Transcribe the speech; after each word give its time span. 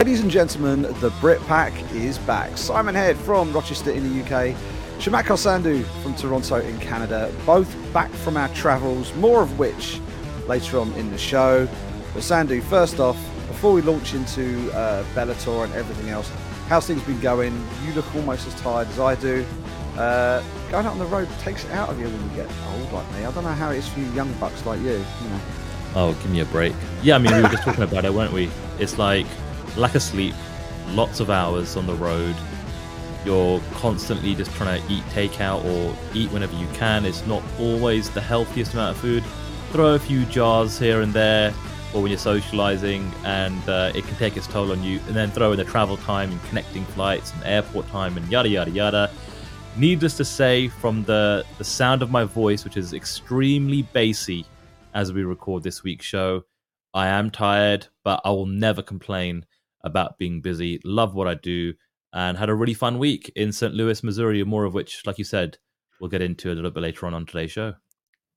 Ladies 0.00 0.22
and 0.22 0.30
gentlemen, 0.30 0.80
the 1.00 1.12
Brit 1.20 1.42
Pack 1.42 1.74
is 1.92 2.16
back. 2.20 2.56
Simon 2.56 2.94
Head 2.94 3.18
from 3.18 3.52
Rochester 3.52 3.90
in 3.90 4.02
the 4.02 4.22
UK, 4.22 4.56
Shamak 4.98 5.26
Sandhu 5.26 5.84
from 6.02 6.14
Toronto 6.14 6.56
in 6.56 6.78
Canada, 6.78 7.30
both 7.44 7.70
back 7.92 8.10
from 8.10 8.38
our 8.38 8.48
travels, 8.54 9.14
more 9.16 9.42
of 9.42 9.58
which 9.58 10.00
later 10.46 10.78
on 10.78 10.90
in 10.94 11.10
the 11.10 11.18
show. 11.18 11.68
But 12.14 12.22
Sandhu, 12.22 12.62
first 12.62 12.98
off, 12.98 13.14
before 13.46 13.74
we 13.74 13.82
launch 13.82 14.14
into 14.14 14.72
uh, 14.72 15.04
Bellator 15.14 15.64
and 15.64 15.74
everything 15.74 16.08
else, 16.08 16.30
how's 16.66 16.86
things 16.86 17.02
been 17.02 17.20
going? 17.20 17.52
You 17.84 17.92
look 17.92 18.14
almost 18.14 18.46
as 18.48 18.54
tired 18.54 18.88
as 18.88 18.98
I 18.98 19.16
do. 19.16 19.44
Uh, 19.98 20.42
going 20.70 20.86
out 20.86 20.92
on 20.92 20.98
the 20.98 21.04
road 21.04 21.28
takes 21.40 21.66
it 21.66 21.72
out 21.72 21.90
of 21.90 22.00
you 22.00 22.06
when 22.06 22.30
you 22.30 22.36
get 22.36 22.50
old 22.70 22.90
like 22.90 23.12
me. 23.12 23.26
I 23.26 23.30
don't 23.32 23.44
know 23.44 23.52
how 23.52 23.70
it 23.70 23.76
is 23.76 23.86
for 23.86 24.00
you 24.00 24.06
young 24.12 24.32
bucks 24.40 24.64
like 24.64 24.80
you. 24.80 24.92
you 24.92 25.28
know. 25.28 25.40
Oh, 25.94 26.16
give 26.22 26.30
me 26.30 26.40
a 26.40 26.46
break. 26.46 26.72
Yeah, 27.02 27.16
I 27.16 27.18
mean, 27.18 27.36
we 27.36 27.42
were 27.42 27.48
just 27.48 27.64
talking 27.64 27.84
about 27.84 28.06
it, 28.06 28.14
weren't 28.14 28.32
we? 28.32 28.48
It's 28.78 28.96
like 28.96 29.26
lack 29.76 29.94
of 29.94 30.02
sleep, 30.02 30.34
lots 30.88 31.20
of 31.20 31.30
hours 31.30 31.76
on 31.76 31.86
the 31.86 31.94
road. 31.94 32.34
You're 33.24 33.60
constantly 33.74 34.34
just 34.34 34.50
trying 34.52 34.80
to 34.80 34.92
eat 34.92 35.02
takeout 35.04 35.64
or 35.64 35.96
eat 36.14 36.30
whenever 36.32 36.56
you 36.56 36.66
can. 36.68 37.04
It's 37.04 37.26
not 37.26 37.42
always 37.58 38.08
the 38.10 38.20
healthiest 38.20 38.72
amount 38.72 38.96
of 38.96 39.02
food. 39.02 39.22
Throw 39.72 39.94
a 39.94 39.98
few 39.98 40.24
jars 40.26 40.78
here 40.78 41.02
and 41.02 41.12
there, 41.12 41.52
or 41.92 42.02
when 42.02 42.10
you're 42.10 42.18
socializing, 42.18 43.12
and 43.24 43.68
uh, 43.68 43.92
it 43.94 44.04
can 44.04 44.16
take 44.16 44.36
its 44.36 44.46
toll 44.46 44.72
on 44.72 44.82
you. 44.82 45.00
And 45.06 45.14
then 45.14 45.30
throw 45.30 45.52
in 45.52 45.58
the 45.58 45.64
travel 45.64 45.96
time 45.98 46.30
and 46.30 46.42
connecting 46.44 46.84
flights 46.86 47.32
and 47.34 47.44
airport 47.44 47.86
time 47.88 48.16
and 48.16 48.26
yada 48.30 48.48
yada 48.48 48.70
yada. 48.70 49.10
Needless 49.76 50.16
to 50.16 50.24
say, 50.24 50.68
from 50.68 51.04
the 51.04 51.44
the 51.58 51.64
sound 51.64 52.02
of 52.02 52.10
my 52.10 52.24
voice, 52.24 52.64
which 52.64 52.76
is 52.76 52.94
extremely 52.94 53.82
bassy 53.82 54.46
as 54.94 55.12
we 55.12 55.24
record 55.24 55.62
this 55.62 55.84
week's 55.84 56.06
show, 56.06 56.42
I 56.94 57.08
am 57.08 57.30
tired, 57.30 57.86
but 58.02 58.20
I 58.24 58.30
will 58.30 58.46
never 58.46 58.82
complain 58.82 59.46
about 59.82 60.18
being 60.18 60.40
busy. 60.40 60.80
Love 60.84 61.14
what 61.14 61.28
I 61.28 61.34
do, 61.34 61.74
and 62.12 62.36
had 62.36 62.50
a 62.50 62.54
really 62.54 62.74
fun 62.74 62.98
week 62.98 63.30
in 63.36 63.52
St. 63.52 63.74
Louis, 63.74 64.02
Missouri. 64.02 64.42
More 64.44 64.64
of 64.64 64.74
which, 64.74 65.06
like 65.06 65.18
you 65.18 65.24
said, 65.24 65.58
we'll 66.00 66.10
get 66.10 66.22
into 66.22 66.52
a 66.52 66.54
little 66.54 66.70
bit 66.70 66.82
later 66.82 67.06
on 67.06 67.14
on 67.14 67.26
today's 67.26 67.52
show. 67.52 67.74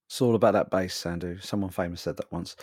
It's 0.07 0.21
all 0.21 0.35
about 0.35 0.53
that 0.53 0.69
bass, 0.69 1.01
Sandhu. 1.01 1.43
Someone 1.43 1.71
famous 1.71 2.01
said 2.01 2.17
that 2.17 2.31
once. 2.31 2.55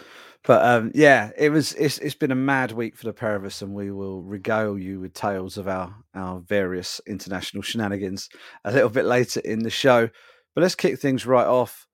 But 0.44 0.64
um, 0.64 0.92
yeah, 0.94 1.30
it 1.36 1.50
was. 1.50 1.72
It's, 1.74 1.98
it's 1.98 2.14
been 2.14 2.30
a 2.30 2.36
mad 2.36 2.70
week 2.72 2.96
for 2.96 3.06
the 3.06 3.12
pair 3.12 3.34
of 3.34 3.44
us, 3.44 3.60
and 3.60 3.74
we 3.74 3.90
will 3.90 4.22
regale 4.22 4.78
you 4.78 5.00
with 5.00 5.14
tales 5.14 5.58
of 5.58 5.66
our 5.66 5.94
our 6.14 6.38
various 6.40 7.00
international 7.06 7.62
shenanigans 7.62 8.28
a 8.64 8.72
little 8.72 8.90
bit 8.90 9.04
later 9.04 9.40
in 9.40 9.60
the 9.60 9.70
show. 9.70 10.08
But 10.54 10.62
let's 10.62 10.74
kick 10.74 11.00
things 11.00 11.26
right 11.26 11.46
off 11.46 11.88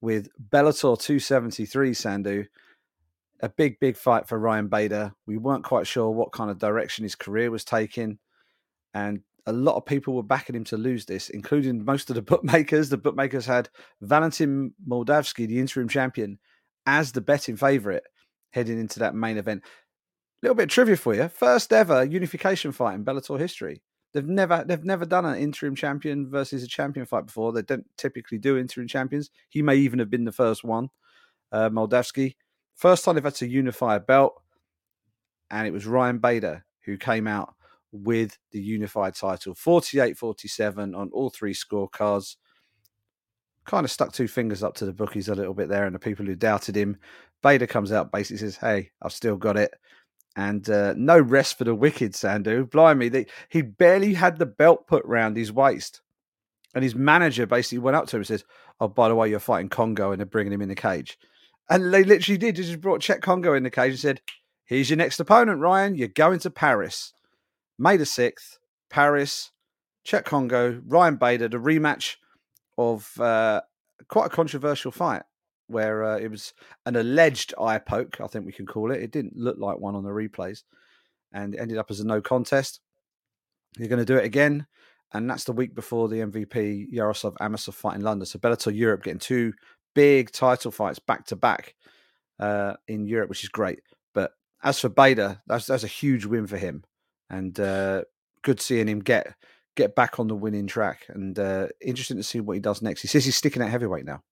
with 0.00 0.28
Bellator 0.50 0.98
273, 0.98 1.90
Sandhu. 1.92 2.46
A 3.40 3.48
big, 3.48 3.78
big 3.80 3.96
fight 3.96 4.28
for 4.28 4.38
Ryan 4.38 4.68
Bader. 4.68 5.12
We 5.26 5.36
weren't 5.36 5.64
quite 5.64 5.86
sure 5.86 6.10
what 6.10 6.32
kind 6.32 6.50
of 6.50 6.58
direction 6.58 7.02
his 7.02 7.14
career 7.14 7.50
was 7.50 7.64
taking, 7.64 8.18
and 8.94 9.20
a 9.46 9.52
lot 9.52 9.76
of 9.76 9.84
people 9.84 10.14
were 10.14 10.22
backing 10.22 10.56
him 10.56 10.64
to 10.64 10.76
lose 10.76 11.04
this, 11.04 11.28
including 11.28 11.84
most 11.84 12.08
of 12.10 12.16
the 12.16 12.22
bookmakers. 12.32 12.88
The 12.88 12.96
bookmakers 12.96 13.46
had 13.46 13.68
Valentin 14.00 14.74
Moldavsky, 14.88 15.46
the 15.46 15.60
interim 15.60 15.88
champion, 15.88 16.38
as 16.86 17.12
the 17.12 17.20
betting 17.20 17.56
favourite 17.56 18.02
heading 18.50 18.78
into 18.78 19.00
that 19.00 19.14
main 19.14 19.36
event. 19.36 19.62
A 19.64 20.46
little 20.46 20.54
bit 20.54 20.64
of 20.64 20.70
trivia 20.70 20.96
for 20.96 21.14
you: 21.14 21.28
first 21.28 21.72
ever 21.72 22.04
unification 22.04 22.72
fight 22.72 22.94
in 22.94 23.04
Bellator 23.04 23.38
history. 23.38 23.82
They've 24.12 24.26
never 24.26 24.64
they've 24.66 24.84
never 24.84 25.04
done 25.04 25.24
an 25.26 25.38
interim 25.38 25.74
champion 25.74 26.30
versus 26.30 26.62
a 26.62 26.68
champion 26.68 27.04
fight 27.04 27.26
before. 27.26 27.52
They 27.52 27.62
don't 27.62 27.86
typically 27.98 28.38
do 28.38 28.56
interim 28.56 28.86
champions. 28.86 29.30
He 29.48 29.60
may 29.60 29.76
even 29.76 29.98
have 29.98 30.08
been 30.08 30.24
the 30.24 30.32
first 30.32 30.62
one, 30.62 30.90
uh, 31.50 31.68
Moldavsky. 31.68 32.36
First 32.74 33.04
time 33.04 33.14
they've 33.14 33.24
had 33.24 33.34
to 33.36 33.48
unify 33.48 33.96
a 33.96 34.00
belt, 34.00 34.40
and 35.50 35.66
it 35.66 35.72
was 35.72 35.86
Ryan 35.86 36.18
Bader 36.18 36.64
who 36.84 36.96
came 36.96 37.26
out 37.26 37.54
with 37.92 38.38
the 38.50 38.60
unified 38.60 39.14
title 39.14 39.54
48 39.54 40.18
47 40.18 40.94
on 40.94 41.10
all 41.12 41.30
three 41.30 41.54
scorecards. 41.54 42.36
Kind 43.64 43.84
of 43.84 43.90
stuck 43.90 44.12
two 44.12 44.28
fingers 44.28 44.62
up 44.62 44.74
to 44.74 44.84
the 44.84 44.92
bookies 44.92 45.28
a 45.28 45.34
little 45.34 45.54
bit 45.54 45.68
there 45.68 45.86
and 45.86 45.94
the 45.94 46.00
people 46.00 46.26
who 46.26 46.34
doubted 46.34 46.76
him. 46.76 46.98
Bader 47.42 47.66
comes 47.66 47.92
out, 47.92 48.12
basically 48.12 48.38
says, 48.38 48.56
Hey, 48.56 48.90
I've 49.00 49.12
still 49.12 49.36
got 49.36 49.56
it. 49.56 49.72
And 50.36 50.68
uh, 50.68 50.94
no 50.96 51.18
rest 51.18 51.56
for 51.56 51.64
the 51.64 51.74
wicked, 51.74 52.12
Sandhu. 52.12 52.68
Blimey, 52.68 53.08
they, 53.08 53.26
he 53.48 53.62
barely 53.62 54.14
had 54.14 54.38
the 54.38 54.46
belt 54.46 54.88
put 54.88 55.04
round 55.04 55.36
his 55.36 55.52
waist. 55.52 56.02
And 56.74 56.82
his 56.82 56.96
manager 56.96 57.46
basically 57.46 57.78
went 57.78 57.96
up 57.96 58.08
to 58.08 58.16
him 58.16 58.20
and 58.20 58.26
says, 58.26 58.44
Oh, 58.80 58.88
by 58.88 59.08
the 59.08 59.14
way, 59.14 59.30
you're 59.30 59.38
fighting 59.38 59.68
Kongo 59.68 60.10
and 60.10 60.18
they're 60.18 60.26
bringing 60.26 60.52
him 60.52 60.62
in 60.62 60.68
the 60.68 60.74
cage. 60.74 61.16
And 61.68 61.92
they 61.92 62.04
literally 62.04 62.38
did. 62.38 62.56
They 62.56 62.62
just 62.62 62.80
brought 62.80 63.00
Cheick 63.00 63.22
Kongo 63.22 63.54
in 63.54 63.62
the 63.62 63.70
cage 63.70 63.92
and 63.92 64.00
said, 64.00 64.20
Here's 64.64 64.90
your 64.90 64.96
next 64.96 65.20
opponent, 65.20 65.60
Ryan. 65.60 65.94
You're 65.94 66.08
going 66.08 66.38
to 66.40 66.50
Paris. 66.50 67.12
May 67.78 67.96
the 67.96 68.04
6th, 68.04 68.58
Paris, 68.88 69.50
Cheick 70.06 70.24
Kongo, 70.24 70.80
Ryan 70.86 71.16
Bader, 71.16 71.48
the 71.48 71.58
rematch 71.58 72.16
of 72.78 73.18
uh, 73.20 73.60
quite 74.08 74.26
a 74.26 74.30
controversial 74.30 74.90
fight 74.90 75.22
where 75.66 76.04
uh, 76.04 76.18
it 76.18 76.30
was 76.30 76.52
an 76.86 76.96
alleged 76.96 77.54
eye 77.60 77.78
poke, 77.78 78.20
I 78.20 78.26
think 78.26 78.46
we 78.46 78.52
can 78.52 78.66
call 78.66 78.90
it. 78.90 79.02
It 79.02 79.10
didn't 79.10 79.36
look 79.36 79.56
like 79.58 79.78
one 79.78 79.94
on 79.94 80.04
the 80.04 80.10
replays 80.10 80.62
and 81.32 81.54
it 81.54 81.60
ended 81.60 81.78
up 81.78 81.90
as 81.90 82.00
a 82.00 82.06
no 82.06 82.20
contest. 82.20 82.80
You're 83.76 83.88
going 83.88 83.98
to 83.98 84.04
do 84.04 84.16
it 84.16 84.24
again. 84.24 84.66
And 85.12 85.30
that's 85.30 85.44
the 85.44 85.52
week 85.52 85.74
before 85.74 86.08
the 86.08 86.20
MVP 86.20 86.86
Yaroslav 86.90 87.34
Amosov 87.34 87.74
fight 87.74 87.96
in 87.96 88.02
London. 88.02 88.26
So 88.26 88.38
Bellator 88.38 88.74
Europe 88.74 89.04
getting 89.04 89.20
two 89.20 89.52
big 89.94 90.30
title 90.30 90.70
fights 90.70 90.98
back 90.98 91.26
to 91.26 91.36
back 91.36 91.74
in 92.40 93.06
Europe, 93.06 93.28
which 93.28 93.44
is 93.44 93.48
great. 93.48 93.80
But 94.12 94.32
as 94.62 94.80
for 94.80 94.88
Bader, 94.88 95.40
that's 95.46 95.66
that's 95.66 95.84
a 95.84 95.88
huge 95.88 96.24
win 96.24 96.46
for 96.46 96.56
him 96.56 96.84
and 97.30 97.58
uh, 97.58 98.02
good 98.42 98.60
seeing 98.60 98.88
him 98.88 99.00
get 99.00 99.34
get 99.76 99.94
back 99.94 100.20
on 100.20 100.28
the 100.28 100.34
winning 100.34 100.66
track. 100.66 101.06
And 101.08 101.38
uh, 101.38 101.68
interesting 101.80 102.16
to 102.16 102.22
see 102.22 102.40
what 102.40 102.54
he 102.54 102.60
does 102.60 102.82
next. 102.82 103.02
He 103.02 103.08
says 103.08 103.24
he's 103.24 103.36
sticking 103.36 103.62
at 103.62 103.70
heavyweight 103.70 104.04
now. 104.04 104.22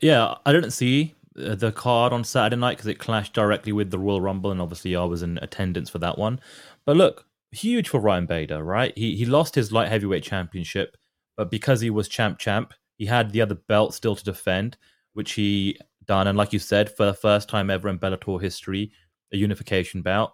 Yeah, 0.00 0.34
I 0.44 0.52
didn't 0.52 0.70
see 0.70 1.14
uh, 1.38 1.54
the 1.54 1.72
card 1.72 2.12
on 2.12 2.24
Saturday 2.24 2.56
night 2.56 2.76
because 2.76 2.88
it 2.88 2.98
clashed 2.98 3.34
directly 3.34 3.72
with 3.72 3.90
the 3.90 3.98
Royal 3.98 4.20
Rumble, 4.20 4.50
and 4.50 4.60
obviously 4.60 4.96
I 4.96 5.04
was 5.04 5.22
in 5.22 5.38
attendance 5.42 5.90
for 5.90 5.98
that 5.98 6.18
one. 6.18 6.40
But 6.84 6.96
look, 6.96 7.26
huge 7.52 7.88
for 7.88 8.00
Ryan 8.00 8.26
Bader, 8.26 8.62
right? 8.62 8.92
He 8.96 9.16
he 9.16 9.26
lost 9.26 9.54
his 9.54 9.72
light 9.72 9.88
heavyweight 9.88 10.22
championship, 10.22 10.96
but 11.36 11.50
because 11.50 11.80
he 11.80 11.90
was 11.90 12.08
champ 12.08 12.38
champ, 12.38 12.72
he 12.96 13.06
had 13.06 13.30
the 13.30 13.42
other 13.42 13.54
belt 13.54 13.94
still 13.94 14.16
to 14.16 14.24
defend, 14.24 14.76
which 15.14 15.32
he 15.32 15.78
done. 16.06 16.26
And 16.26 16.38
like 16.38 16.52
you 16.52 16.58
said, 16.58 16.90
for 16.90 17.06
the 17.06 17.14
first 17.14 17.48
time 17.48 17.70
ever 17.70 17.88
in 17.88 17.98
Bellator 17.98 18.40
history, 18.40 18.92
a 19.32 19.36
unification 19.36 20.02
bout. 20.02 20.32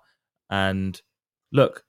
And 0.51 1.01
look, 1.51 1.85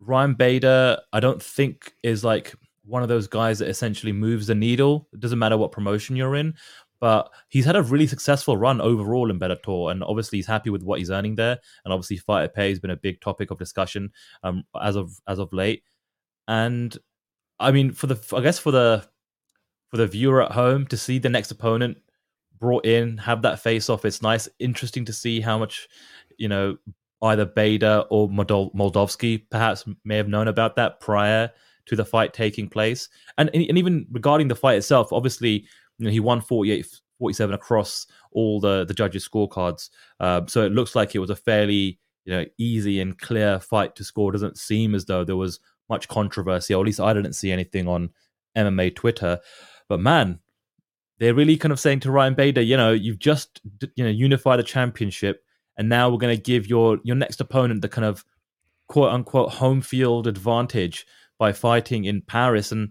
Ryan 0.00 0.34
Bader, 0.34 0.98
I 1.12 1.20
don't 1.20 1.42
think 1.42 1.92
is 2.02 2.24
like 2.24 2.54
one 2.84 3.02
of 3.02 3.08
those 3.08 3.26
guys 3.26 3.58
that 3.58 3.68
essentially 3.68 4.12
moves 4.12 4.46
the 4.46 4.54
needle. 4.54 5.08
It 5.12 5.20
doesn't 5.20 5.38
matter 5.38 5.56
what 5.56 5.72
promotion 5.72 6.16
you're 6.16 6.36
in, 6.36 6.54
but 7.00 7.30
he's 7.48 7.64
had 7.64 7.76
a 7.76 7.82
really 7.82 8.06
successful 8.06 8.56
run 8.56 8.80
overall 8.80 9.30
in 9.30 9.38
Bellator, 9.38 9.90
and 9.90 10.02
obviously 10.02 10.38
he's 10.38 10.46
happy 10.46 10.70
with 10.70 10.82
what 10.82 10.98
he's 10.98 11.10
earning 11.10 11.36
there. 11.36 11.58
And 11.84 11.92
obviously, 11.92 12.16
fighter 12.16 12.48
pay 12.48 12.70
has 12.70 12.80
been 12.80 12.90
a 12.90 12.96
big 12.96 13.20
topic 13.20 13.50
of 13.50 13.58
discussion 13.58 14.10
um, 14.42 14.64
as 14.80 14.96
of 14.96 15.20
as 15.28 15.38
of 15.38 15.52
late. 15.52 15.82
And 16.48 16.96
I 17.60 17.70
mean, 17.72 17.92
for 17.92 18.06
the 18.06 18.36
I 18.36 18.40
guess 18.40 18.58
for 18.58 18.72
the 18.72 19.06
for 19.90 19.96
the 19.96 20.06
viewer 20.06 20.42
at 20.42 20.52
home 20.52 20.86
to 20.86 20.96
see 20.96 21.18
the 21.18 21.28
next 21.28 21.50
opponent 21.50 21.98
brought 22.58 22.84
in, 22.84 23.18
have 23.18 23.42
that 23.42 23.60
face 23.60 23.88
off, 23.88 24.04
it's 24.04 24.22
nice, 24.22 24.48
interesting 24.58 25.04
to 25.06 25.12
see 25.12 25.40
how 25.40 25.58
much 25.58 25.88
you 26.36 26.48
know 26.48 26.76
either 27.22 27.44
Bader 27.44 28.04
or 28.10 28.28
Moldavsky 28.28 29.44
perhaps 29.50 29.84
may 30.04 30.16
have 30.16 30.28
known 30.28 30.48
about 30.48 30.76
that 30.76 31.00
prior 31.00 31.50
to 31.86 31.96
the 31.96 32.04
fight 32.04 32.32
taking 32.32 32.68
place. 32.68 33.08
And, 33.38 33.50
and 33.52 33.78
even 33.78 34.06
regarding 34.12 34.48
the 34.48 34.54
fight 34.54 34.76
itself, 34.76 35.12
obviously, 35.12 35.66
you 35.98 36.04
know, 36.04 36.10
he 36.10 36.20
won 36.20 36.40
48 36.40 36.86
47 37.18 37.54
across 37.54 38.06
all 38.30 38.60
the, 38.60 38.84
the 38.84 38.94
judges' 38.94 39.28
scorecards. 39.28 39.90
Uh, 40.20 40.42
so 40.46 40.62
it 40.62 40.72
looks 40.72 40.94
like 40.94 41.14
it 41.14 41.18
was 41.18 41.30
a 41.30 41.36
fairly 41.36 41.98
you 42.24 42.34
know 42.34 42.44
easy 42.58 43.00
and 43.00 43.18
clear 43.18 43.58
fight 43.58 43.96
to 43.96 44.04
score. 44.04 44.30
It 44.30 44.32
doesn't 44.32 44.58
seem 44.58 44.94
as 44.94 45.06
though 45.06 45.24
there 45.24 45.36
was 45.36 45.60
much 45.88 46.08
controversy, 46.08 46.74
or 46.74 46.82
at 46.82 46.86
least 46.86 47.00
I 47.00 47.14
didn't 47.14 47.32
see 47.32 47.50
anything 47.50 47.88
on 47.88 48.10
MMA 48.56 48.94
Twitter. 48.94 49.40
But 49.88 50.00
man, 50.00 50.40
they're 51.18 51.34
really 51.34 51.56
kind 51.56 51.72
of 51.72 51.80
saying 51.80 52.00
to 52.00 52.10
Ryan 52.10 52.34
Bader, 52.34 52.60
you 52.60 52.76
know, 52.76 52.92
you've 52.92 53.18
just 53.18 53.60
you 53.94 54.04
know 54.04 54.10
unified 54.10 54.58
the 54.58 54.64
championship 54.64 55.42
and 55.78 55.88
now 55.88 56.10
we're 56.10 56.18
going 56.18 56.36
to 56.36 56.42
give 56.42 56.66
your 56.66 56.98
your 57.04 57.16
next 57.16 57.40
opponent 57.40 57.80
the 57.80 57.88
kind 57.88 58.04
of 58.04 58.24
quote 58.88 59.12
unquote 59.12 59.52
home 59.52 59.80
field 59.80 60.26
advantage 60.26 61.06
by 61.38 61.52
fighting 61.52 62.04
in 62.04 62.20
Paris 62.20 62.72
and 62.72 62.90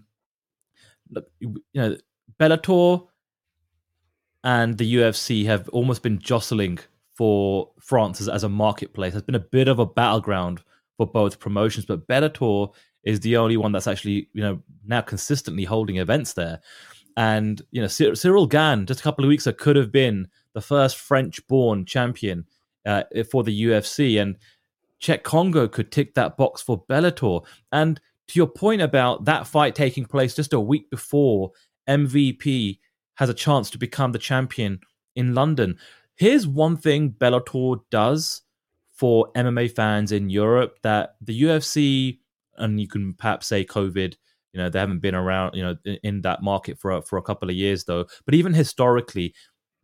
you 1.38 1.62
know 1.74 1.96
Bellator 2.40 3.06
and 4.42 4.78
the 4.78 4.94
UFC 4.94 5.44
have 5.44 5.68
almost 5.68 6.02
been 6.02 6.18
jostling 6.18 6.78
for 7.16 7.70
France 7.80 8.20
as, 8.20 8.28
as 8.28 8.44
a 8.44 8.48
marketplace. 8.48 9.14
It's 9.14 9.26
been 9.26 9.34
a 9.34 9.40
bit 9.40 9.68
of 9.68 9.78
a 9.78 9.86
battleground 9.86 10.62
for 10.96 11.06
both 11.06 11.40
promotions, 11.40 11.86
but 11.86 12.06
Bellator 12.06 12.72
is 13.04 13.20
the 13.20 13.36
only 13.36 13.56
one 13.56 13.72
that's 13.72 13.86
actually 13.86 14.28
you 14.32 14.42
know 14.42 14.62
now 14.86 15.00
consistently 15.00 15.64
holding 15.64 15.96
events 15.96 16.32
there. 16.34 16.60
And 17.16 17.60
you 17.70 17.80
know 17.80 17.88
Ciryl 17.88 18.48
Gane 18.48 18.86
just 18.86 19.00
a 19.00 19.02
couple 19.02 19.24
of 19.24 19.28
weeks 19.28 19.46
ago 19.46 19.56
could 19.56 19.76
have 19.76 19.92
been 19.92 20.28
the 20.54 20.60
first 20.60 20.96
French-born 20.96 21.84
champion 21.84 22.46
uh, 22.86 23.04
for 23.30 23.44
the 23.44 23.64
UFC. 23.64 24.20
And 24.20 24.36
Cheick 25.00 25.22
Kongo 25.22 25.68
could 25.68 25.92
tick 25.92 26.14
that 26.14 26.36
box 26.36 26.62
for 26.62 26.84
Bellator. 26.86 27.44
And 27.70 28.00
to 28.28 28.38
your 28.38 28.46
point 28.46 28.82
about 28.82 29.24
that 29.24 29.46
fight 29.46 29.74
taking 29.74 30.04
place 30.04 30.34
just 30.34 30.52
a 30.52 30.60
week 30.60 30.90
before 30.90 31.52
MVP 31.88 32.78
has 33.14 33.28
a 33.28 33.34
chance 33.34 33.70
to 33.70 33.78
become 33.78 34.12
the 34.12 34.18
champion 34.18 34.80
in 35.16 35.34
London. 35.34 35.78
Here's 36.16 36.46
one 36.46 36.76
thing 36.76 37.10
Bellator 37.10 37.80
does 37.90 38.42
for 38.92 39.30
MMA 39.36 39.70
fans 39.70 40.12
in 40.12 40.28
Europe 40.28 40.78
that 40.82 41.14
the 41.20 41.42
UFC 41.42 42.18
and 42.58 42.80
you 42.80 42.88
can 42.88 43.14
perhaps 43.14 43.46
say 43.46 43.64
COVID, 43.64 44.14
you 44.52 44.60
know, 44.60 44.68
they 44.68 44.78
haven't 44.78 45.00
been 45.00 45.14
around, 45.14 45.54
you 45.54 45.62
know, 45.62 45.76
in, 46.02 46.22
that 46.22 46.42
market 46.42 46.78
for 46.78 46.90
a, 46.92 47.02
for 47.02 47.18
a 47.18 47.22
couple 47.22 47.48
of 47.48 47.56
years 47.56 47.84
though. 47.84 48.06
But 48.24 48.34
even 48.34 48.54
historically, 48.54 49.34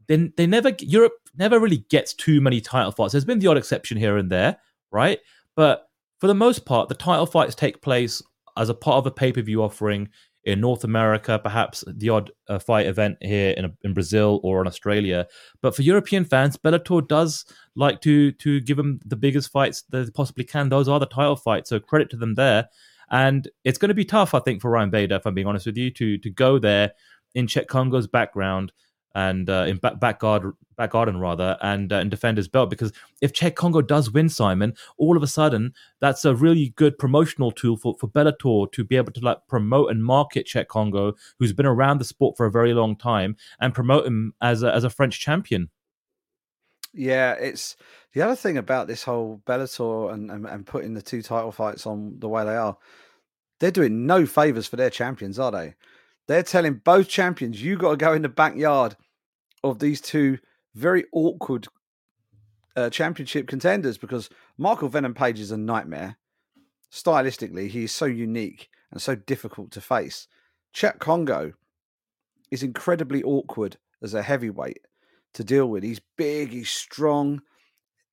then 0.09 0.33
they 0.37 0.47
never 0.47 0.73
Europe 0.81 1.15
never 1.37 1.59
really 1.59 1.85
gets 1.91 2.15
too 2.15 2.41
many 2.41 2.61
title 2.61 2.93
fights. 2.93 3.13
There's 3.13 3.25
been 3.25 3.39
the 3.39 3.47
odd 3.47 3.57
exception 3.57 3.97
here 3.97 4.17
and 4.17 4.31
there, 4.31 4.59
right? 4.91 5.19
But 5.57 5.89
for 6.21 6.27
the 6.27 6.35
most 6.35 6.65
part, 6.65 6.89
the 6.89 6.95
title 6.95 7.27
fights 7.27 7.55
take 7.55 7.83
place 7.83 8.23
as 8.57 8.69
a 8.69 8.75
part 8.75 8.99
of 8.99 9.07
a 9.07 9.11
pay 9.11 9.33
per 9.33 9.43
view 9.43 9.63
offering 9.63 10.09
in 10.45 10.61
North 10.61 10.85
America, 10.85 11.41
perhaps 11.43 11.85
the 11.87 12.11
odd 12.11 12.31
uh, 12.49 12.59
fight 12.59 12.87
event 12.87 13.17
here 13.21 13.51
in, 13.57 13.73
in 13.83 13.95
Brazil 13.95 14.41
or 14.43 14.61
in 14.61 14.67
Australia. 14.67 15.27
But 15.63 15.75
for 15.75 15.83
European 15.83 16.25
fans, 16.25 16.57
Bellator 16.57 17.07
does 17.07 17.45
like 17.75 18.01
to 18.03 18.33
to 18.33 18.61
give 18.61 18.77
them 18.77 19.01
the 19.05 19.17
biggest 19.17 19.51
fights 19.51 19.83
that 19.91 20.05
they 20.05 20.11
possibly 20.11 20.45
can. 20.45 20.69
Those 20.69 20.89
are 20.89 21.01
the 21.01 21.07
title 21.07 21.37
fights, 21.37 21.71
so 21.71 21.81
credit 21.81 22.11
to 22.11 22.17
them 22.17 22.35
there. 22.35 22.69
And 23.11 23.49
it's 23.65 23.79
going 23.79 23.91
to 23.91 23.95
be 23.95 24.05
tough, 24.05 24.35
I 24.35 24.41
think, 24.41 24.61
for 24.61 24.71
Ryan 24.71 24.91
Bader, 24.91 25.17
if 25.17 25.27
I'm 25.27 25.35
being 25.35 25.47
honest 25.47 25.67
with 25.67 25.77
you, 25.77 25.91
to 25.93 26.19
to 26.19 26.31
go 26.31 26.59
there 26.59 26.93
in 27.35 27.47
Cheick 27.47 27.67
Kongo's 27.67 28.07
background 28.07 28.73
and 29.15 29.49
uh, 29.49 29.65
in 29.67 29.77
back, 29.77 30.01
back 30.01 30.21
guard 30.21 30.53
back 30.77 30.91
garden 30.91 31.19
rather 31.19 31.57
and 31.63 31.93
uh, 31.93 31.97
and 31.97 32.11
defend 32.11 32.37
his 32.37 32.49
belt 32.49 32.69
because 32.69 32.93
if 33.21 33.33
Cheick 33.33 33.55
Kongo 33.55 33.81
does 33.81 34.11
win 34.11 34.29
Simon 34.29 34.75
all 34.97 35.17
of 35.17 35.23
a 35.23 35.27
sudden 35.27 35.73
that's 36.01 36.25
a 36.25 36.35
really 36.35 36.71
good 36.77 36.99
promotional 36.99 37.53
tool 37.53 37.77
for 37.77 37.95
for 37.99 38.09
Bellator 38.09 38.71
to 38.73 38.85
be 38.85 38.97
able 38.97 39.13
to 39.13 39.21
like 39.21 39.39
promote 39.49 39.91
and 39.91 40.05
market 40.05 40.47
Cheick 40.47 40.69
Kongo 40.69 41.15
who's 41.39 41.53
been 41.53 41.67
around 41.67 41.99
the 41.99 42.05
sport 42.05 42.37
for 42.37 42.47
a 42.47 42.51
very 42.51 42.75
long 42.75 42.97
time 42.97 43.37
and 43.61 43.73
promote 43.73 44.07
him 44.07 44.35
as 44.41 44.63
a, 44.63 44.75
as 44.75 44.85
a 44.85 44.91
French 44.91 45.21
champion. 45.21 45.71
Yeah 46.93 47.35
it's 47.35 47.77
the 48.13 48.23
other 48.23 48.37
thing 48.37 48.57
about 48.57 48.89
this 48.89 49.05
whole 49.05 49.43
Bellator 49.47 50.13
and, 50.13 50.31
and, 50.31 50.47
and 50.47 50.67
putting 50.67 50.95
the 50.95 51.03
two 51.03 51.23
title 51.23 51.53
fights 51.53 51.87
on 51.87 52.17
the 52.19 52.29
way 52.29 52.45
they 52.45 52.57
are 52.57 52.77
they're 53.61 53.71
doing 53.71 54.07
no 54.07 54.27
favors 54.27 54.67
for 54.67 54.77
their 54.77 54.91
champions 54.91 55.39
are 55.39 55.51
they? 55.53 55.75
They're 56.27 56.43
telling 56.43 56.75
both 56.85 57.09
champions 57.09 57.63
you 57.63 57.77
got 57.77 57.93
to 57.93 57.97
go 57.97 58.13
in 58.13 58.23
the 58.23 58.29
backyard 58.29 58.97
of 59.65 59.79
these 59.79 60.01
two 60.01 60.39
very 60.75 61.05
awkward 61.13 61.67
uh, 62.77 62.91
championship 62.91 63.49
contenders 63.49 63.99
because 63.99 64.29
Michael 64.59 64.89
Venom 64.89 65.15
Page 65.15 65.41
is 65.41 65.51
a 65.51 65.57
nightmare. 65.57 66.17
Stylistically, 66.93 67.69
he 67.69 67.85
is 67.85 67.93
so 67.93 68.05
unique 68.05 68.69
and 68.93 69.01
so 69.01 69.15
difficult 69.15 69.73
to 69.73 69.81
face. 69.81 70.29
Cheick 70.73 70.99
Kongo 70.99 71.55
is 72.51 72.63
incredibly 72.63 73.23
awkward 73.23 73.79
as 74.03 74.15
a 74.15 74.23
heavyweight 74.23 74.81
to 75.33 75.43
deal 75.43 75.67
with. 75.67 75.83
He's 75.83 76.01
big, 76.17 76.51
he's 76.51 76.71
strong, 76.71 77.41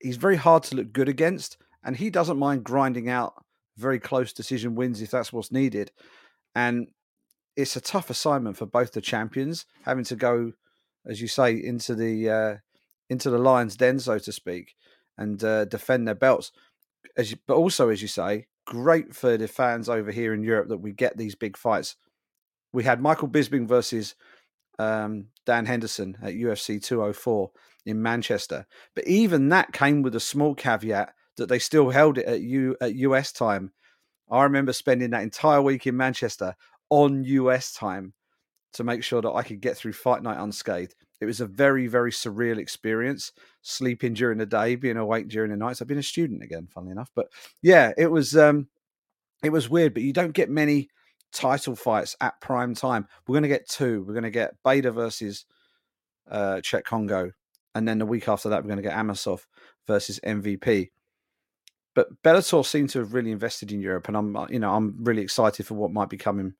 he's 0.00 0.16
very 0.16 0.36
hard 0.36 0.62
to 0.64 0.76
look 0.76 0.92
good 0.92 1.08
against, 1.08 1.58
and 1.84 1.96
he 1.96 2.10
doesn't 2.10 2.38
mind 2.38 2.64
grinding 2.64 3.08
out 3.08 3.34
very 3.76 4.00
close 4.00 4.32
decision 4.32 4.74
wins 4.74 5.02
if 5.02 5.10
that's 5.10 5.32
what's 5.32 5.52
needed. 5.52 5.92
And 6.54 6.88
it's 7.56 7.76
a 7.76 7.80
tough 7.80 8.10
assignment 8.10 8.56
for 8.56 8.66
both 8.66 8.92
the 8.92 9.00
champions 9.00 9.66
having 9.84 10.04
to 10.04 10.16
go 10.16 10.52
as 11.06 11.20
you 11.20 11.28
say, 11.28 11.52
into 11.54 11.94
the 11.94 12.30
uh, 12.30 12.56
into 13.08 13.30
the 13.30 13.38
lion's 13.38 13.76
den, 13.76 13.98
so 13.98 14.18
to 14.18 14.32
speak, 14.32 14.74
and 15.18 15.42
uh, 15.44 15.64
defend 15.66 16.06
their 16.06 16.14
belts. 16.14 16.52
As 17.16 17.30
you, 17.30 17.36
but 17.46 17.56
also, 17.56 17.88
as 17.88 18.00
you 18.00 18.08
say, 18.08 18.46
great 18.64 19.14
for 19.14 19.36
the 19.36 19.48
fans 19.48 19.88
over 19.88 20.10
here 20.10 20.32
in 20.32 20.42
Europe 20.42 20.68
that 20.68 20.78
we 20.78 20.92
get 20.92 21.16
these 21.16 21.34
big 21.34 21.56
fights. 21.56 21.96
We 22.72 22.84
had 22.84 23.02
Michael 23.02 23.28
Bisping 23.28 23.68
versus 23.68 24.14
um, 24.78 25.26
Dan 25.44 25.66
Henderson 25.66 26.16
at 26.22 26.34
UFC 26.34 26.82
204 26.82 27.50
in 27.84 28.00
Manchester, 28.00 28.66
but 28.94 29.06
even 29.06 29.48
that 29.50 29.72
came 29.72 30.02
with 30.02 30.14
a 30.14 30.20
small 30.20 30.54
caveat 30.54 31.12
that 31.36 31.48
they 31.48 31.58
still 31.58 31.90
held 31.90 32.18
it 32.18 32.26
at 32.26 32.40
U 32.40 32.76
at 32.80 32.94
US 32.94 33.32
time. 33.32 33.72
I 34.30 34.44
remember 34.44 34.72
spending 34.72 35.10
that 35.10 35.22
entire 35.22 35.60
week 35.60 35.86
in 35.86 35.96
Manchester 35.96 36.54
on 36.88 37.24
US 37.24 37.72
time 37.72 38.14
to 38.74 38.84
make 38.84 39.02
sure 39.02 39.20
that 39.20 39.32
I 39.32 39.42
could 39.42 39.60
get 39.60 39.76
through 39.76 39.92
fight 39.92 40.22
night 40.22 40.40
unscathed. 40.40 40.94
It 41.20 41.26
was 41.26 41.40
a 41.40 41.46
very, 41.46 41.86
very 41.86 42.10
surreal 42.10 42.58
experience. 42.58 43.32
Sleeping 43.62 44.14
during 44.14 44.38
the 44.38 44.46
day, 44.46 44.74
being 44.74 44.96
awake 44.96 45.28
during 45.28 45.50
the 45.50 45.56
nights. 45.56 45.80
I've 45.80 45.88
been 45.88 45.98
a 45.98 46.02
student 46.02 46.42
again, 46.42 46.66
funnily 46.66 46.92
enough. 46.92 47.10
But 47.14 47.28
yeah, 47.60 47.92
it 47.96 48.08
was 48.08 48.36
um, 48.36 48.68
it 49.42 49.50
was 49.50 49.70
weird. 49.70 49.94
But 49.94 50.02
you 50.02 50.12
don't 50.12 50.32
get 50.32 50.50
many 50.50 50.88
title 51.32 51.76
fights 51.76 52.16
at 52.20 52.40
prime 52.40 52.74
time. 52.74 53.06
We're 53.26 53.34
going 53.34 53.44
to 53.44 53.48
get 53.48 53.68
two. 53.68 54.04
We're 54.06 54.20
to 54.20 54.30
get 54.30 54.56
Bader 54.64 54.90
versus 54.90 55.44
uh, 56.30 56.56
Cheick 56.56 56.84
Kongo, 56.84 57.32
and 57.74 57.86
then 57.86 57.98
the 57.98 58.06
week 58.06 58.28
after 58.28 58.48
that, 58.48 58.62
we're 58.62 58.68
going 58.68 58.82
to 58.82 58.88
get 58.88 58.96
Amosov 58.96 59.46
versus 59.86 60.18
MVP. 60.24 60.90
But 61.94 62.22
Bellator 62.22 62.64
seem 62.64 62.86
to 62.88 63.00
have 63.00 63.14
really 63.14 63.32
invested 63.32 63.70
in 63.70 63.80
Europe, 63.80 64.08
and 64.08 64.16
I'm 64.16 64.36
you 64.50 64.58
know 64.58 64.72
I'm 64.72 64.96
really 65.04 65.22
excited 65.22 65.66
for 65.66 65.74
what 65.74 65.92
might 65.92 66.08
be 66.08 66.16
coming 66.16 66.54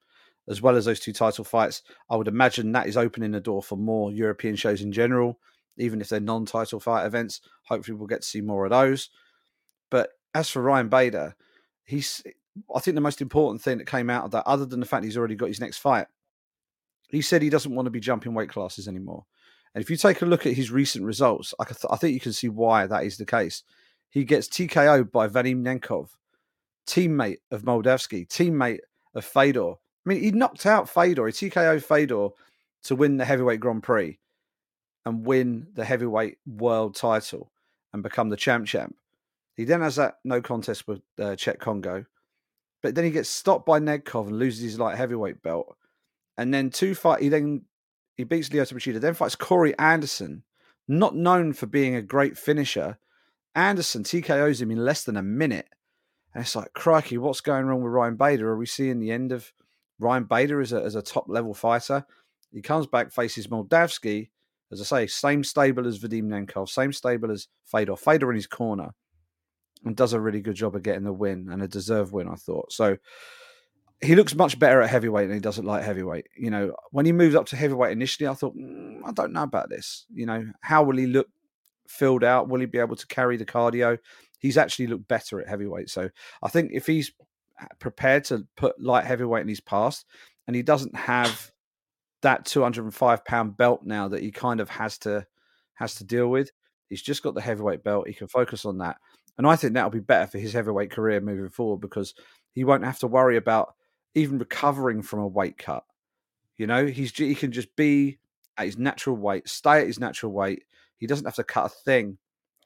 as 0.47 0.61
well 0.61 0.75
as 0.75 0.85
those 0.85 0.99
two 0.99 1.13
title 1.13 1.43
fights. 1.43 1.81
I 2.09 2.15
would 2.15 2.27
imagine 2.27 2.71
that 2.71 2.87
is 2.87 2.97
opening 2.97 3.31
the 3.31 3.39
door 3.39 3.63
for 3.63 3.77
more 3.77 4.11
European 4.11 4.55
shows 4.55 4.81
in 4.81 4.91
general, 4.91 5.39
even 5.77 6.01
if 6.01 6.09
they're 6.09 6.19
non 6.19 6.45
title 6.45 6.79
fight 6.79 7.05
events. 7.05 7.41
Hopefully, 7.63 7.95
we'll 7.95 8.07
get 8.07 8.21
to 8.21 8.27
see 8.27 8.41
more 8.41 8.65
of 8.65 8.71
those. 8.71 9.09
But 9.89 10.11
as 10.33 10.49
for 10.49 10.61
Ryan 10.61 10.89
Bader, 10.89 11.35
he's, 11.85 12.23
I 12.73 12.79
think 12.79 12.95
the 12.95 13.01
most 13.01 13.21
important 13.21 13.61
thing 13.61 13.77
that 13.77 13.87
came 13.87 14.09
out 14.09 14.25
of 14.25 14.31
that, 14.31 14.47
other 14.47 14.65
than 14.65 14.79
the 14.79 14.85
fact 14.85 15.05
he's 15.05 15.17
already 15.17 15.35
got 15.35 15.47
his 15.47 15.61
next 15.61 15.77
fight, 15.77 16.07
he 17.09 17.21
said 17.21 17.41
he 17.41 17.49
doesn't 17.49 17.73
want 17.73 17.85
to 17.85 17.91
be 17.91 17.99
jumping 17.99 18.33
weight 18.33 18.49
classes 18.49 18.87
anymore. 18.87 19.25
And 19.75 19.83
if 19.83 19.89
you 19.89 19.97
take 19.97 20.21
a 20.21 20.25
look 20.25 20.45
at 20.45 20.53
his 20.53 20.71
recent 20.71 21.05
results, 21.05 21.53
I, 21.59 21.65
th- 21.65 21.85
I 21.89 21.95
think 21.95 22.13
you 22.13 22.19
can 22.19 22.33
see 22.33 22.49
why 22.49 22.85
that 22.87 23.05
is 23.05 23.17
the 23.17 23.25
case. 23.25 23.63
He 24.09 24.23
gets 24.23 24.47
TKO'd 24.47 25.11
by 25.11 25.27
Vadim 25.27 25.63
Nemkov, 25.63 26.09
teammate 26.87 27.39
of 27.49 27.63
Moldavsky, 27.63 28.27
teammate 28.27 28.79
of 29.15 29.25
Fedor, 29.25 29.73
I 30.05 30.09
mean, 30.09 30.21
he 30.21 30.31
knocked 30.31 30.65
out 30.65 30.89
Fedor, 30.89 31.27
he 31.27 31.31
TKO 31.31 31.81
Fedor 31.81 32.29
to 32.83 32.95
win 32.95 33.17
the 33.17 33.25
heavyweight 33.25 33.59
Grand 33.59 33.83
Prix 33.83 34.19
and 35.05 35.25
win 35.25 35.67
the 35.73 35.85
heavyweight 35.85 36.37
world 36.45 36.95
title 36.95 37.51
and 37.93 38.03
become 38.03 38.29
the 38.29 38.37
champ 38.37 38.67
champ. 38.67 38.95
He 39.55 39.65
then 39.65 39.81
has 39.81 39.95
that 39.97 40.15
no 40.23 40.41
contest 40.41 40.87
with 40.87 41.01
uh, 41.19 41.35
Cheick 41.35 41.59
Kongo, 41.59 42.05
but 42.81 42.95
then 42.95 43.05
he 43.05 43.11
gets 43.11 43.29
stopped 43.29 43.65
by 43.65 43.79
Nemkov 43.79 44.27
and 44.27 44.39
loses 44.39 44.63
his 44.63 44.79
light 44.79 44.97
heavyweight 44.97 45.41
belt. 45.41 45.75
And 46.37 46.53
then 46.53 46.69
two 46.69 46.95
fight, 46.95 47.21
he 47.21 47.29
then 47.29 47.63
he 48.15 48.23
beats 48.23 48.49
Lyoto 48.49 48.73
Machida, 48.73 48.99
then 48.99 49.13
fights 49.13 49.35
Corey 49.35 49.77
Anderson, 49.77 50.43
not 50.87 51.15
known 51.15 51.53
for 51.53 51.67
being 51.67 51.95
a 51.95 52.01
great 52.01 52.37
finisher. 52.37 52.97
Anderson 53.55 54.03
TKOs 54.03 54.61
him 54.61 54.71
in 54.71 54.83
less 54.83 55.03
than 55.03 55.17
a 55.17 55.23
minute. 55.23 55.67
And 56.33 56.43
it's 56.43 56.55
like, 56.55 56.73
crikey, 56.73 57.19
what's 57.19 57.41
going 57.41 57.65
wrong 57.65 57.83
with 57.83 57.93
Ryan 57.93 58.15
Bader? 58.15 58.49
Are 58.49 58.57
we 58.57 58.65
seeing 58.65 58.99
the 58.99 59.11
end 59.11 59.31
of 59.31 59.53
Ryan 59.99 60.25
Bader 60.25 60.61
is 60.61 60.73
a, 60.73 60.77
a 60.77 61.01
top 61.01 61.25
level 61.27 61.53
fighter. 61.53 62.05
He 62.51 62.61
comes 62.61 62.87
back, 62.87 63.11
faces 63.11 63.47
Moldavsky, 63.47 64.29
as 64.71 64.81
I 64.81 64.83
say, 64.83 65.07
same 65.07 65.43
stable 65.43 65.87
as 65.87 65.99
Vadim 65.99 66.25
Nemkov, 66.25 66.69
same 66.69 66.93
stable 66.93 67.31
as 67.31 67.47
Fedor. 67.65 67.95
Fedor 67.95 68.31
in 68.31 68.35
his 68.35 68.47
corner 68.47 68.93
and 69.85 69.95
does 69.95 70.13
a 70.13 70.19
really 70.19 70.41
good 70.41 70.55
job 70.55 70.75
of 70.75 70.83
getting 70.83 71.03
the 71.03 71.13
win 71.13 71.47
and 71.51 71.61
a 71.61 71.67
deserved 71.67 72.11
win, 72.11 72.27
I 72.27 72.35
thought. 72.35 72.71
So 72.71 72.97
he 74.01 74.15
looks 74.15 74.35
much 74.35 74.59
better 74.59 74.81
at 74.81 74.89
heavyweight 74.89 75.27
than 75.27 75.37
he 75.37 75.41
does 75.41 75.59
at 75.59 75.65
light 75.65 75.83
heavyweight. 75.83 76.27
You 76.37 76.51
know, 76.51 76.73
when 76.91 77.05
he 77.05 77.11
moved 77.11 77.35
up 77.35 77.45
to 77.47 77.55
heavyweight 77.55 77.91
initially, 77.91 78.27
I 78.27 78.33
thought, 78.33 78.55
mm, 78.55 78.99
I 79.05 79.11
don't 79.11 79.33
know 79.33 79.43
about 79.43 79.69
this. 79.69 80.05
You 80.13 80.25
know, 80.25 80.45
how 80.61 80.83
will 80.83 80.97
he 80.97 81.05
look 81.05 81.27
filled 81.87 82.23
out? 82.23 82.49
Will 82.49 82.59
he 82.59 82.65
be 82.65 82.79
able 82.79 82.95
to 82.95 83.07
carry 83.07 83.37
the 83.37 83.45
cardio? 83.45 83.97
He's 84.39 84.57
actually 84.57 84.87
looked 84.87 85.07
better 85.07 85.39
at 85.41 85.47
heavyweight. 85.47 85.89
So 85.89 86.09
I 86.41 86.49
think 86.49 86.71
if 86.73 86.85
he's 86.85 87.11
prepared 87.79 88.25
to 88.25 88.47
put 88.55 88.81
light 88.81 89.05
heavyweight 89.05 89.41
in 89.41 89.47
his 89.47 89.61
past, 89.61 90.05
and 90.47 90.55
he 90.55 90.61
doesn't 90.61 90.95
have 90.95 91.51
that 92.21 92.45
205 92.45 93.25
pound 93.25 93.57
belt 93.57 93.81
now 93.83 94.07
that 94.07 94.21
he 94.21 94.31
kind 94.31 94.59
of 94.59 94.69
has 94.69 94.97
to 94.99 95.25
has 95.75 95.95
to 95.95 96.03
deal 96.03 96.27
with. 96.27 96.51
He's 96.89 97.01
just 97.01 97.23
got 97.23 97.35
the 97.35 97.41
heavyweight 97.41 97.83
belt. 97.83 98.07
He 98.07 98.13
can 98.13 98.27
focus 98.27 98.65
on 98.65 98.77
that, 98.79 98.97
and 99.37 99.47
I 99.47 99.55
think 99.55 99.73
that'll 99.73 99.89
be 99.89 99.99
better 99.99 100.27
for 100.27 100.39
his 100.39 100.53
heavyweight 100.53 100.91
career 100.91 101.21
moving 101.21 101.49
forward 101.49 101.81
because 101.81 102.13
he 102.53 102.63
won't 102.63 102.85
have 102.85 102.99
to 102.99 103.07
worry 103.07 103.37
about 103.37 103.73
even 104.15 104.37
recovering 104.37 105.01
from 105.01 105.19
a 105.19 105.27
weight 105.27 105.57
cut. 105.57 105.83
You 106.57 106.67
know, 106.67 106.85
he's 106.85 107.15
he 107.15 107.35
can 107.35 107.51
just 107.51 107.75
be 107.75 108.19
at 108.57 108.65
his 108.65 108.77
natural 108.77 109.15
weight, 109.15 109.49
stay 109.49 109.79
at 109.79 109.87
his 109.87 109.99
natural 109.99 110.31
weight. 110.31 110.63
He 110.97 111.07
doesn't 111.07 111.25
have 111.25 111.35
to 111.35 111.43
cut 111.43 111.65
a 111.65 111.69
thing 111.69 112.17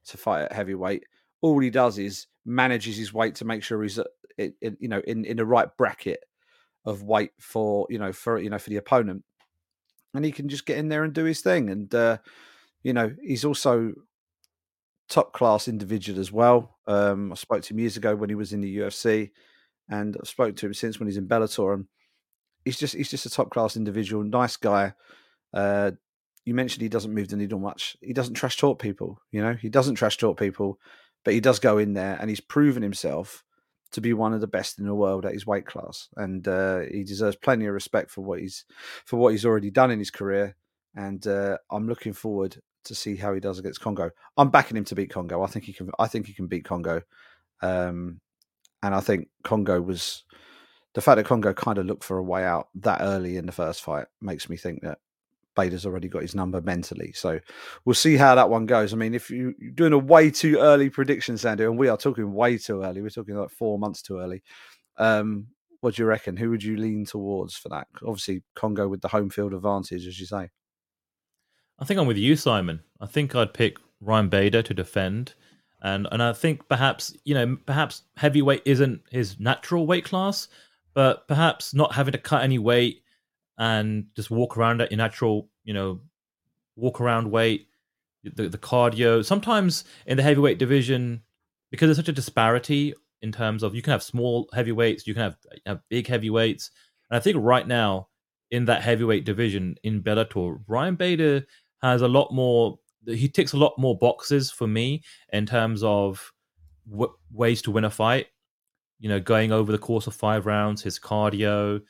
to 0.07 0.17
fight 0.17 0.43
at 0.43 0.53
heavyweight. 0.53 1.05
All 1.41 1.59
he 1.59 1.69
does 1.69 1.97
is 1.97 2.27
manages 2.45 2.97
his 2.97 3.13
weight 3.13 3.35
to 3.35 3.45
make 3.45 3.63
sure 3.63 3.83
he's 3.83 3.99
in, 4.37 4.53
in, 4.61 4.77
you 4.79 4.87
know 4.87 5.01
in 5.05 5.25
in 5.25 5.37
the 5.37 5.45
right 5.45 5.69
bracket 5.77 6.19
of 6.85 7.03
weight 7.03 7.31
for 7.39 7.87
you 7.89 7.99
know 7.99 8.13
for 8.13 8.39
you 8.39 8.49
know 8.49 8.59
for 8.59 8.69
the 8.69 8.77
opponent, 8.77 9.23
and 10.13 10.23
he 10.23 10.31
can 10.31 10.49
just 10.49 10.65
get 10.65 10.77
in 10.77 10.89
there 10.89 11.03
and 11.03 11.13
do 11.13 11.25
his 11.25 11.41
thing. 11.41 11.69
And 11.69 11.93
uh, 11.93 12.17
you 12.83 12.93
know 12.93 13.13
he's 13.21 13.45
also 13.45 13.93
top 15.09 15.33
class 15.33 15.67
individual 15.67 16.19
as 16.19 16.31
well. 16.31 16.77
Um, 16.87 17.31
I 17.31 17.35
spoke 17.35 17.61
to 17.63 17.73
him 17.73 17.79
years 17.79 17.97
ago 17.97 18.15
when 18.15 18.29
he 18.29 18.35
was 18.35 18.53
in 18.53 18.61
the 18.61 18.77
UFC, 18.77 19.31
and 19.89 20.15
I've 20.19 20.27
spoken 20.27 20.55
to 20.55 20.67
him 20.67 20.73
since 20.73 20.99
when 20.99 21.07
he's 21.07 21.17
in 21.17 21.27
Bellator. 21.27 21.73
And 21.73 21.85
he's 22.65 22.77
just 22.77 22.95
he's 22.95 23.09
just 23.09 23.25
a 23.25 23.29
top 23.29 23.49
class 23.49 23.75
individual, 23.75 24.23
nice 24.23 24.57
guy. 24.57 24.93
Uh, 25.53 25.91
you 26.45 26.53
mentioned 26.53 26.81
he 26.81 26.89
doesn't 26.89 27.13
move 27.13 27.27
the 27.27 27.35
needle 27.35 27.59
much. 27.59 27.97
He 28.01 28.13
doesn't 28.13 28.35
trash 28.35 28.55
talk 28.55 28.81
people. 28.81 29.19
You 29.31 29.41
know, 29.41 29.53
he 29.53 29.67
doesn't 29.67 29.95
trash 29.95 30.17
talk 30.17 30.39
people, 30.39 30.79
but 31.25 31.33
he 31.33 31.41
does 31.41 31.59
go 31.59 31.77
in 31.77 31.93
there 31.93 32.17
and 32.19 32.29
he's 32.29 32.39
proven 32.39 32.81
himself 32.81 33.43
to 33.91 34.01
be 34.01 34.13
one 34.13 34.33
of 34.33 34.41
the 34.41 34.47
best 34.47 34.79
in 34.79 34.85
the 34.85 34.95
world 34.95 35.25
at 35.25 35.33
his 35.33 35.47
weight 35.47 35.65
class, 35.65 36.09
and 36.15 36.47
uh, 36.47 36.79
he 36.91 37.03
deserves 37.03 37.35
plenty 37.35 37.65
of 37.65 37.73
respect 37.73 38.11
for 38.11 38.21
what 38.21 38.39
he's 38.39 38.65
for 39.05 39.17
what 39.17 39.31
he's 39.31 39.45
already 39.45 39.71
done 39.71 39.91
in 39.91 39.99
his 39.99 40.11
career. 40.11 40.55
And 40.95 41.25
uh, 41.27 41.57
I'm 41.71 41.87
looking 41.87 42.13
forward 42.13 42.57
to 42.85 42.95
see 42.95 43.15
how 43.15 43.33
he 43.33 43.39
does 43.39 43.59
against 43.59 43.81
Kongo. 43.81 44.11
I'm 44.37 44.49
backing 44.49 44.77
him 44.77 44.85
to 44.85 44.95
beat 44.95 45.11
Kongo. 45.11 45.43
I 45.43 45.47
think 45.47 45.65
he 45.65 45.73
can. 45.73 45.89
I 45.99 46.07
think 46.07 46.25
he 46.27 46.33
can 46.33 46.47
beat 46.47 46.65
Kongo. 46.65 47.01
um, 47.61 48.21
and 48.83 48.93
I 48.93 48.99
think 48.99 49.29
Kongo 49.43 49.81
was 49.81 50.23
the 50.93 51.01
fact 51.01 51.17
that 51.17 51.25
Kongo 51.25 51.53
kind 51.53 51.77
of 51.77 51.85
looked 51.85 52.03
for 52.03 52.17
a 52.17 52.23
way 52.23 52.43
out 52.43 52.69
that 52.75 53.01
early 53.01 53.37
in 53.37 53.45
the 53.45 53.51
first 53.51 53.81
fight 53.81 54.07
makes 54.21 54.49
me 54.49 54.57
think 54.57 54.81
that 54.81 54.99
Bader's 55.57 55.85
already 55.85 56.07
got 56.07 56.21
his 56.21 56.35
number 56.35 56.61
mentally. 56.61 57.11
So 57.13 57.39
we'll 57.83 57.95
see 57.95 58.15
how 58.15 58.35
that 58.35 58.49
one 58.49 58.65
goes. 58.65 58.93
I 58.93 58.95
mean, 58.95 59.13
if 59.13 59.29
you, 59.29 59.49
are 59.49 59.71
doing 59.71 59.93
a 59.93 59.97
way 59.97 60.31
too 60.31 60.57
early 60.59 60.89
prediction, 60.89 61.37
Sandy, 61.37 61.65
and 61.65 61.77
we 61.77 61.89
are 61.89 61.97
talking 61.97 62.33
way 62.33 62.57
too 62.57 62.83
early, 62.83 63.01
we're 63.01 63.09
talking 63.09 63.35
like 63.35 63.49
four 63.49 63.77
months 63.77 64.01
too 64.01 64.19
early. 64.19 64.43
Um, 64.97 65.47
what 65.81 65.95
do 65.95 66.03
you 66.03 66.07
reckon? 66.07 66.37
Who 66.37 66.49
would 66.49 66.63
you 66.63 66.77
lean 66.77 67.05
towards 67.05 67.55
for 67.55 67.69
that? 67.69 67.87
Obviously, 68.05 68.43
Kongo 68.55 68.87
with 68.87 69.01
the 69.01 69.09
home 69.09 69.29
field 69.29 69.53
advantage, 69.53 70.07
as 70.07 70.19
you 70.19 70.25
say. 70.25 70.49
I 71.79 71.85
think 71.85 71.99
I'm 71.99 72.07
with 72.07 72.17
you, 72.17 72.35
Simon. 72.35 72.81
I 72.99 73.05
think 73.05 73.35
I'd 73.35 73.53
pick 73.53 73.77
Ryan 73.99 74.29
Bader 74.29 74.61
to 74.63 74.73
defend. 74.73 75.33
And 75.81 76.07
and 76.11 76.23
I 76.23 76.33
think 76.33 76.67
perhaps, 76.67 77.15
you 77.23 77.35
know, 77.35 77.57
perhaps 77.65 78.03
heavyweight 78.15 78.63
isn't 78.65 79.01
his 79.11 79.39
natural 79.39 79.85
weight 79.85 80.05
class, 80.05 80.47
but 80.95 81.27
perhaps 81.27 81.73
not 81.73 81.93
having 81.93 82.13
to 82.13 82.17
cut 82.17 82.43
any 82.43 82.57
weight 82.57 83.03
and 83.57 84.05
just 84.15 84.29
walk 84.29 84.57
around 84.57 84.81
at 84.81 84.91
your 84.91 84.97
natural, 84.97 85.49
you 85.63 85.73
know, 85.73 86.01
walk 86.75 87.01
around 87.01 87.31
weight, 87.31 87.67
the, 88.23 88.49
the 88.49 88.57
cardio. 88.57 89.23
Sometimes 89.25 89.83
in 90.05 90.17
the 90.17 90.23
heavyweight 90.23 90.59
division, 90.59 91.21
because 91.71 91.87
there's 91.87 91.97
such 91.97 92.09
a 92.09 92.13
disparity 92.13 92.93
in 93.21 93.31
terms 93.31 93.63
of 93.63 93.73
you 93.73 93.81
can 93.81 93.91
have 93.91 94.03
small 94.03 94.47
heavyweights, 94.53 95.07
you 95.07 95.13
can 95.13 95.23
have, 95.23 95.37
have 95.65 95.81
big 95.89 96.07
heavyweights. 96.07 96.71
And 97.09 97.17
I 97.17 97.19
think 97.19 97.37
right 97.39 97.67
now 97.67 98.09
in 98.51 98.65
that 98.65 98.81
heavyweight 98.81 99.25
division 99.25 99.75
in 99.83 100.03
Bellator, 100.03 100.59
Ryan 100.67 100.95
Bader 100.95 101.45
has 101.81 102.01
a 102.01 102.07
lot 102.07 102.31
more. 102.31 102.79
He 103.05 103.29
ticks 103.29 103.53
a 103.53 103.57
lot 103.57 103.73
more 103.77 103.97
boxes 103.97 104.51
for 104.51 104.67
me 104.67 105.03
in 105.31 105.45
terms 105.45 105.81
of 105.81 106.33
w- 106.89 107.13
ways 107.31 107.61
to 107.63 107.71
win 107.71 107.85
a 107.85 107.89
fight. 107.89 108.27
You 108.99 109.09
know, 109.09 109.19
going 109.19 109.51
over 109.51 109.71
the 109.71 109.77
course 109.77 110.07
of 110.07 110.15
five 110.15 110.45
rounds, 110.45 110.81
his 110.81 110.99
cardio, 110.99 111.81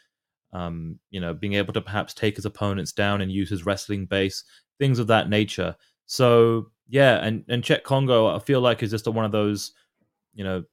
um, 0.54 1.00
you 1.10 1.20
know, 1.20 1.34
being 1.34 1.54
able 1.54 1.74
to 1.74 1.82
perhaps 1.82 2.14
take 2.14 2.36
his 2.36 2.46
opponents 2.46 2.92
down 2.92 3.22
and 3.22 3.32
use 3.32 3.50
his 3.50 3.66
wrestling 3.66 4.06
base, 4.06 4.44
things 4.80 5.00
of 5.00 5.08
that 5.08 5.30
nature. 5.30 5.76
So 6.06 6.72
yeah, 6.88 7.18
and 7.18 7.44
and 7.50 7.64
Cheick 7.64 7.84
Kongo, 7.84 8.28
I 8.28 8.40
feel 8.40 8.62
like 8.62 8.82
is 8.82 8.92
just 8.92 9.08
a, 9.08 9.12
one 9.12 9.26
of 9.26 9.32
those, 9.32 9.74
you 10.34 10.44
know, 10.44 10.64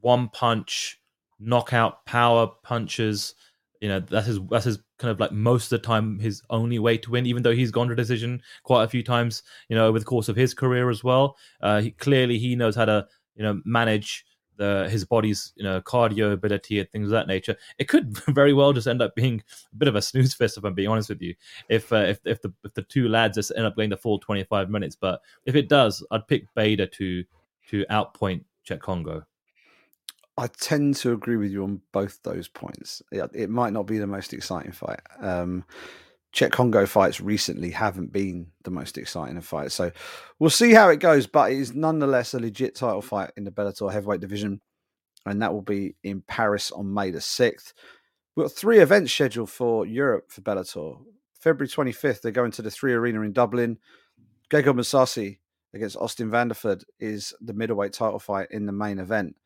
one 0.00 0.28
punch 0.28 1.00
knockout 1.40 2.04
power 2.04 2.48
punches. 2.62 3.34
You 3.80 3.88
know, 3.88 4.00
that's 4.00 4.26
his 4.26 4.40
that's 4.50 4.64
his 4.64 4.78
kind 4.98 5.10
of 5.10 5.20
like 5.20 5.32
most 5.32 5.72
of 5.72 5.80
the 5.80 5.86
time 5.86 6.18
his 6.18 6.42
only 6.50 6.78
way 6.78 6.98
to 6.98 7.10
win. 7.10 7.26
Even 7.26 7.42
though 7.42 7.54
he's 7.54 7.70
gone 7.70 7.88
to 7.88 7.94
decision 7.94 8.42
quite 8.64 8.84
a 8.84 8.88
few 8.88 9.02
times, 9.02 9.42
you 9.68 9.76
know, 9.76 9.86
over 9.86 9.98
the 9.98 10.04
course 10.04 10.28
of 10.28 10.36
his 10.36 10.52
career 10.52 10.90
as 10.90 11.04
well. 11.04 11.36
Uh, 11.60 11.80
he, 11.80 11.92
clearly, 11.92 12.38
he 12.38 12.56
knows 12.56 12.76
how 12.76 12.84
to 12.84 13.06
you 13.36 13.42
know 13.42 13.60
manage 13.64 14.24
the 14.58 14.88
his 14.90 15.04
body's 15.04 15.52
you 15.56 15.64
know 15.64 15.80
cardio 15.80 16.32
ability 16.32 16.78
and 16.78 16.90
things 16.90 17.06
of 17.06 17.12
that 17.12 17.26
nature. 17.26 17.56
It 17.78 17.88
could 17.88 18.16
very 18.28 18.52
well 18.52 18.72
just 18.72 18.86
end 18.86 19.00
up 19.00 19.14
being 19.14 19.42
a 19.72 19.76
bit 19.76 19.88
of 19.88 19.96
a 19.96 20.02
snooze 20.02 20.34
fest, 20.34 20.58
if 20.58 20.64
I'm 20.64 20.74
being 20.74 20.88
honest 20.88 21.08
with 21.08 21.22
you. 21.22 21.34
If 21.68 21.92
uh, 21.92 21.96
if 21.96 22.20
if 22.24 22.42
the 22.42 22.52
if 22.64 22.74
the 22.74 22.82
two 22.82 23.08
lads 23.08 23.36
just 23.36 23.52
end 23.56 23.66
up 23.66 23.76
going 23.76 23.90
the 23.90 23.96
full 23.96 24.18
25 24.18 24.68
minutes, 24.68 24.96
but 24.96 25.22
if 25.46 25.54
it 25.54 25.68
does, 25.68 26.04
I'd 26.10 26.28
pick 26.28 26.44
Bader 26.54 26.86
to 26.86 27.24
to 27.70 27.86
outpoint 27.90 28.44
Cheick 28.68 28.80
Kongo. 28.80 29.24
I 30.36 30.46
tend 30.46 30.94
to 30.96 31.12
agree 31.12 31.36
with 31.36 31.50
you 31.50 31.64
on 31.64 31.80
both 31.90 32.22
those 32.22 32.46
points. 32.46 33.02
It 33.10 33.50
might 33.50 33.72
not 33.72 33.86
be 33.86 33.98
the 33.98 34.06
most 34.06 34.32
exciting 34.32 34.70
fight. 34.70 35.00
Um, 35.20 35.64
Cheick 36.34 36.50
Kongo 36.50 36.86
fights 36.86 37.20
recently 37.20 37.70
haven't 37.70 38.12
been 38.12 38.48
the 38.64 38.70
most 38.70 38.98
exciting 38.98 39.36
of 39.36 39.46
fights. 39.46 39.74
So 39.74 39.90
we'll 40.38 40.50
see 40.50 40.72
how 40.72 40.88
it 40.90 41.00
goes, 41.00 41.26
but 41.26 41.52
it 41.52 41.58
is 41.58 41.74
nonetheless 41.74 42.34
a 42.34 42.38
legit 42.38 42.74
title 42.74 43.02
fight 43.02 43.30
in 43.36 43.44
the 43.44 43.50
Bellator 43.50 43.90
heavyweight 43.90 44.20
division. 44.20 44.60
And 45.24 45.42
that 45.42 45.52
will 45.52 45.62
be 45.62 45.96
in 46.04 46.22
Paris 46.22 46.70
on 46.70 46.92
May 46.92 47.10
the 47.10 47.18
6th. 47.18 47.72
We've 48.36 48.44
got 48.44 48.52
three 48.52 48.78
events 48.78 49.12
scheduled 49.12 49.50
for 49.50 49.86
Europe 49.86 50.30
for 50.30 50.42
Bellator. 50.42 51.00
February 51.40 51.68
25th, 51.68 52.20
they're 52.20 52.32
going 52.32 52.52
to 52.52 52.62
the 52.62 52.70
three 52.70 52.92
arena 52.92 53.22
in 53.22 53.32
Dublin. 53.32 53.78
Gegard 54.50 54.76
Mousasi 54.76 55.38
against 55.74 55.96
Austin 55.96 56.30
Vanderford 56.30 56.84
is 57.00 57.34
the 57.40 57.52
middleweight 57.52 57.92
title 57.92 58.18
fight 58.18 58.48
in 58.50 58.66
the 58.66 58.72
main 58.72 58.98
event. 58.98 59.36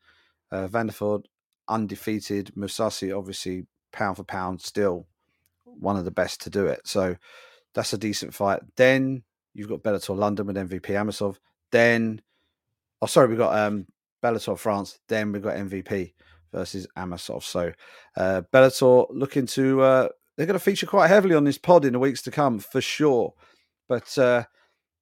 Uh, 0.51 0.67
Vanderford 0.67 1.25
undefeated. 1.67 2.51
Mousasi, 2.55 3.17
obviously, 3.17 3.65
pound 3.91 4.17
for 4.17 4.23
pound, 4.23 4.61
still 4.61 5.07
one 5.79 5.97
of 5.97 6.05
the 6.05 6.11
best 6.11 6.41
to 6.41 6.49
do 6.49 6.65
it. 6.65 6.81
So 6.85 7.15
that's 7.73 7.93
a 7.93 7.97
decent 7.97 8.33
fight. 8.33 8.61
Then 8.75 9.23
you've 9.53 9.69
got 9.69 9.83
Bellator 9.83 10.17
London 10.17 10.47
with 10.47 10.55
MVP 10.55 10.87
Amosov. 10.87 11.37
Then, 11.71 12.21
oh, 13.01 13.07
sorry, 13.07 13.27
we've 13.27 13.37
got 13.37 13.57
um, 13.57 13.87
Bellator 14.23 14.57
France. 14.57 14.99
Then 15.07 15.31
we've 15.31 15.41
got 15.41 15.55
MVP 15.55 16.13
versus 16.51 16.87
Amosov. 16.97 17.43
So 17.43 17.73
uh, 18.17 18.43
Bellator 18.53 19.07
looking 19.11 19.45
to, 19.47 19.81
uh, 19.81 20.09
they're 20.37 20.45
going 20.45 20.59
to 20.59 20.63
feature 20.63 20.85
quite 20.85 21.07
heavily 21.07 21.35
on 21.35 21.43
this 21.43 21.57
pod 21.57 21.85
in 21.85 21.93
the 21.93 21.99
weeks 21.99 22.21
to 22.23 22.31
come 22.31 22.59
for 22.59 22.81
sure. 22.81 23.33
But 23.89 24.17
uh, 24.17 24.43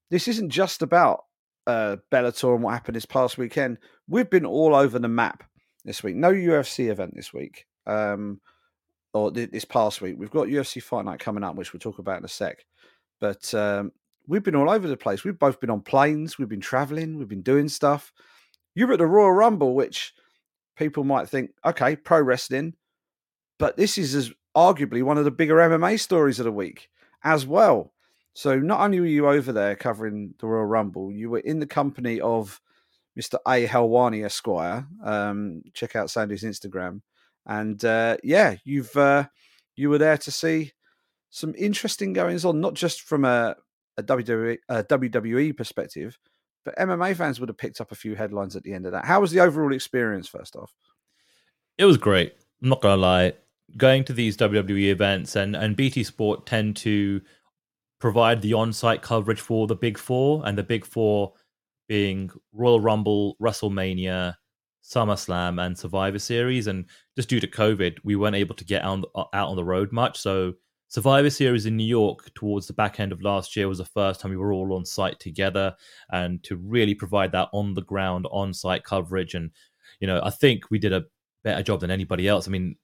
this 0.10 0.28
isn't 0.28 0.50
just 0.50 0.82
about 0.82 1.25
uh, 1.68 1.98
Bellator 2.12 2.54
and 2.56 2.63
what 2.63 2.74
happened 2.74 2.96
this 2.96 3.06
past 3.06 3.38
weekend. 3.38 3.78
We've 4.08 4.30
been 4.30 4.46
all 4.46 4.75
over 4.75 5.00
the 5.00 5.08
map 5.08 5.44
this 5.86 6.04
week. 6.04 6.16
No 6.16 6.32
UFC 6.32 6.90
event 6.90 7.16
this 7.16 7.34
week. 7.34 7.66
Um, 7.86 8.42
or 9.13 9.32
this 9.32 9.65
past 9.65 10.01
week. 10.01 10.15
We've 10.18 10.32
got 10.32 10.48
UFC 10.48 10.82
Fight 10.82 11.06
Night 11.06 11.20
coming 11.20 11.44
up, 11.44 11.56
which 11.56 11.74
we'll 11.74 11.80
talk 11.80 12.00
about 12.00 12.20
in 12.20 12.25
a 12.25 12.30
sec. 12.30 12.65
But 13.20 13.53
um, 13.53 13.91
we've 14.27 14.44
been 14.44 14.56
all 14.56 14.70
over 14.70 14.88
the 14.88 14.98
place. 14.98 15.24
We've 15.24 15.38
both 15.38 15.60
been 15.60 15.70
on 15.70 15.82
planes. 15.82 16.38
We've 16.38 16.50
been 16.50 16.62
traveling. 16.62 17.18
We've 17.18 17.27
been 17.27 17.41
doing 17.41 17.68
stuff. 17.68 18.13
You're 18.74 18.94
at 18.94 19.00
the 19.00 19.06
Royal 19.06 19.34
Rumble, 19.34 19.75
which 19.75 20.13
people 20.77 21.03
might 21.03 21.30
think, 21.30 21.51
okay, 21.65 21.96
pro 21.96 22.22
wrestling, 22.22 22.74
but 23.60 23.77
this 23.77 23.98
is 23.98 24.15
as 24.15 24.32
arguably 24.56 25.03
one 25.03 25.18
of 25.18 25.25
the 25.25 25.32
bigger 25.32 25.56
MMA 25.56 26.00
stories 26.00 26.39
of 26.39 26.46
the 26.46 26.51
week 26.51 26.89
as 27.24 27.46
well. 27.46 27.94
So 28.34 28.58
not 28.58 28.80
only 28.80 29.00
were 29.00 29.06
you 29.06 29.27
over 29.27 29.51
there 29.51 29.75
covering 29.75 30.34
the 30.39 30.48
Royal 30.48 30.65
Rumble, 30.65 31.12
you 31.12 31.30
were 31.30 31.39
in 31.39 31.60
the 31.60 31.68
company 31.68 32.22
of 32.22 32.62
Mr. 33.20 33.36
A. 33.48 33.68
Helwani 33.68 34.25
Esquire. 34.25 34.88
Um, 35.03 35.63
check 35.74 35.96
out 35.96 36.10
Sandy's 36.10 36.44
Instagram. 36.44 37.01
And 37.45 37.83
uh, 37.83 38.17
yeah, 38.24 38.55
you've 38.63 38.95
uh, 38.95 39.25
you 39.75 39.89
were 39.89 39.98
there 39.98 40.17
to 40.17 40.31
see 40.31 40.71
some 41.29 41.55
interesting 41.57 42.13
goings 42.13 42.45
on, 42.45 42.62
not 42.62 42.74
just 42.74 43.01
from 43.01 43.25
a, 43.25 43.55
a 43.98 44.03
WWE, 44.03 44.57
a 44.69 44.83
WWE 44.83 45.55
perspective, 45.55 46.17
but 46.63 46.75
MMA 46.77 47.15
fans 47.15 47.39
would 47.39 47.50
have 47.50 47.57
picked 47.57 47.81
up 47.81 47.91
a 47.91 47.95
few 47.95 48.15
headlines 48.15 48.55
at 48.55 48.63
the 48.63 48.74
end 48.74 48.86
of 48.86 48.91
that. 48.91 49.05
How 49.05 49.21
was 49.21 49.31
the 49.31 49.39
overall 49.39 49.74
experience? 49.74 50.27
First 50.27 50.55
off, 50.55 50.74
it 51.77 51.86
was 51.86 51.98
great. 51.98 52.33
I'm 52.62 52.69
not 52.69 52.81
gonna 52.81 53.01
lie. 53.01 53.33
Going 53.77 54.03
to 54.05 54.13
these 54.13 54.36
WWE 54.38 54.91
events 54.91 55.36
and 55.36 55.55
and 55.55 55.75
BT 55.75 56.03
Sport 56.03 56.45
tend 56.45 56.75
to 56.77 57.21
provide 58.00 58.41
the 58.41 58.53
on-site 58.53 59.01
coverage 59.01 59.39
for 59.39 59.67
the 59.67 59.75
Big 59.75 59.98
Four, 59.98 60.41
and 60.45 60.57
the 60.57 60.63
Big 60.63 60.86
Four 60.86 61.33
being 61.88 62.31
Royal 62.53 62.79
Rumble, 62.79 63.36
WrestleMania, 63.41 64.36
SummerSlam 64.91 65.63
and 65.63 65.77
Survivor 65.77 66.19
Series, 66.19 66.67
and 66.67 66.86
just 67.15 67.29
due 67.29 67.39
to 67.39 67.48
COVID, 67.48 67.98
we 68.03 68.15
weren't 68.15 68.36
able 68.36 68.55
to 68.55 68.65
get 68.65 68.83
out 68.83 68.91
on, 68.91 69.03
uh, 69.15 69.24
out 69.33 69.50
on 69.50 69.55
the 69.55 69.63
road 69.63 69.91
much. 69.91 70.19
So 70.19 70.53
Survivor 70.89 71.29
Series 71.29 71.65
in 71.65 71.77
New 71.77 71.86
York 71.86 72.33
towards 72.36 72.67
the 72.67 72.74
back 72.74 73.00
end 73.00 73.12
of 73.12 73.21
last 73.21 73.55
year 73.55 73.69
was 73.69 73.77
the 73.77 73.86
first 73.86 74.19
time 74.19 74.31
we 74.31 74.38
were 74.38 74.51
all 74.51 74.74
on 74.74 74.86
site 74.86 75.19
together, 75.19 75.74
and 76.12 76.43
to 76.43 76.57
really 76.57 76.93
provide 76.93 77.31
that 77.31 77.50
on 77.53 77.74
the 77.74 77.83
ground, 77.83 78.27
on 78.31 78.53
site 78.53 78.83
coverage. 78.83 79.33
And 79.33 79.51
you 80.00 80.07
know, 80.07 80.19
I 80.24 80.29
think 80.29 80.69
we 80.69 80.79
did 80.79 80.93
a 80.93 81.05
better 81.43 81.63
job 81.63 81.79
than 81.79 81.91
anybody 81.91 82.27
else. 82.27 82.48
I 82.48 82.51
mean, 82.51 82.75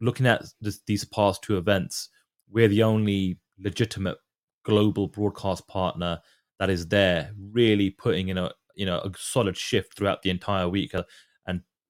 looking 0.00 0.26
at 0.26 0.44
this, 0.60 0.80
these 0.86 1.04
past 1.04 1.42
two 1.42 1.56
events, 1.56 2.10
we're 2.50 2.68
the 2.68 2.82
only 2.82 3.38
legitimate 3.58 4.18
global 4.64 5.08
broadcast 5.08 5.66
partner 5.66 6.20
that 6.58 6.70
is 6.70 6.86
there, 6.88 7.32
really 7.52 7.90
putting 7.90 8.28
in 8.28 8.38
a 8.38 8.50
you 8.74 8.84
know 8.84 8.98
a 8.98 9.10
solid 9.16 9.56
shift 9.56 9.96
throughout 9.96 10.22
the 10.22 10.30
entire 10.30 10.68
week. 10.68 10.94
Uh, 10.94 11.04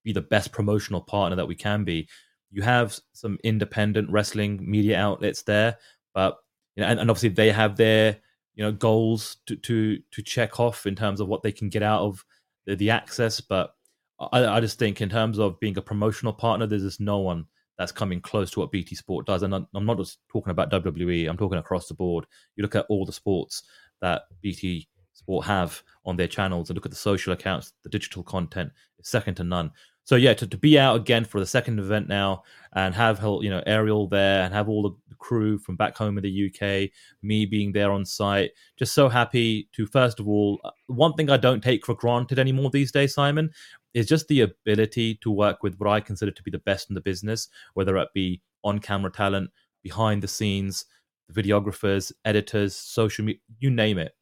Be 0.05 0.13
the 0.13 0.21
best 0.21 0.53
promotional 0.53 1.01
partner 1.01 1.37
that 1.37 1.49
we 1.49 1.55
can 1.55 1.85
be. 1.85 2.09
You 2.51 2.63
have 2.63 2.99
some 3.13 3.39
independent 3.43 4.11
wrestling 4.11 4.61
media 4.63 4.99
outlets 4.99 5.43
there, 5.43 5.79
but 6.15 6.39
you 6.77 6.83
know, 6.83 6.89
and, 6.89 7.01
and 7.01 7.11
obviously 7.11 7.31
they 7.31 7.51
have 7.51 7.77
their 7.77 8.19
you 8.55 8.63
know 8.63 8.73
goals 8.73 9.39
to 9.47 9.57
to 9.57 9.99
to 10.11 10.23
check 10.23 10.61
off 10.61 10.87
in 10.87 10.95
terms 10.95 11.21
of 11.21 11.29
what 11.29 11.43
they 11.43 11.53
can 11.53 11.69
get 11.69 11.83
out 11.83 12.03
of 12.03 12.25
the, 12.67 12.77
the 12.77 12.91
access. 12.91 13.41
But 13.41 13.75
I, 14.21 14.45
I 14.47 14.61
just 14.61 14.79
think 14.79 15.01
in 15.01 15.09
terms 15.09 15.39
of 15.39 15.59
being 15.61 15.77
a 15.79 15.83
promotional 15.83 16.33
partner, 16.33 16.67
there's 16.67 16.83
just 16.83 17.01
no 17.01 17.19
one 17.19 17.47
that's 17.79 17.93
coming 17.93 18.21
close 18.21 18.51
to 18.53 18.61
what 18.61 18.71
BT 18.71 18.95
Sport 18.95 19.27
does. 19.27 19.43
And 19.43 19.55
I'm, 19.55 19.67
I'm 19.75 19.87
not 19.87 19.99
just 19.99 20.19
talking 20.29 20.53
about 20.53 20.71
WWE. 20.71 21.29
I'm 21.29 21.37
talking 21.37 21.59
across 21.59 21.89
the 21.89 21.95
board. 21.95 22.27
You 22.57 22.63
look 22.63 22.77
at 22.77 22.87
all 22.89 23.05
the 23.05 23.13
sports 23.13 23.65
that 24.01 24.23
BT 24.43 24.89
Sport 25.13 25.47
have 25.47 25.83
on 26.05 26.17
their 26.17 26.29
channels 26.29 26.71
and 26.71 26.77
look 26.77 26.87
at 26.87 26.93
the 26.93 26.97
social 26.97 27.33
accounts, 27.33 27.73
the 27.83 27.89
digital 27.89 28.23
content 28.23 28.71
is 28.99 29.09
second 29.09 29.35
to 29.37 29.45
none. 29.45 29.71
So 30.05 30.17
yeah, 30.17 30.35
to, 30.35 30.47
to 30.47 30.59
be 30.59 30.79
out 30.79 30.97
again 30.97 31.25
for 31.25 31.41
the 31.41 31.47
second 31.47 31.79
event 31.79 32.09
now 32.09 32.43
and 32.75 32.95
have 32.95 33.23
you 33.23 33.51
know 33.51 33.63
Ariel 33.67 34.07
there 34.07 34.43
and 34.43 34.53
have 34.53 34.69
all 34.69 34.83
the 34.83 35.15
crew 35.17 35.59
from 35.59 35.77
back 35.77 35.97
home 35.97 36.19
in 36.19 36.25
the 36.25 36.51
UK, 36.51 36.91
me 37.23 37.47
being 37.47 37.73
there 37.73 37.91
on 37.91 38.05
site, 38.05 38.51
just 38.77 38.95
so 38.95 39.09
happy 39.09 39.69
to 39.73 39.87
first 39.87 40.21
of 40.21 40.29
all, 40.29 40.61
uh, 40.65 40.71
one 40.87 41.15
thing 41.15 41.31
I 41.31 41.39
don't 41.39 41.63
take 41.63 41.87
for 41.87 41.95
granted 41.95 42.39
anymore 42.39 42.71
these 42.71 42.93
days, 42.93 43.15
Simon, 43.15 43.51
is 43.95 44.07
just 44.07 44.29
the 44.29 44.43
ability 44.43 45.15
to 45.23 45.31
work 45.31 45.63
with 45.63 45.77
what 45.79 45.89
I 45.89 46.01
consider 46.01 46.33
to 46.33 46.43
be 46.43 46.51
the 46.51 46.59
best 46.59 46.91
in 46.91 46.95
the 46.95 47.01
business, 47.01 47.49
whether 47.73 47.97
it 47.97 48.09
be 48.15 48.43
on 48.63 48.81
camera 48.81 49.11
talent, 49.11 49.51
behind 49.83 50.23
the 50.23 50.29
scenes, 50.29 50.85
videographers, 51.33 52.13
editors, 52.25 52.77
social 52.77 53.25
media, 53.25 53.41
you 53.59 53.71
name 53.71 53.99
it. 53.99 54.13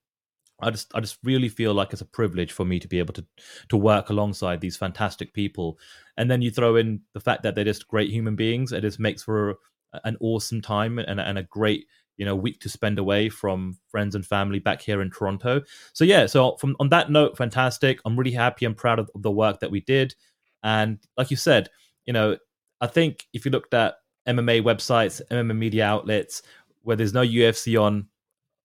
I 0.63 0.71
just 0.71 0.93
I 0.95 1.01
just 1.01 1.19
really 1.23 1.49
feel 1.49 1.75
like 1.75 1.93
it's 1.93 2.03
a 2.03 2.07
privilege 2.07 2.53
for 2.53 2.65
me 2.65 2.79
to 2.79 2.89
be 2.89 2.99
able 2.99 3.15
to 3.15 3.27
to 3.69 3.77
work 3.77 4.11
alongside 4.11 4.61
these 4.61 4.77
fantastic 4.77 5.33
people. 5.35 5.79
And 6.17 6.31
then 6.31 6.43
you 6.43 6.51
throw 6.51 6.77
in 6.77 7.01
the 7.15 7.21
fact 7.21 7.43
that 7.43 7.55
they're 7.55 7.65
just 7.65 7.89
great 7.89 8.11
human 8.11 8.37
beings. 8.37 8.73
It 8.73 8.83
just 8.83 9.01
makes 9.01 9.23
for 9.23 9.57
an 10.05 10.17
awesome 10.21 10.61
time 10.63 10.99
and, 10.99 11.21
and 11.21 11.39
a 11.39 11.43
great 11.43 11.87
you 12.17 12.25
know 12.25 12.37
week 12.37 12.61
to 12.61 12.69
spend 12.69 12.99
away 12.99 13.29
from 13.29 13.79
friends 13.89 14.15
and 14.15 14.25
family 14.25 14.59
back 14.59 14.81
here 14.81 15.03
in 15.03 15.11
Toronto. 15.11 15.63
So 15.93 16.05
yeah, 16.05 16.27
so 16.27 16.57
from 16.57 16.77
on 16.81 16.89
that 16.91 17.11
note, 17.11 17.37
fantastic. 17.37 18.01
I'm 18.05 18.17
really 18.17 18.33
happy 18.33 18.65
and 18.65 18.77
proud 18.77 18.99
of 18.99 19.11
the 19.15 19.31
work 19.31 19.61
that 19.61 19.71
we 19.71 19.81
did. 19.81 20.15
And 20.63 20.99
like 21.17 21.31
you 21.31 21.37
said, 21.37 21.69
you 22.07 22.13
know, 22.13 22.37
I 22.81 22.87
think 22.87 23.27
if 23.33 23.45
you 23.45 23.51
looked 23.51 23.75
at 23.75 23.95
MMA 24.29 24.63
websites, 24.63 25.21
MMA 25.31 25.57
media 25.57 25.85
outlets, 25.87 26.43
where 26.83 26.97
there's 26.97 27.15
no 27.15 27.23
UFC 27.23 27.81
on 27.81 28.09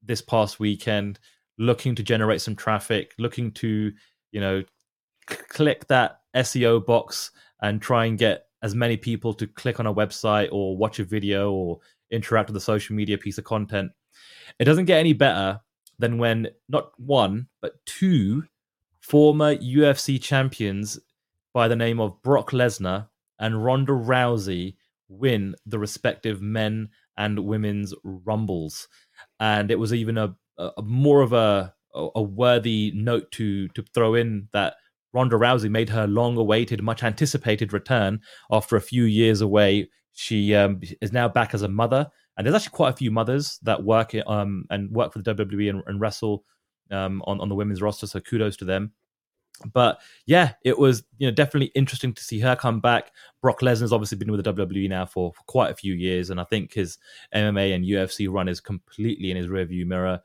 this 0.03 0.21
past 0.21 0.59
weekend, 0.59 1.19
looking 1.57 1.95
to 1.95 2.03
generate 2.03 2.41
some 2.41 2.55
traffic, 2.55 3.13
looking 3.17 3.51
to, 3.51 3.91
you 4.31 4.41
know, 4.41 4.63
c- 5.29 5.37
click 5.49 5.87
that 5.87 6.21
SEO 6.35 6.85
box 6.85 7.31
and 7.61 7.81
try 7.81 8.05
and 8.05 8.17
get 8.17 8.45
as 8.61 8.75
many 8.75 8.97
people 8.97 9.33
to 9.33 9.47
click 9.47 9.79
on 9.79 9.87
a 9.87 9.93
website 9.93 10.49
or 10.51 10.77
watch 10.77 10.99
a 10.99 11.03
video 11.03 11.51
or 11.51 11.79
interact 12.11 12.49
with 12.49 12.57
a 12.57 12.61
social 12.61 12.95
media 12.95 13.17
piece 13.17 13.37
of 13.37 13.43
content. 13.43 13.91
It 14.59 14.65
doesn't 14.65 14.85
get 14.85 14.99
any 14.99 15.13
better 15.13 15.61
than 15.99 16.17
when 16.17 16.49
not 16.69 16.91
one, 16.99 17.47
but 17.61 17.85
two 17.85 18.43
former 18.99 19.55
UFC 19.55 20.21
champions 20.21 20.99
by 21.53 21.67
the 21.67 21.75
name 21.75 21.99
of 21.99 22.21
Brock 22.21 22.51
Lesnar 22.51 23.07
and 23.39 23.63
Ronda 23.63 23.93
Rousey 23.93 24.75
win 25.09 25.55
the 25.65 25.79
respective 25.79 26.41
men 26.41 26.89
and 27.17 27.39
women's 27.39 27.93
rumbles. 28.03 28.87
And 29.39 29.71
it 29.71 29.79
was 29.79 29.93
even 29.93 30.17
a, 30.17 30.35
a 30.57 30.81
more 30.81 31.21
of 31.21 31.33
a 31.33 31.73
a 31.93 32.21
worthy 32.21 32.91
note 32.95 33.31
to 33.31 33.67
to 33.69 33.83
throw 33.93 34.15
in 34.15 34.47
that 34.53 34.75
Ronda 35.13 35.35
Rousey 35.35 35.69
made 35.69 35.89
her 35.89 36.05
long 36.05 36.37
awaited, 36.37 36.83
much 36.83 37.03
anticipated 37.03 37.73
return 37.73 38.21
after 38.51 38.75
a 38.75 38.81
few 38.81 39.03
years 39.03 39.41
away. 39.41 39.89
She 40.13 40.53
um, 40.53 40.81
is 41.01 41.11
now 41.11 41.27
back 41.27 41.53
as 41.53 41.61
a 41.61 41.67
mother, 41.67 42.07
and 42.35 42.45
there's 42.45 42.55
actually 42.55 42.75
quite 42.75 42.93
a 42.93 42.97
few 42.97 43.11
mothers 43.11 43.59
that 43.63 43.83
work 43.83 44.13
um, 44.27 44.65
and 44.69 44.91
work 44.91 45.13
for 45.13 45.21
the 45.21 45.35
WWE 45.35 45.69
and, 45.69 45.83
and 45.87 46.01
wrestle 46.01 46.43
um, 46.91 47.21
on 47.25 47.39
on 47.39 47.49
the 47.49 47.55
women's 47.55 47.81
roster. 47.81 48.07
So 48.07 48.19
kudos 48.19 48.57
to 48.57 48.65
them. 48.65 48.93
But 49.73 49.99
yeah, 50.25 50.53
it 50.63 50.77
was 50.77 51.03
you 51.17 51.27
know 51.27 51.33
definitely 51.33 51.71
interesting 51.73 52.13
to 52.13 52.23
see 52.23 52.39
her 52.41 52.55
come 52.55 52.79
back. 52.79 53.11
Brock 53.41 53.61
Lesnar's 53.61 53.93
obviously 53.93 54.17
been 54.17 54.31
with 54.31 54.43
the 54.43 54.53
WWE 54.53 54.89
now 54.89 55.05
for, 55.05 55.33
for 55.33 55.43
quite 55.47 55.71
a 55.71 55.75
few 55.75 55.93
years, 55.93 56.29
and 56.29 56.39
I 56.39 56.43
think 56.43 56.73
his 56.73 56.97
MMA 57.33 57.73
and 57.73 57.85
UFC 57.85 58.27
run 58.29 58.47
is 58.47 58.59
completely 58.59 59.31
in 59.31 59.37
his 59.37 59.47
rearview 59.47 59.85
mirror. 59.85 60.21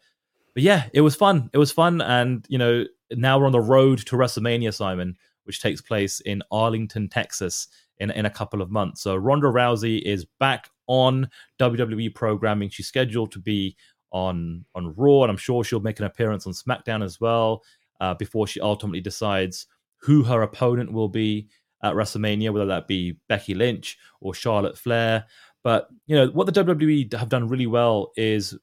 But 0.54 0.62
yeah, 0.62 0.88
it 0.92 1.00
was 1.00 1.16
fun. 1.16 1.50
It 1.52 1.58
was 1.58 1.72
fun, 1.72 2.00
and 2.00 2.44
you 2.48 2.58
know 2.58 2.84
now 3.10 3.38
we're 3.38 3.46
on 3.46 3.52
the 3.52 3.60
road 3.60 3.98
to 4.06 4.16
WrestleMania, 4.16 4.74
Simon, 4.74 5.16
which 5.44 5.60
takes 5.60 5.80
place 5.80 6.20
in 6.20 6.42
Arlington, 6.50 7.08
Texas, 7.08 7.68
in 7.98 8.10
in 8.10 8.26
a 8.26 8.30
couple 8.30 8.60
of 8.60 8.70
months. 8.70 9.02
So 9.02 9.16
Ronda 9.16 9.46
Rousey 9.46 10.02
is 10.02 10.26
back 10.38 10.70
on 10.86 11.28
WWE 11.58 12.14
programming. 12.14 12.68
She's 12.68 12.88
scheduled 12.88 13.32
to 13.32 13.38
be 13.38 13.76
on 14.10 14.64
on 14.74 14.94
Raw, 14.96 15.22
and 15.22 15.30
I'm 15.30 15.36
sure 15.36 15.64
she'll 15.64 15.80
make 15.80 16.00
an 16.00 16.06
appearance 16.06 16.46
on 16.46 16.52
SmackDown 16.52 17.02
as 17.02 17.20
well 17.20 17.62
uh, 18.00 18.14
before 18.14 18.46
she 18.46 18.60
ultimately 18.60 19.00
decides 19.00 19.66
who 19.98 20.22
her 20.24 20.42
opponent 20.42 20.92
will 20.92 21.08
be 21.08 21.48
at 21.82 21.94
WrestleMania, 21.94 22.52
whether 22.52 22.66
that 22.66 22.88
be 22.88 23.16
Becky 23.28 23.54
Lynch 23.54 23.96
or 24.20 24.34
Charlotte 24.34 24.76
Flair. 24.76 25.24
But 25.64 25.88
you 26.06 26.16
know 26.16 26.26
what 26.28 26.52
the 26.52 26.64
WWE 26.64 27.12
have 27.14 27.28
done 27.28 27.48
really 27.48 27.66
well 27.66 28.12
is 28.16 28.56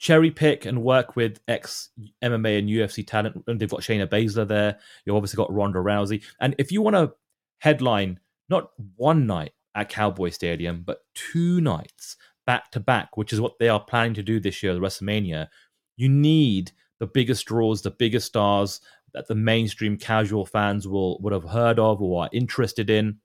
cherry 0.00 0.30
pick 0.30 0.64
and 0.64 0.82
work 0.82 1.14
with 1.14 1.40
ex 1.46 1.90
MMA 2.24 2.58
and 2.58 2.68
UFC 2.68 3.06
talent. 3.06 3.44
And 3.46 3.60
they've 3.60 3.70
got 3.70 3.80
Shayna 3.80 4.06
Baszler 4.06 4.48
there. 4.48 4.78
You've 5.04 5.14
obviously 5.14 5.36
got 5.36 5.52
Ronda 5.52 5.78
Rousey. 5.78 6.22
And 6.40 6.54
if 6.58 6.72
you 6.72 6.82
want 6.82 6.96
to 6.96 7.12
headline 7.58 8.18
not 8.48 8.70
one 8.96 9.26
night 9.26 9.52
at 9.74 9.90
Cowboy 9.90 10.30
Stadium, 10.30 10.82
but 10.84 11.04
two 11.14 11.60
nights 11.60 12.16
back 12.46 12.70
to 12.72 12.80
back, 12.80 13.16
which 13.16 13.32
is 13.32 13.40
what 13.40 13.58
they 13.60 13.68
are 13.68 13.78
planning 13.78 14.14
to 14.14 14.22
do 14.22 14.40
this 14.40 14.62
year 14.62 14.72
at 14.72 14.80
WrestleMania, 14.80 15.48
you 15.96 16.08
need 16.08 16.72
the 16.98 17.06
biggest 17.06 17.44
draws, 17.44 17.82
the 17.82 17.90
biggest 17.90 18.26
stars 18.26 18.80
that 19.12 19.28
the 19.28 19.34
mainstream 19.34 19.98
casual 19.98 20.46
fans 20.46 20.88
will 20.88 21.20
would 21.20 21.32
have 21.32 21.44
heard 21.44 21.78
of 21.78 22.00
or 22.00 22.24
are 22.24 22.30
interested 22.32 22.88
in. 22.88 23.18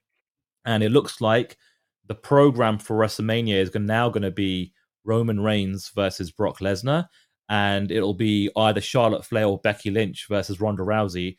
And 0.66 0.82
it 0.82 0.90
looks 0.90 1.22
like 1.22 1.56
the 2.06 2.14
program 2.14 2.78
for 2.78 2.98
WrestleMania 2.98 3.54
is 3.54 3.74
now 3.74 4.10
going 4.10 4.24
to 4.24 4.30
be 4.30 4.74
Roman 5.06 5.40
Reigns 5.40 5.90
versus 5.94 6.30
Brock 6.30 6.58
Lesnar, 6.58 7.06
and 7.48 7.90
it'll 7.90 8.14
be 8.14 8.50
either 8.56 8.80
Charlotte 8.80 9.24
Flair 9.24 9.46
or 9.46 9.58
Becky 9.58 9.90
Lynch 9.90 10.26
versus 10.28 10.60
Ronda 10.60 10.82
Rousey 10.82 11.36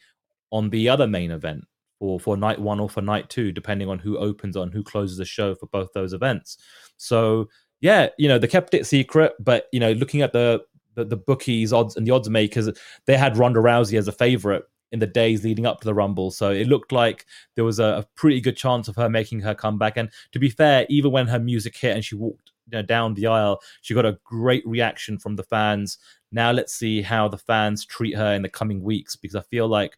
on 0.51 0.69
the 0.69 0.89
other 0.89 1.07
main 1.07 1.31
event 1.31 1.65
for 1.99 2.19
for 2.19 2.37
night 2.37 2.59
one 2.59 2.79
or 2.79 2.89
for 2.89 3.01
night 3.01 3.29
two, 3.29 3.51
depending 3.51 3.89
on 3.89 3.99
who 3.99 4.17
opens 4.17 4.55
on 4.55 4.71
who 4.71 4.83
closes 4.83 5.17
the 5.17 5.25
show 5.25 5.55
for 5.55 5.67
both 5.67 5.91
those 5.93 6.13
events. 6.13 6.57
So 6.97 7.49
yeah, 7.81 8.09
you 8.17 8.27
know 8.27 8.39
they 8.39 8.47
kept 8.47 8.73
it 8.73 8.85
secret, 8.85 9.33
but 9.39 9.67
you 9.71 9.79
know 9.79 9.91
looking 9.93 10.21
at 10.21 10.33
the 10.33 10.63
the, 10.95 11.05
the 11.05 11.17
bookies 11.17 11.73
odds 11.73 11.95
and 11.95 12.07
the 12.07 12.11
odds 12.11 12.29
makers, 12.29 12.69
they 13.05 13.17
had 13.17 13.37
Ronda 13.37 13.59
Rousey 13.59 13.97
as 13.97 14.07
a 14.07 14.11
favorite 14.11 14.63
in 14.91 14.99
the 14.99 15.07
days 15.07 15.43
leading 15.43 15.65
up 15.65 15.79
to 15.79 15.85
the 15.85 15.93
Rumble. 15.93 16.31
So 16.31 16.51
it 16.51 16.67
looked 16.67 16.91
like 16.91 17.25
there 17.55 17.65
was 17.65 17.79
a, 17.79 17.83
a, 17.83 18.07
pretty 18.15 18.39
good 18.39 18.55
chance 18.55 18.87
of 18.87 18.95
her 18.95 19.09
making 19.09 19.41
her 19.41 19.53
comeback. 19.53 19.97
And 19.97 20.09
to 20.31 20.39
be 20.39 20.49
fair, 20.49 20.85
even 20.89 21.11
when 21.11 21.27
her 21.27 21.39
music 21.39 21.75
hit 21.75 21.93
and 21.93 22.05
she 22.05 22.15
walked 22.15 22.51
you 22.67 22.77
know, 22.77 22.81
down 22.81 23.13
the 23.13 23.27
aisle. 23.27 23.59
She 23.81 23.93
got 23.93 24.05
a 24.05 24.19
great 24.23 24.65
reaction 24.67 25.17
from 25.17 25.35
the 25.35 25.43
fans. 25.43 25.97
Now 26.31 26.51
let's 26.51 26.73
see 26.73 27.01
how 27.01 27.27
the 27.27 27.37
fans 27.37 27.85
treat 27.85 28.15
her 28.15 28.33
in 28.33 28.41
the 28.41 28.49
coming 28.49 28.81
weeks 28.81 29.15
because 29.15 29.35
I 29.35 29.41
feel 29.41 29.67
like 29.67 29.97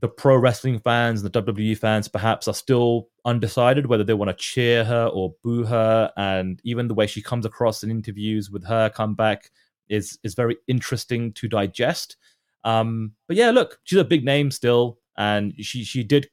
the 0.00 0.08
pro 0.08 0.36
wrestling 0.36 0.80
fans 0.80 1.22
and 1.22 1.32
the 1.32 1.42
WWE 1.42 1.78
fans 1.78 2.08
perhaps 2.08 2.48
are 2.48 2.54
still 2.54 3.08
undecided 3.24 3.86
whether 3.86 4.02
they 4.02 4.14
want 4.14 4.30
to 4.30 4.36
cheer 4.36 4.84
her 4.84 5.06
or 5.06 5.34
boo 5.44 5.64
her. 5.64 6.10
And 6.16 6.60
even 6.64 6.88
the 6.88 6.94
way 6.94 7.06
she 7.06 7.22
comes 7.22 7.46
across 7.46 7.84
in 7.84 7.90
interviews 7.90 8.50
with 8.50 8.64
her 8.64 8.90
comeback 8.90 9.50
is 9.88 10.18
is 10.24 10.34
very 10.34 10.56
interesting 10.66 11.32
to 11.34 11.48
digest. 11.48 12.16
Um, 12.64 13.12
but 13.28 13.36
yeah, 13.36 13.50
look, 13.50 13.78
she's 13.84 13.98
a 13.98 14.04
big 14.04 14.24
name 14.24 14.50
still, 14.50 14.98
and 15.16 15.54
she 15.60 15.84
she 15.84 16.02
did 16.02 16.28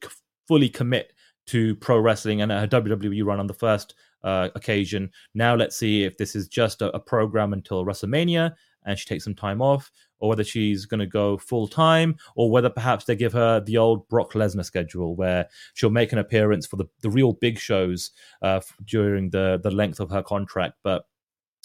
fully 0.48 0.68
commit 0.68 1.12
to 1.50 1.74
pro 1.76 1.98
wrestling 1.98 2.42
and 2.42 2.52
her 2.52 2.66
WWE 2.66 3.24
run 3.24 3.40
on 3.40 3.46
the 3.46 3.54
first 3.54 3.94
uh, 4.22 4.48
occasion. 4.54 5.10
Now 5.34 5.54
let's 5.54 5.76
see 5.76 6.04
if 6.04 6.16
this 6.16 6.34
is 6.36 6.48
just 6.48 6.82
a, 6.82 6.94
a 6.94 7.00
program 7.00 7.52
until 7.52 7.84
WrestleMania 7.84 8.54
and 8.84 8.98
she 8.98 9.04
takes 9.04 9.24
some 9.24 9.34
time 9.34 9.60
off, 9.60 9.90
or 10.20 10.30
whether 10.30 10.44
she's 10.44 10.86
going 10.86 11.00
to 11.00 11.06
go 11.06 11.36
full 11.36 11.68
time, 11.68 12.16
or 12.34 12.50
whether 12.50 12.70
perhaps 12.70 13.04
they 13.04 13.14
give 13.14 13.32
her 13.32 13.60
the 13.60 13.76
old 13.76 14.08
Brock 14.08 14.32
Lesnar 14.32 14.64
schedule 14.64 15.14
where 15.16 15.46
she'll 15.74 15.90
make 15.90 16.12
an 16.12 16.18
appearance 16.18 16.66
for 16.66 16.76
the, 16.76 16.86
the 17.02 17.10
real 17.10 17.34
big 17.34 17.58
shows 17.58 18.10
uh, 18.42 18.60
during 18.86 19.30
the, 19.30 19.60
the 19.62 19.70
length 19.70 20.00
of 20.00 20.10
her 20.10 20.22
contract. 20.22 20.74
But 20.82 21.04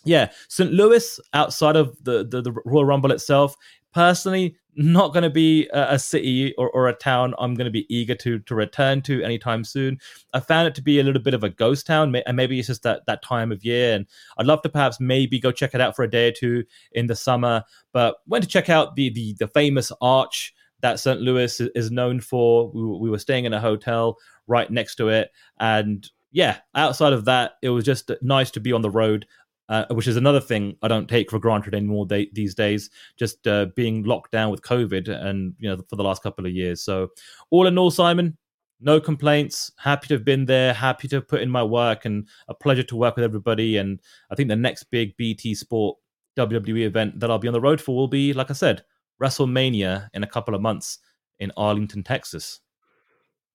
yeah, 0.04 0.32
St. 0.50 0.72
Louis, 0.72 1.20
outside 1.34 1.76
of 1.76 1.98
the, 2.04 2.26
the, 2.26 2.42
the 2.42 2.52
Royal 2.66 2.86
Rumble 2.86 3.12
itself, 3.12 3.56
personally, 3.96 4.58
not 4.76 5.14
going 5.14 5.24
to 5.24 5.30
be 5.30 5.70
a, 5.74 5.94
a 5.94 6.00
city 6.00 6.54
or, 6.58 6.70
or, 6.72 6.90
a 6.90 6.94
town 6.94 7.34
I'm 7.40 7.56
going 7.56 7.66
to 7.66 7.72
be 7.72 7.86
eager 7.90 8.14
to 8.16 8.40
to 8.40 8.54
return 8.54 9.02
to 9.04 9.24
anytime 9.24 9.64
soon. 9.64 10.00
I 10.34 10.42
found 10.42 10.68
it 10.68 10.76
to 10.76 10.82
be 10.82 11.00
a 11.00 11.04
little 11.04 11.22
bit 11.22 11.34
of 11.34 11.46
a 11.46 11.50
ghost 11.50 11.88
town, 11.88 12.14
and 12.14 12.36
maybe 12.36 12.60
it's 12.60 12.68
just 12.68 12.84
that 12.84 13.06
that 13.08 13.24
time 13.24 13.54
of 13.54 13.64
year. 13.64 13.96
And 13.96 14.06
I'd 14.38 14.46
love 14.46 14.62
to 14.64 14.70
perhaps 14.70 15.00
maybe 15.00 15.40
go 15.40 15.54
check 15.54 15.74
it 15.74 15.80
out 15.80 15.96
for 15.96 16.04
a 16.04 16.10
day 16.12 16.28
or 16.28 16.34
two 16.34 16.66
in 16.92 17.08
the 17.08 17.16
summer. 17.16 17.64
But 17.94 18.18
went 18.28 18.44
to 18.44 18.50
check 18.50 18.70
out 18.70 18.98
the 18.98 19.10
the, 19.10 19.36
the 19.40 19.48
famous 19.48 19.94
arch 20.02 20.54
that 20.82 21.00
St. 21.00 21.22
Louis 21.22 21.62
is 21.74 21.90
known 21.90 22.20
for. 22.20 22.70
We, 22.72 23.00
we 23.00 23.10
were 23.10 23.18
staying 23.18 23.46
in 23.46 23.54
a 23.54 23.62
hotel 23.62 24.18
right 24.46 24.70
next 24.70 24.96
to 24.96 25.08
it, 25.08 25.32
and 25.58 26.06
yeah, 26.34 26.58
outside 26.76 27.14
of 27.14 27.24
that, 27.26 27.54
it 27.62 27.70
was 27.70 27.86
just 27.86 28.12
nice 28.22 28.52
to 28.52 28.60
be 28.60 28.74
on 28.74 28.82
the 28.82 28.92
road 28.92 29.26
uh, 29.70 29.86
which 29.92 30.08
is 30.08 30.18
another 30.18 30.40
thing 30.40 30.76
I 30.82 30.88
don't 30.88 31.08
take 31.08 31.30
for 31.30 31.40
granted 31.40 31.74
anymore 31.74 32.06
these 32.06 32.56
days. 32.56 32.90
Just 33.18 33.48
uh, 33.48 33.68
being 33.76 34.04
locked 34.04 34.32
down 34.32 34.52
with 34.52 34.62
COVID, 34.62 35.08
and 35.10 35.54
you 35.60 35.70
know, 35.70 35.82
for 35.90 35.96
the 35.96 36.04
last 36.04 36.24
couple 36.24 36.46
of 36.46 36.52
years. 36.52 36.84
So, 36.84 37.10
all 37.50 37.68
in 37.68 37.78
all, 37.78 37.92
Simon, 37.92 38.38
no 38.80 39.00
complaints. 39.00 39.72
Happy 39.78 40.08
to 40.08 40.16
have 40.16 40.26
been 40.26 40.46
there. 40.46 40.74
Happy 40.74 41.08
to 41.08 41.18
have 41.18 41.28
put 41.28 41.42
in 41.42 41.50
my 41.50 41.64
work, 41.64 42.06
and 42.06 42.28
a 42.48 42.54
pleasure 42.54 42.84
to 42.84 42.96
work 42.96 43.16
with 43.16 43.26
everybody. 43.26 43.78
And 43.78 44.00
I 44.32 44.36
think 44.36 44.50
the 44.50 44.56
next 44.56 44.86
big 44.86 45.18
BT 45.18 45.56
Sport 45.56 45.98
WWE 46.38 46.86
event 46.86 47.20
that 47.20 47.32
I'll 47.32 47.40
be 47.40 47.48
on 47.48 47.54
the 47.54 47.62
road 47.62 47.82
for 47.82 47.96
will 47.96 48.08
be, 48.08 48.34
like 48.34 48.50
I 48.50 48.54
said, 48.54 48.84
WrestleMania 49.22 50.10
in 50.14 50.24
a 50.24 50.28
couple 50.28 50.54
of 50.54 50.62
months 50.62 51.00
in 51.40 51.52
Arlington, 51.58 52.04
Texas. 52.04 52.62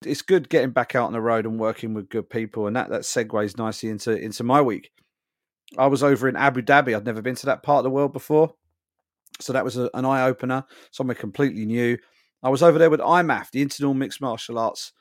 It's 0.04 0.22
good 0.22 0.48
getting 0.48 0.70
back 0.70 0.94
out 0.94 1.06
on 1.06 1.12
the 1.12 1.20
road 1.20 1.44
and 1.44 1.58
working 1.58 1.92
with 1.92 2.08
good 2.08 2.30
people, 2.30 2.66
and 2.66 2.74
that 2.74 2.88
that 2.88 3.02
segues 3.02 3.58
nicely 3.58 3.90
into 3.90 4.16
into 4.16 4.42
my 4.42 4.62
week. 4.62 4.90
I 5.78 5.86
was 5.86 6.02
over 6.02 6.28
in 6.28 6.36
Abu 6.36 6.62
Dhabi. 6.62 6.96
I'd 6.96 7.04
never 7.04 7.22
been 7.22 7.36
to 7.36 7.46
that 7.46 7.62
part 7.62 7.78
of 7.78 7.84
the 7.84 7.90
world 7.90 8.12
before. 8.12 8.54
So 9.40 9.52
that 9.52 9.64
was 9.64 9.76
a, 9.76 9.90
an 9.94 10.04
eye 10.04 10.24
opener, 10.24 10.64
somewhere 10.90 11.14
completely 11.14 11.64
new. 11.64 11.96
I 12.42 12.48
was 12.48 12.62
over 12.62 12.78
there 12.78 12.90
with 12.90 13.00
IMMAF, 13.00 13.50
the 13.50 13.62
International 13.62 13.94
Mixed 13.94 14.20
Martial 14.20 14.58
Arts 14.58 14.92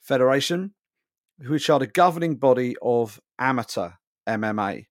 Federation, 0.00 0.74
which 1.46 1.68
are 1.70 1.78
the 1.78 1.86
governing 1.86 2.36
body 2.36 2.76
of 2.82 3.20
amateur 3.38 3.90
MMA. 4.28 4.86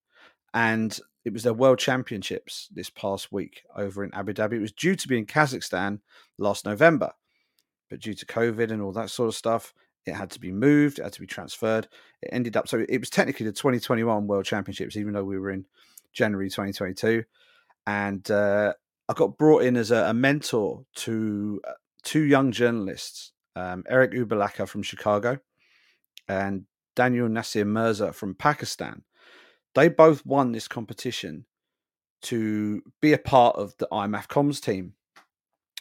And 0.53 0.97
it 1.25 1.33
was 1.33 1.43
their 1.43 1.53
world 1.53 1.79
championships 1.79 2.69
this 2.73 2.89
past 2.89 3.31
week 3.31 3.63
over 3.75 4.03
in 4.03 4.13
Abu 4.13 4.33
Dhabi. 4.33 4.53
It 4.53 4.61
was 4.61 4.71
due 4.71 4.95
to 4.95 5.07
be 5.07 5.17
in 5.17 5.25
Kazakhstan 5.25 5.99
last 6.37 6.65
November, 6.65 7.11
but 7.89 7.99
due 7.99 8.13
to 8.13 8.25
COVID 8.25 8.71
and 8.71 8.81
all 8.81 8.93
that 8.93 9.09
sort 9.09 9.27
of 9.27 9.35
stuff, 9.35 9.73
it 10.07 10.15
had 10.15 10.31
to 10.31 10.39
be 10.39 10.51
moved, 10.51 10.99
it 10.99 11.03
had 11.03 11.13
to 11.13 11.21
be 11.21 11.27
transferred. 11.27 11.87
It 12.21 12.29
ended 12.31 12.57
up 12.57 12.67
so 12.67 12.85
it 12.87 12.99
was 12.99 13.09
technically 13.09 13.45
the 13.45 13.51
2021 13.51 14.27
World 14.27 14.45
Championships, 14.45 14.95
even 14.95 15.13
though 15.13 15.23
we 15.23 15.39
were 15.39 15.51
in 15.51 15.65
January 16.13 16.49
2022. 16.49 17.23
And 17.85 18.29
uh, 18.31 18.73
I 19.07 19.13
got 19.13 19.37
brought 19.37 19.63
in 19.63 19.77
as 19.77 19.91
a, 19.91 20.05
a 20.05 20.13
mentor 20.13 20.85
to 20.95 21.61
uh, 21.67 21.71
two 22.03 22.23
young 22.23 22.51
journalists, 22.51 23.31
um, 23.55 23.83
Eric 23.87 24.11
Ubalaka 24.11 24.67
from 24.67 24.83
Chicago 24.83 25.39
and 26.27 26.65
Daniel 26.95 27.29
Nasir 27.29 27.65
Mirza 27.65 28.11
from 28.11 28.35
Pakistan. 28.35 29.03
They 29.75 29.89
both 29.89 30.25
won 30.25 30.51
this 30.51 30.67
competition 30.67 31.45
to 32.23 32.81
be 33.01 33.13
a 33.13 33.17
part 33.17 33.55
of 33.55 33.77
the 33.77 33.87
IMMAF 33.91 34.27
comms 34.27 34.61
team 34.61 34.93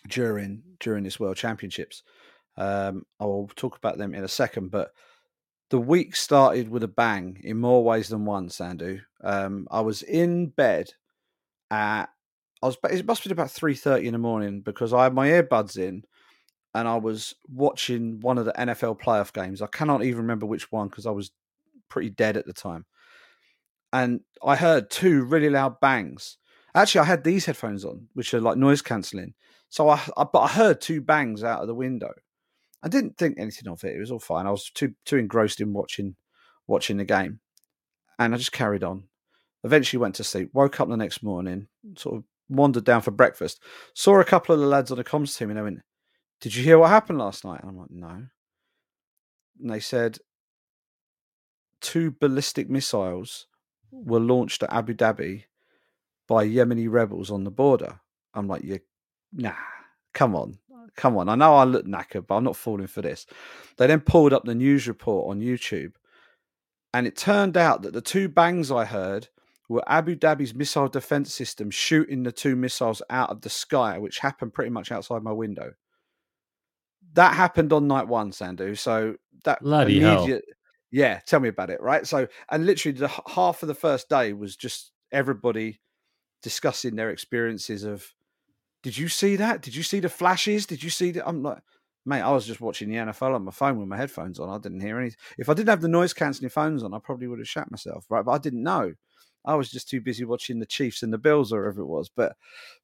during 0.08 0.62
during 0.78 1.04
this 1.04 1.18
World 1.18 1.36
Championships. 1.36 2.02
Um, 2.56 3.04
I 3.20 3.24
will 3.24 3.48
talk 3.56 3.76
about 3.76 3.98
them 3.98 4.14
in 4.14 4.24
a 4.24 4.28
second, 4.28 4.70
but 4.70 4.92
the 5.70 5.78
week 5.78 6.16
started 6.16 6.68
with 6.68 6.82
a 6.82 6.88
bang 6.88 7.40
in 7.42 7.58
more 7.58 7.82
ways 7.84 8.08
than 8.08 8.24
one. 8.24 8.48
Sandhu, 8.48 9.00
um, 9.22 9.66
I 9.70 9.80
was 9.80 10.02
in 10.02 10.48
bed 10.48 10.90
at 11.70 12.06
I 12.62 12.66
was 12.66 12.78
it 12.90 13.06
must 13.06 13.22
have 13.22 13.30
been 13.30 13.38
about 13.38 13.50
three 13.50 13.74
thirty 13.74 14.06
in 14.06 14.12
the 14.12 14.18
morning 14.18 14.60
because 14.60 14.92
I 14.92 15.04
had 15.04 15.14
my 15.14 15.28
earbuds 15.28 15.76
in 15.76 16.04
and 16.74 16.86
I 16.86 16.96
was 16.96 17.34
watching 17.48 18.20
one 18.20 18.38
of 18.38 18.44
the 18.44 18.52
NFL 18.52 19.00
playoff 19.00 19.32
games. 19.32 19.62
I 19.62 19.66
cannot 19.66 20.04
even 20.04 20.22
remember 20.22 20.44
which 20.46 20.70
one 20.70 20.88
because 20.88 21.06
I 21.06 21.10
was 21.10 21.30
pretty 21.88 22.10
dead 22.10 22.36
at 22.36 22.46
the 22.46 22.52
time. 22.52 22.84
And 23.92 24.20
I 24.44 24.56
heard 24.56 24.90
two 24.90 25.24
really 25.24 25.48
loud 25.48 25.80
bangs. 25.80 26.36
Actually, 26.74 27.00
I 27.00 27.04
had 27.04 27.24
these 27.24 27.46
headphones 27.46 27.84
on, 27.84 28.08
which 28.12 28.34
are 28.34 28.42
like 28.42 28.58
noise 28.58 28.82
cancelling. 28.82 29.32
So 29.70 29.88
I, 29.88 30.00
I, 30.18 30.24
but 30.24 30.40
I 30.40 30.48
heard 30.48 30.82
two 30.82 31.00
bangs 31.00 31.42
out 31.42 31.62
of 31.62 31.66
the 31.66 31.74
window, 31.74 32.12
I 32.86 32.88
didn't 32.88 33.18
think 33.18 33.36
anything 33.36 33.66
of 33.66 33.82
it. 33.82 33.96
It 33.96 33.98
was 33.98 34.12
all 34.12 34.20
fine. 34.20 34.46
I 34.46 34.52
was 34.52 34.70
too 34.70 34.94
too 35.04 35.16
engrossed 35.16 35.60
in 35.60 35.72
watching 35.72 36.14
watching 36.68 36.98
the 36.98 37.04
game, 37.04 37.40
and 38.16 38.32
I 38.32 38.36
just 38.36 38.52
carried 38.52 38.84
on. 38.84 39.08
Eventually, 39.64 39.98
went 39.98 40.14
to 40.14 40.24
sleep. 40.24 40.50
Woke 40.52 40.78
up 40.78 40.88
the 40.88 40.96
next 40.96 41.20
morning, 41.20 41.66
sort 41.96 42.18
of 42.18 42.24
wandered 42.48 42.84
down 42.84 43.02
for 43.02 43.10
breakfast. 43.10 43.60
Saw 43.92 44.20
a 44.20 44.24
couple 44.24 44.54
of 44.54 44.60
the 44.60 44.68
lads 44.68 44.92
on 44.92 44.98
the 44.98 45.02
comms 45.02 45.36
team, 45.36 45.50
and 45.50 45.58
they 45.58 45.62
went, 45.62 45.80
"Did 46.40 46.54
you 46.54 46.62
hear 46.62 46.78
what 46.78 46.90
happened 46.90 47.18
last 47.18 47.44
night?" 47.44 47.60
And 47.60 47.70
I'm 47.70 47.76
like, 47.76 47.90
"No." 47.90 48.28
And 49.60 49.70
they 49.72 49.80
said 49.80 50.18
two 51.80 52.12
ballistic 52.12 52.70
missiles 52.70 53.48
were 53.90 54.20
launched 54.20 54.62
at 54.62 54.72
Abu 54.72 54.94
Dhabi 54.94 55.46
by 56.28 56.46
Yemeni 56.46 56.88
rebels 56.88 57.32
on 57.32 57.42
the 57.42 57.50
border. 57.50 57.98
I'm 58.32 58.46
like, 58.46 58.62
"Yeah, 58.62 58.78
nah, 59.32 59.56
come 60.14 60.36
on." 60.36 60.60
Come 60.96 61.16
on, 61.18 61.28
I 61.28 61.34
know 61.34 61.54
I 61.54 61.64
look 61.64 61.86
knackered, 61.86 62.26
but 62.26 62.36
I'm 62.36 62.44
not 62.44 62.56
falling 62.56 62.86
for 62.86 63.02
this. 63.02 63.26
They 63.76 63.86
then 63.86 64.00
pulled 64.00 64.32
up 64.32 64.44
the 64.44 64.54
news 64.54 64.88
report 64.88 65.30
on 65.30 65.40
YouTube, 65.40 65.92
and 66.94 67.06
it 67.06 67.16
turned 67.16 67.56
out 67.56 67.82
that 67.82 67.92
the 67.92 68.00
two 68.00 68.28
bangs 68.28 68.70
I 68.70 68.84
heard 68.86 69.28
were 69.68 69.82
Abu 69.86 70.16
Dhabi's 70.16 70.54
missile 70.54 70.88
defense 70.88 71.34
system 71.34 71.70
shooting 71.70 72.22
the 72.22 72.32
two 72.32 72.56
missiles 72.56 73.02
out 73.10 73.30
of 73.30 73.42
the 73.42 73.50
sky, 73.50 73.98
which 73.98 74.20
happened 74.20 74.54
pretty 74.54 74.70
much 74.70 74.92
outside 74.92 75.22
my 75.22 75.32
window. 75.32 75.72
That 77.12 77.34
happened 77.34 77.72
on 77.72 77.86
night 77.86 78.08
one, 78.08 78.30
Sandhu. 78.30 78.78
So 78.78 79.16
that 79.44 79.60
Bloody 79.62 79.98
immediate, 79.98 80.44
hell. 80.46 80.54
yeah, 80.90 81.20
tell 81.26 81.40
me 81.40 81.48
about 81.48 81.70
it, 81.70 81.80
right? 81.80 82.06
So, 82.06 82.28
and 82.50 82.64
literally 82.64 82.96
the 82.98 83.08
half 83.08 83.62
of 83.62 83.68
the 83.68 83.74
first 83.74 84.08
day 84.08 84.32
was 84.32 84.56
just 84.56 84.92
everybody 85.12 85.80
discussing 86.42 86.96
their 86.96 87.10
experiences 87.10 87.84
of 87.84 88.06
did 88.86 88.96
you 88.96 89.08
see 89.08 89.34
that? 89.34 89.62
Did 89.62 89.74
you 89.74 89.82
see 89.82 89.98
the 89.98 90.08
flashes? 90.08 90.64
Did 90.64 90.80
you 90.80 90.90
see 90.90 91.10
that? 91.10 91.28
I'm 91.28 91.42
like, 91.42 91.58
mate, 92.04 92.20
I 92.20 92.30
was 92.30 92.46
just 92.46 92.60
watching 92.60 92.88
the 92.88 92.94
NFL 92.94 93.34
on 93.34 93.44
my 93.44 93.50
phone 93.50 93.80
with 93.80 93.88
my 93.88 93.96
headphones 93.96 94.38
on. 94.38 94.48
I 94.48 94.58
didn't 94.58 94.80
hear 94.80 95.00
anything. 95.00 95.18
If 95.38 95.48
I 95.48 95.54
didn't 95.54 95.70
have 95.70 95.80
the 95.80 95.88
noise 95.88 96.12
cancelling 96.12 96.50
phones 96.50 96.84
on, 96.84 96.94
I 96.94 97.00
probably 97.00 97.26
would 97.26 97.40
have 97.40 97.48
shat 97.48 97.68
myself, 97.68 98.06
right? 98.10 98.24
But 98.24 98.30
I 98.30 98.38
didn't 98.38 98.62
know. 98.62 98.94
I 99.44 99.56
was 99.56 99.72
just 99.72 99.88
too 99.88 100.00
busy 100.00 100.24
watching 100.24 100.60
the 100.60 100.66
Chiefs 100.66 101.02
and 101.02 101.12
the 101.12 101.18
Bills 101.18 101.52
or 101.52 101.62
whatever 101.62 101.80
it 101.80 101.86
was. 101.86 102.08
But, 102.14 102.36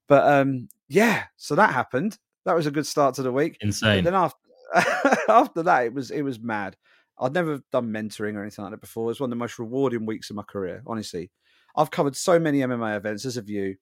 but 0.08 0.26
um, 0.26 0.66
yeah. 0.88 1.22
So 1.36 1.54
that 1.54 1.72
happened. 1.72 2.18
That 2.46 2.56
was 2.56 2.66
a 2.66 2.72
good 2.72 2.88
start 2.88 3.14
to 3.14 3.22
the 3.22 3.30
week. 3.30 3.58
Insane. 3.60 4.02
But 4.02 4.10
then 4.10 4.20
after 4.20 4.38
after 5.28 5.62
that, 5.62 5.86
it 5.86 5.94
was 5.94 6.10
it 6.10 6.22
was 6.22 6.40
mad. 6.40 6.76
I'd 7.20 7.32
never 7.32 7.60
done 7.70 7.92
mentoring 7.92 8.34
or 8.34 8.42
anything 8.42 8.64
like 8.64 8.72
that 8.72 8.80
before. 8.80 9.04
It 9.04 9.06
was 9.06 9.20
one 9.20 9.28
of 9.28 9.38
the 9.38 9.44
most 9.44 9.60
rewarding 9.60 10.04
weeks 10.04 10.30
of 10.30 10.34
my 10.34 10.42
career. 10.42 10.82
Honestly, 10.84 11.30
I've 11.76 11.92
covered 11.92 12.16
so 12.16 12.40
many 12.40 12.58
MMA 12.58 12.96
events 12.96 13.24
as 13.24 13.36
have 13.36 13.48
you, 13.48 13.76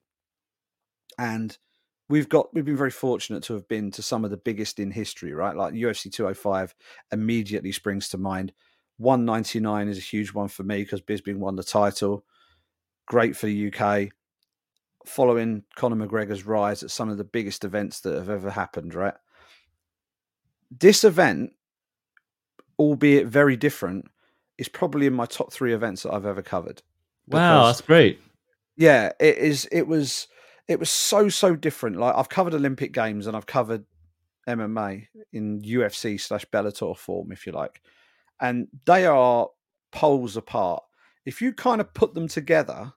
and 1.17 1.57
we've 2.11 2.29
got 2.29 2.53
we've 2.53 2.65
been 2.65 2.75
very 2.77 2.91
fortunate 2.91 3.41
to 3.43 3.53
have 3.53 3.67
been 3.69 3.89
to 3.91 4.01
some 4.03 4.25
of 4.25 4.31
the 4.31 4.37
biggest 4.37 4.79
in 4.79 4.91
history, 4.91 5.33
right? 5.33 5.55
Like 5.55 5.73
UFC 5.73 6.11
205 6.11 6.75
immediately 7.11 7.71
springs 7.71 8.09
to 8.09 8.17
mind. 8.17 8.51
199 8.97 9.87
is 9.87 9.97
a 9.97 10.01
huge 10.01 10.33
one 10.33 10.49
for 10.49 10.63
me 10.63 10.83
because 10.83 11.01
Bisping 11.01 11.37
won 11.37 11.55
the 11.55 11.63
title. 11.63 12.25
Great 13.07 13.35
for 13.35 13.47
the 13.47 13.73
UK. 13.73 14.09
Following 15.05 15.63
Conor 15.75 16.05
McGregor's 16.05 16.45
rise 16.45 16.83
at 16.83 16.91
some 16.91 17.09
of 17.09 17.17
the 17.17 17.23
biggest 17.23 17.63
events 17.63 18.01
that 18.01 18.13
have 18.13 18.29
ever 18.29 18.51
happened, 18.51 18.93
right? 18.93 19.15
This 20.69 21.03
event, 21.03 21.53
albeit 22.77 23.25
very 23.25 23.55
different, 23.55 24.05
is 24.57 24.67
probably 24.67 25.07
in 25.07 25.13
my 25.13 25.25
top 25.25 25.51
three 25.51 25.73
events 25.73 26.03
that 26.03 26.13
I've 26.13 26.25
ever 26.25 26.41
covered. 26.41 26.83
Wow, 27.27 27.67
that's 27.67 27.81
great. 27.81 28.19
Yeah, 28.75 29.13
it 29.19 29.37
is. 29.37 29.67
It 29.71 29.87
was 29.87 30.27
it 30.67 30.79
was 30.79 30.89
so 30.89 31.29
so 31.29 31.55
different. 31.55 31.97
Like 31.97 32.15
I've 32.15 32.29
covered 32.29 32.53
Olympic 32.53 32.93
Games 32.93 33.27
and 33.27 33.35
I've 33.35 33.45
covered 33.45 33.85
MMA 34.47 35.07
in 35.33 35.61
UFC 35.61 36.19
slash 36.19 36.45
Bellator 36.45 36.97
form, 36.97 37.31
if 37.31 37.45
you 37.45 37.51
like, 37.51 37.81
and 38.39 38.67
they 38.85 39.05
are 39.05 39.49
poles 39.91 40.37
apart. 40.37 40.83
If 41.25 41.41
you 41.41 41.53
kind 41.53 41.81
of 41.81 41.93
put 41.93 42.13
them 42.13 42.27
together, 42.27 42.93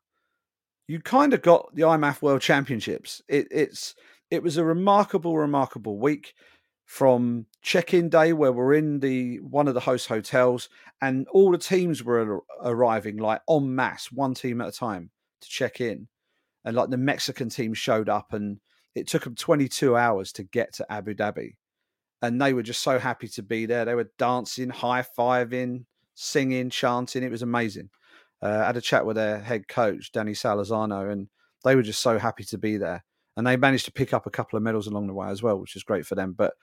you 0.86 1.00
kind 1.00 1.34
of 1.34 1.42
got 1.42 1.74
the 1.74 1.82
IMMAF 1.82 2.22
World 2.22 2.40
Championships. 2.40 3.22
It, 3.28 3.48
it's 3.50 3.94
it 4.30 4.42
was 4.42 4.56
a 4.56 4.64
remarkable, 4.64 5.36
remarkable 5.36 5.98
week 5.98 6.34
from 6.84 7.46
check-in 7.62 8.10
day 8.10 8.32
where 8.32 8.52
we're 8.52 8.74
in 8.74 9.00
the 9.00 9.40
one 9.40 9.68
of 9.68 9.74
the 9.74 9.80
host 9.80 10.08
hotels 10.08 10.68
and 11.00 11.26
all 11.28 11.50
the 11.50 11.58
teams 11.58 12.04
were 12.04 12.40
arriving 12.62 13.16
like 13.16 13.40
en 13.48 13.74
masse, 13.74 14.12
one 14.12 14.34
team 14.34 14.60
at 14.60 14.68
a 14.68 14.72
time 14.72 15.10
to 15.40 15.48
check 15.48 15.80
in 15.80 16.08
and 16.64 16.76
like 16.76 16.90
the 16.90 16.96
Mexican 16.96 17.48
team 17.48 17.74
showed 17.74 18.08
up, 18.08 18.32
and 18.32 18.60
it 18.94 19.08
took 19.08 19.24
them 19.24 19.34
22 19.34 19.96
hours 19.96 20.32
to 20.32 20.42
get 20.44 20.72
to 20.74 20.92
Abu 20.92 21.14
Dhabi, 21.14 21.56
and 22.22 22.40
they 22.40 22.52
were 22.52 22.62
just 22.62 22.82
so 22.82 22.98
happy 22.98 23.28
to 23.28 23.42
be 23.42 23.66
there. 23.66 23.84
They 23.84 23.94
were 23.94 24.10
dancing, 24.18 24.70
high 24.70 25.04
fiving, 25.16 25.84
singing, 26.14 26.70
chanting. 26.70 27.22
It 27.22 27.30
was 27.30 27.42
amazing. 27.42 27.90
Uh, 28.42 28.60
I 28.62 28.66
had 28.66 28.76
a 28.76 28.80
chat 28.80 29.06
with 29.06 29.16
their 29.16 29.38
head 29.38 29.68
coach, 29.68 30.12
Danny 30.12 30.32
Salazano, 30.32 31.10
and 31.10 31.28
they 31.64 31.74
were 31.74 31.82
just 31.82 32.00
so 32.00 32.18
happy 32.18 32.44
to 32.44 32.58
be 32.58 32.76
there. 32.76 33.04
And 33.36 33.46
they 33.46 33.56
managed 33.56 33.86
to 33.86 33.92
pick 33.92 34.12
up 34.12 34.26
a 34.26 34.30
couple 34.30 34.56
of 34.56 34.62
medals 34.62 34.86
along 34.86 35.06
the 35.06 35.14
way 35.14 35.28
as 35.28 35.42
well, 35.42 35.58
which 35.58 35.76
is 35.76 35.82
great 35.82 36.06
for 36.06 36.14
them. 36.14 36.34
But 36.36 36.54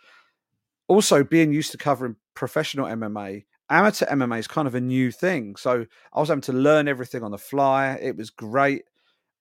also 0.88 1.24
being 1.24 1.52
used 1.52 1.72
to 1.72 1.78
covering 1.78 2.16
professional 2.34 2.86
MMA, 2.86 3.46
amateur 3.70 4.06
MMA 4.06 4.40
is 4.40 4.48
kind 4.48 4.68
of 4.68 4.76
a 4.76 4.82
new 4.82 5.12
thing. 5.12 5.56
So 5.56 5.86
I 6.14 6.20
was 6.20 6.30
having 6.30 6.42
to 6.44 6.54
learn 6.54 6.88
everything 6.88 7.24
on 7.24 7.32
the 7.32 7.38
fly. 7.38 7.98
It 8.02 8.16
was 8.16 8.30
great 8.30 8.84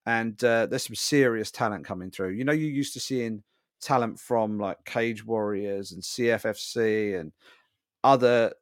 and 0.07 0.43
uh, 0.45 0.67
there's 0.67 0.87
some 0.87 0.95
serious 0.95 1.51
talent 1.51 1.85
coming 1.85 2.11
through. 2.11 2.31
You 2.31 2.45
know, 2.45 2.53
you 2.53 2.67
used 2.67 2.95
to 2.95 3.01
seeing 3.01 3.43
talent 3.81 4.19
from 4.19 4.59
like 4.59 4.85
Cage 4.85 5.25
Warriors 5.25 5.93
and 5.93 6.03
CFFC 6.03 7.19
and 7.19 7.33
other 8.03 8.53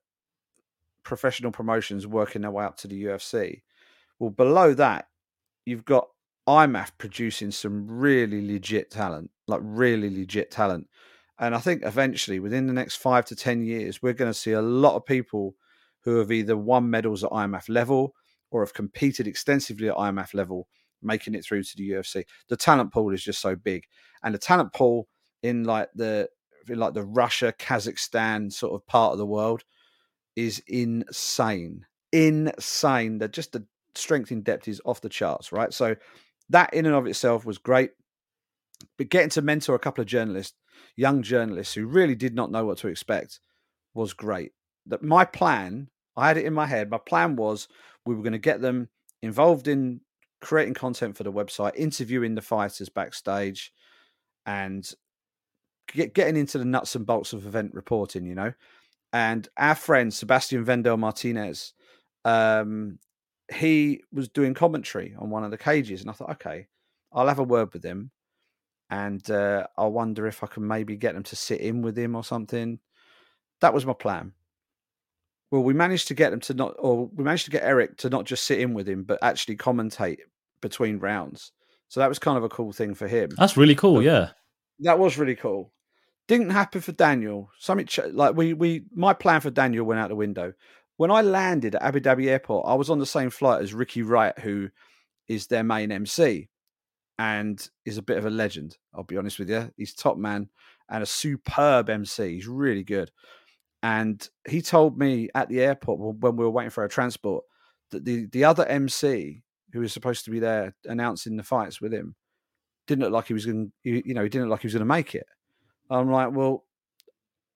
professional 1.03 1.53
promotions 1.53 2.07
working 2.07 2.42
their 2.42 2.51
way 2.51 2.64
up 2.64 2.77
to 2.79 2.88
the 2.88 3.05
UFC. 3.05 3.62
Well, 4.18 4.31
below 4.31 4.74
that, 4.74 5.09
you've 5.64 5.85
got 5.85 6.09
IMMAF 6.46 6.92
producing 6.98 7.51
some 7.51 7.87
really 7.87 8.46
legit 8.46 8.90
talent, 8.90 9.31
like 9.46 9.61
really 9.62 10.11
legit 10.11 10.51
talent. 10.51 10.88
And 11.38 11.55
I 11.55 11.59
think 11.59 11.83
eventually, 11.85 12.40
within 12.40 12.66
the 12.66 12.72
next 12.72 12.96
five 12.96 13.24
to 13.27 13.37
10 13.37 13.64
years, 13.64 14.03
we're 14.03 14.12
going 14.12 14.31
to 14.31 14.38
see 14.38 14.53
a 14.53 14.62
lot 14.62 14.96
of 14.96 15.07
people 15.07 15.55
who 16.01 16.18
have 16.18 16.33
either 16.33 16.57
won 16.57 16.90
medals 16.90 17.22
at 17.22 17.31
IMMAF 17.31 17.68
level 17.68 18.14
or 18.51 18.62
have 18.62 18.74
competed 18.74 19.27
extensively 19.27 19.88
at 19.88 19.96
IMMAF 19.96 20.35
level, 20.35 20.68
making 21.02 21.34
it 21.34 21.44
through 21.44 21.62
to 21.62 21.76
the 21.76 21.90
UFC. 21.90 22.24
The 22.48 22.56
talent 22.56 22.92
pool 22.92 23.12
is 23.12 23.22
just 23.22 23.40
so 23.40 23.56
big. 23.56 23.84
And 24.22 24.34
the 24.34 24.38
talent 24.38 24.72
pool 24.72 25.08
in 25.42 25.64
like 25.64 25.88
the 25.94 26.28
in 26.68 26.78
like 26.78 26.94
the 26.94 27.04
Russia, 27.04 27.54
Kazakhstan 27.58 28.52
sort 28.52 28.74
of 28.74 28.87
part 28.87 29.12
of 29.12 29.18
the 29.18 29.26
world 29.26 29.64
is 30.37 30.62
insane. 30.66 31.87
Insane. 32.12 33.18
That 33.18 33.32
just 33.32 33.52
the 33.52 33.64
strength 33.94 34.32
in 34.32 34.42
depth 34.42 34.68
is 34.68 34.80
off 34.84 35.00
the 35.00 35.08
charts, 35.08 35.52
right? 35.52 35.72
So 35.72 35.96
that 36.50 36.72
in 36.74 36.87
and 36.87 36.94
of 36.94 37.06
itself 37.06 37.44
was 37.44 37.58
great. 37.58 37.90
But 38.96 39.08
getting 39.08 39.30
to 39.30 39.42
mentor 39.42 39.74
a 39.74 39.80
couple 39.80 40.02
of 40.02 40.08
journalists, 40.08 40.56
young 40.96 41.22
journalists 41.22 41.74
who 41.74 41.87
really 41.87 42.14
did 42.14 42.34
not 42.34 42.50
know 42.50 42.64
what 42.64 42.78
to 42.78 42.88
expect, 42.88 43.40
was 43.94 44.12
great. 44.12 44.52
That 44.87 45.02
my 45.02 45.24
plan, 45.24 45.88
I 46.16 46.28
had 46.28 46.37
it 46.37 46.44
in 46.44 46.54
my 46.54 46.66
head. 46.66 46.90
My 46.90 46.98
plan 46.98 47.37
was 47.37 47.68
we 48.06 48.14
were 48.14 48.22
going 48.22 48.32
to 48.32 48.38
get 48.38 48.61
them 48.61 48.88
involved 49.22 49.68
in 49.68 50.00
creating 50.40 50.74
content 50.74 51.16
for 51.16 51.24
the 51.24 51.33
website, 51.33 51.72
interviewing 51.77 52.35
the 52.35 52.42
fighters 52.42 52.88
backstage, 52.88 53.72
and 54.46 54.90
get, 55.92 56.14
getting 56.14 56.37
into 56.37 56.59
the 56.59 56.64
nuts 56.64 56.94
and 56.94 57.07
bolts 57.07 57.33
of 57.33 57.46
event 57.46 57.72
reporting. 57.74 58.27
You 58.27 58.35
know, 58.35 58.53
and 59.12 59.48
our 59.57 59.74
friend 59.74 60.12
Sebastian 60.12 60.64
Vendel 60.64 60.96
Martinez, 60.96 61.72
um, 62.24 62.98
he 63.53 64.03
was 64.12 64.29
doing 64.29 64.55
commentary 64.55 65.14
on 65.18 65.31
one 65.31 65.44
of 65.44 65.51
the 65.51 65.59
cages, 65.59 66.01
and 66.01 66.11
I 66.11 66.12
thought, 66.12 66.31
okay, 66.33 66.68
I'll 67.12 67.29
have 67.29 67.38
a 67.38 67.44
word 67.44 67.72
with 67.72 67.85
him, 67.85 68.11
and 68.90 69.29
uh, 69.31 69.66
I 69.77 69.87
wonder 69.87 70.27
if 70.27 70.44
I 70.44 70.46
can 70.46 70.66
maybe 70.66 70.96
get 70.96 71.14
them 71.14 71.24
to 71.24 71.37
sit 71.37 71.61
in 71.61 71.83
with 71.83 71.98
him 71.98 72.14
or 72.14 72.24
something. 72.24 72.79
That 73.61 73.74
was 73.74 73.87
my 73.87 73.92
plan. 73.94 74.33
Well, 75.50 75.62
we 75.62 75.72
managed 75.72 76.08
to 76.08 76.14
get 76.14 76.30
them 76.30 76.40
to 76.40 76.54
not, 76.54 76.74
or 76.78 77.06
we 77.14 77.24
managed 77.24 77.46
to 77.46 77.50
get 77.50 77.62
Eric 77.62 77.96
to 77.98 78.11
not 78.11 78.26
just 78.26 78.44
sit 78.44 78.61
in 78.61 78.74
with 78.74 78.88
him, 78.88 79.04
but 79.04 79.18
actually 79.22 79.56
commentate 79.56 80.18
between 80.61 80.98
rounds. 80.98 81.52
So 81.88 82.00
that 82.00 82.08
was 82.08 82.18
kind 82.18 82.37
of 82.37 82.44
a 82.44 82.50
cool 82.50 82.72
thing 82.72 82.94
for 82.94 83.08
him. 83.08 83.30
That's 83.37 83.56
really 83.56 83.74
cool. 83.74 83.96
But 83.96 84.04
yeah, 84.04 84.30
that 84.80 84.98
was 84.98 85.16
really 85.16 85.37
cool. 85.37 85.72
Didn't 86.26 86.50
happen 86.50 86.82
for 86.82 86.92
Daniel. 86.92 87.50
Something 87.58 87.88
like 88.12 88.37
we 88.37 88.52
we 88.52 88.84
my 88.92 89.14
plan 89.14 89.40
for 89.40 89.50
Daniel 89.50 89.87
went 89.87 90.00
out 90.00 90.11
the 90.11 90.16
window 90.16 90.52
when 90.98 91.12
I 91.12 91.22
landed 91.22 91.76
at 91.76 91.82
Abu 91.82 92.00
Dhabi 92.00 92.26
Airport, 92.26 92.66
I 92.68 92.74
was 92.74 92.90
on 92.90 92.98
the 92.98 93.06
same 93.06 93.30
flight 93.30 93.62
as 93.62 93.72
Ricky 93.72 94.02
Wright, 94.02 94.37
who 94.40 94.68
is 95.28 95.46
their 95.46 95.62
main 95.62 95.92
MC 95.92 96.48
and 97.18 97.68
is 97.87 97.98
a 97.98 98.02
bit 98.02 98.18
of 98.18 98.26
a 98.26 98.30
legend. 98.30 98.76
I'll 98.92 99.04
be 99.04 99.16
honest 99.16 99.38
with 99.38 99.48
you. 99.48 99.72
He's 99.76 99.94
top 99.94 100.16
man 100.16 100.48
and 100.90 101.02
a 101.02 101.06
superb 101.06 101.88
MC. 101.88 102.34
He's 102.34 102.48
really 102.48 102.82
good. 102.82 103.12
And 103.82 104.26
he 104.48 104.60
told 104.60 104.98
me 104.98 105.28
at 105.34 105.48
the 105.48 105.60
airport 105.60 106.00
when 106.20 106.36
we 106.36 106.44
were 106.44 106.50
waiting 106.50 106.70
for 106.70 106.82
our 106.82 106.88
transport 106.88 107.44
that 107.90 108.04
the, 108.04 108.26
the 108.26 108.44
other 108.44 108.66
MC 108.66 109.42
who 109.72 109.80
was 109.80 109.92
supposed 109.92 110.24
to 110.24 110.30
be 110.30 110.40
there 110.40 110.74
announcing 110.84 111.36
the 111.36 111.42
fights 111.42 111.80
with 111.80 111.92
him 111.92 112.16
didn't 112.86 113.04
look 113.04 113.12
like 113.12 113.26
he 113.26 113.34
was 113.34 113.46
going 113.46 113.70
you 113.84 114.14
know, 114.14 114.22
he 114.22 114.28
didn't 114.28 114.48
look 114.48 114.56
like 114.56 114.62
he 114.62 114.66
was 114.66 114.74
going 114.74 114.80
to 114.80 114.86
make 114.86 115.14
it. 115.14 115.26
I'm 115.90 116.10
like, 116.10 116.32
well, 116.32 116.64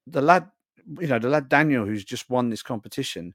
the 0.06 0.22
lad 0.22 0.50
you 1.00 1.06
know, 1.06 1.18
the 1.18 1.28
lad 1.28 1.48
Daniel, 1.48 1.84
who's 1.84 2.04
just 2.04 2.28
won 2.30 2.50
this 2.50 2.62
competition, 2.62 3.34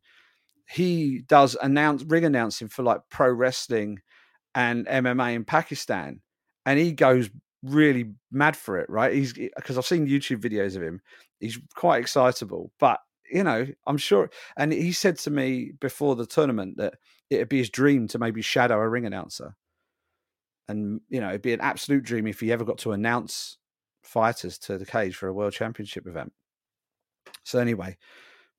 he 0.67 1.23
does 1.27 1.55
announce 1.61 2.03
ring 2.03 2.25
announcing 2.25 2.67
for 2.67 2.83
like 2.83 3.01
pro 3.09 3.31
wrestling 3.31 3.99
and 4.55 4.85
MMA 4.87 5.35
in 5.35 5.45
Pakistan, 5.45 6.21
and 6.65 6.79
he 6.79 6.91
goes 6.91 7.29
really 7.63 8.13
mad 8.31 8.55
for 8.55 8.77
it, 8.77 8.89
right? 8.89 9.13
He's 9.13 9.37
eh, 9.37 9.49
because 9.55 9.77
I've 9.77 9.85
seen 9.85 10.07
YouTube 10.07 10.41
videos 10.41 10.75
of 10.75 10.83
him. 10.83 11.01
He's 11.39 11.59
quite 11.75 12.01
excitable, 12.01 12.71
but 12.79 12.99
you 13.31 13.43
know, 13.43 13.67
I'm 13.85 13.97
sure. 13.97 14.29
And 14.55 14.71
he 14.71 14.91
said 14.91 15.17
to 15.19 15.31
me 15.31 15.73
before 15.79 16.15
the 16.15 16.25
tournament 16.25 16.77
that 16.77 16.95
it'd 17.29 17.49
be 17.49 17.57
his 17.57 17.69
dream 17.69 18.07
to 18.09 18.19
maybe 18.19 18.41
shadow 18.41 18.79
a 18.79 18.87
ring 18.87 19.05
announcer, 19.05 19.55
and 20.67 21.01
you 21.09 21.19
know, 21.21 21.29
it'd 21.29 21.41
be 21.41 21.53
an 21.53 21.61
absolute 21.61 22.03
dream 22.03 22.27
if 22.27 22.39
he 22.39 22.51
ever 22.51 22.65
got 22.65 22.77
to 22.79 22.91
announce 22.91 23.57
fighters 24.03 24.57
to 24.57 24.77
the 24.77 24.85
cage 24.85 25.15
for 25.15 25.27
a 25.27 25.33
world 25.33 25.53
championship 25.53 26.07
event. 26.07 26.31
So 27.43 27.59
anyway, 27.59 27.97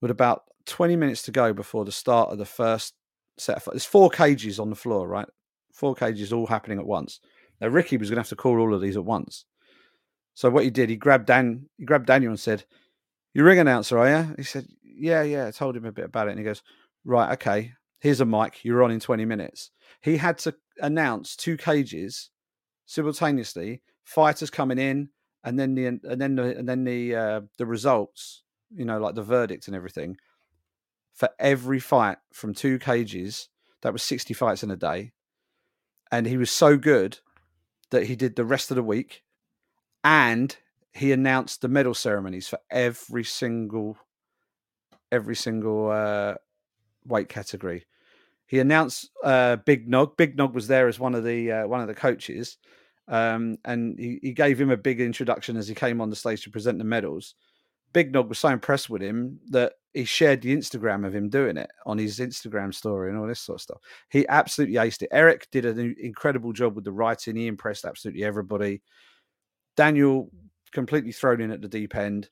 with 0.00 0.10
about 0.10 0.42
20 0.66 0.96
minutes 0.96 1.22
to 1.22 1.30
go 1.30 1.52
before 1.52 1.84
the 1.84 1.92
start 1.92 2.30
of 2.30 2.38
the 2.38 2.44
first 2.44 2.94
set 3.38 3.56
of 3.56 3.64
there's 3.72 3.84
four 3.84 4.10
cages 4.10 4.58
on 4.58 4.70
the 4.70 4.76
floor, 4.76 5.08
right? 5.08 5.28
Four 5.72 5.94
cages 5.94 6.32
all 6.32 6.46
happening 6.46 6.78
at 6.78 6.86
once. 6.86 7.20
Now 7.60 7.68
Ricky 7.68 7.96
was 7.96 8.10
gonna 8.10 8.20
have 8.20 8.28
to 8.28 8.36
call 8.36 8.60
all 8.60 8.74
of 8.74 8.80
these 8.80 8.96
at 8.96 9.04
once. 9.04 9.44
So 10.34 10.50
what 10.50 10.64
he 10.64 10.70
did, 10.70 10.88
he 10.88 10.96
grabbed 10.96 11.26
Dan, 11.26 11.68
he 11.76 11.84
grabbed 11.84 12.06
Daniel 12.06 12.30
and 12.30 12.40
said, 12.40 12.64
You 13.34 13.44
ring 13.44 13.58
announcer, 13.58 13.98
are 13.98 14.08
you? 14.08 14.34
He 14.36 14.44
said, 14.44 14.66
Yeah, 14.82 15.22
yeah. 15.22 15.48
I 15.48 15.50
told 15.50 15.76
him 15.76 15.84
a 15.84 15.92
bit 15.92 16.04
about 16.04 16.28
it. 16.28 16.30
And 16.30 16.38
he 16.38 16.44
goes, 16.44 16.62
Right, 17.04 17.32
okay, 17.32 17.72
here's 17.98 18.20
a 18.20 18.26
mic, 18.26 18.64
you're 18.64 18.82
on 18.82 18.90
in 18.90 19.00
20 19.00 19.24
minutes. 19.24 19.70
He 20.00 20.18
had 20.18 20.38
to 20.38 20.54
announce 20.80 21.34
two 21.34 21.56
cages 21.56 22.30
simultaneously, 22.86 23.82
fighters 24.04 24.50
coming 24.50 24.78
in, 24.78 25.10
and 25.44 25.58
then 25.58 25.74
the 25.74 25.86
and 25.86 26.20
then 26.20 26.36
the 26.36 26.56
and 26.56 26.68
then 26.68 26.84
the 26.84 27.14
uh, 27.14 27.40
the 27.56 27.66
results 27.66 28.42
you 28.74 28.84
know, 28.84 28.98
like 28.98 29.14
the 29.14 29.22
verdict 29.22 29.66
and 29.66 29.76
everything, 29.76 30.16
for 31.14 31.30
every 31.38 31.80
fight 31.80 32.18
from 32.32 32.54
two 32.54 32.78
cages, 32.78 33.48
that 33.82 33.92
was 33.92 34.02
60 34.02 34.34
fights 34.34 34.62
in 34.62 34.70
a 34.70 34.76
day. 34.76 35.12
And 36.10 36.26
he 36.26 36.36
was 36.36 36.50
so 36.50 36.76
good 36.76 37.18
that 37.90 38.06
he 38.06 38.16
did 38.16 38.36
the 38.36 38.44
rest 38.44 38.70
of 38.70 38.76
the 38.76 38.82
week 38.82 39.22
and 40.04 40.56
he 40.92 41.12
announced 41.12 41.60
the 41.60 41.68
medal 41.68 41.94
ceremonies 41.94 42.48
for 42.48 42.58
every 42.70 43.24
single 43.24 43.96
every 45.10 45.36
single 45.36 45.90
uh, 45.90 46.34
weight 47.06 47.28
category. 47.28 47.86
He 48.46 48.58
announced 48.58 49.10
uh, 49.24 49.56
Big 49.56 49.88
Nog. 49.88 50.16
Big 50.16 50.36
Nog 50.36 50.54
was 50.54 50.68
there 50.68 50.88
as 50.88 50.98
one 50.98 51.14
of 51.14 51.24
the 51.24 51.52
uh, 51.52 51.66
one 51.66 51.80
of 51.80 51.88
the 51.88 51.94
coaches, 51.94 52.58
um, 53.06 53.58
and 53.64 53.98
he, 53.98 54.18
he 54.22 54.32
gave 54.32 54.60
him 54.60 54.70
a 54.70 54.76
big 54.76 55.00
introduction 55.00 55.56
as 55.56 55.68
he 55.68 55.74
came 55.74 56.00
on 56.00 56.10
the 56.10 56.16
stage 56.16 56.42
to 56.44 56.50
present 56.50 56.78
the 56.78 56.84
medals. 56.84 57.34
Big 57.92 58.12
Nog 58.12 58.28
was 58.28 58.38
so 58.38 58.48
impressed 58.48 58.90
with 58.90 59.02
him 59.02 59.40
that 59.48 59.74
he 59.94 60.04
shared 60.04 60.42
the 60.42 60.54
Instagram 60.54 61.06
of 61.06 61.14
him 61.14 61.28
doing 61.28 61.56
it 61.56 61.70
on 61.86 61.98
his 61.98 62.18
Instagram 62.18 62.74
story 62.74 63.10
and 63.10 63.18
all 63.18 63.26
this 63.26 63.40
sort 63.40 63.56
of 63.56 63.62
stuff. 63.62 63.78
He 64.10 64.26
absolutely 64.28 64.76
aced 64.76 65.02
it. 65.02 65.08
Eric 65.10 65.48
did 65.50 65.64
an 65.64 65.96
incredible 65.98 66.52
job 66.52 66.74
with 66.74 66.84
the 66.84 66.92
writing. 66.92 67.36
He 67.36 67.46
impressed 67.46 67.84
absolutely 67.84 68.24
everybody. 68.24 68.82
Daniel 69.76 70.30
completely 70.72 71.12
thrown 71.12 71.40
in 71.40 71.50
at 71.50 71.62
the 71.62 71.68
deep 71.68 71.96
end 71.96 72.28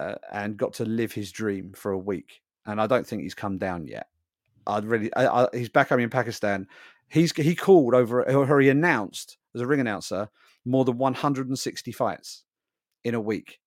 uh, 0.00 0.16
and 0.32 0.56
got 0.56 0.74
to 0.74 0.84
live 0.84 1.12
his 1.12 1.30
dream 1.30 1.72
for 1.74 1.92
a 1.92 1.98
week. 1.98 2.42
And 2.66 2.80
I 2.80 2.86
don't 2.86 3.06
think 3.06 3.22
he's 3.22 3.34
come 3.34 3.58
down 3.58 3.86
yet. 3.86 4.08
I'd 4.66 4.84
really, 4.84 5.14
I, 5.14 5.44
I, 5.44 5.48
he's 5.52 5.68
back 5.68 5.88
home 5.88 6.00
in 6.00 6.10
Pakistan. 6.10 6.66
He's 7.08 7.32
he 7.32 7.54
called 7.54 7.94
over, 7.94 8.22
or 8.28 8.60
he 8.60 8.68
announced 8.68 9.38
as 9.54 9.60
a 9.60 9.66
ring 9.66 9.80
announcer 9.80 10.28
more 10.64 10.84
than 10.84 10.98
160 10.98 11.92
fights 11.92 12.44
in 13.04 13.14
a 13.14 13.20
week 13.20 13.58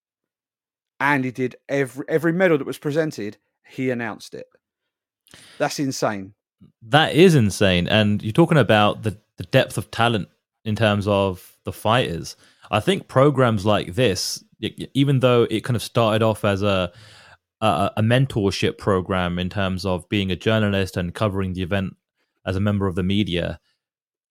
and 0.99 1.25
he 1.25 1.31
did 1.31 1.55
every 1.69 2.05
every 2.08 2.34
medal 2.34 2.58
that 2.58 2.67
was 2.67 2.77
presented. 2.77 3.38
He 3.67 3.89
announced 3.89 4.34
it. 4.34 4.47
That's 5.58 5.79
insane. 5.79 6.34
That 6.81 7.13
is 7.13 7.36
insane. 7.36 7.88
And 7.88 8.23
you're 8.23 8.31
talking 8.31 8.58
about 8.58 9.03
the 9.03 9.17
the 9.38 9.43
depth 9.43 9.77
of 9.77 9.91
talent 9.91 10.29
in 10.63 10.75
terms 10.75 11.08
of 11.08 11.58
the 11.65 11.73
fighters. 11.73 12.36
I 12.71 12.79
think 12.79 13.08
programs 13.08 13.65
like 13.65 13.93
this, 13.95 14.43
even 14.93 15.19
though 15.19 15.47
it 15.49 15.63
kind 15.63 15.75
of 15.75 15.84
started 15.84 16.23
off 16.23 16.45
as 16.45 16.62
a 16.62 16.91
a, 17.62 17.91
a 17.97 18.01
mentorship 18.01 18.77
program 18.77 19.39
in 19.39 19.49
terms 19.49 19.86
of 19.86 20.08
being 20.10 20.31
a 20.31 20.36
journalist 20.36 20.97
and 20.97 21.13
covering 21.13 21.53
the 21.53 21.62
event 21.62 21.95
as 22.45 22.55
a 22.55 22.62
member 22.62 22.88
of 22.88 22.95
the 22.95 23.03
media, 23.03 23.60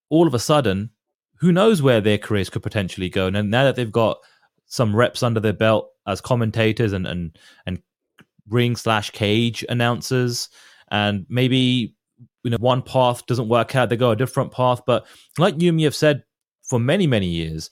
all 0.08 0.26
of 0.26 0.34
a 0.34 0.38
sudden, 0.38 0.90
who 1.36 1.50
knows 1.50 1.82
where 1.82 2.00
their 2.00 2.18
careers 2.18 2.50
could 2.50 2.62
potentially 2.62 3.08
go? 3.08 3.26
And 3.26 3.50
now 3.50 3.64
that 3.64 3.76
they've 3.76 3.90
got 3.90 4.18
some 4.66 4.94
reps 4.94 5.22
under 5.22 5.40
their 5.40 5.52
belt 5.52 5.90
as 6.06 6.20
commentators 6.20 6.92
and 6.92 7.06
and 7.06 7.38
and 7.66 7.80
ring 8.48 8.76
slash 8.76 9.10
cage 9.10 9.64
announcers, 9.68 10.48
and 10.90 11.26
maybe 11.28 11.94
you 12.42 12.50
know 12.50 12.58
one 12.60 12.82
path 12.82 13.26
doesn't 13.26 13.48
work 13.48 13.74
out, 13.74 13.88
they 13.88 13.96
go 13.96 14.10
a 14.10 14.16
different 14.16 14.52
path. 14.52 14.82
But 14.86 15.06
like 15.38 15.60
you 15.60 15.76
have 15.84 15.94
said 15.94 16.24
for 16.62 16.78
many 16.78 17.06
many 17.06 17.26
years, 17.26 17.70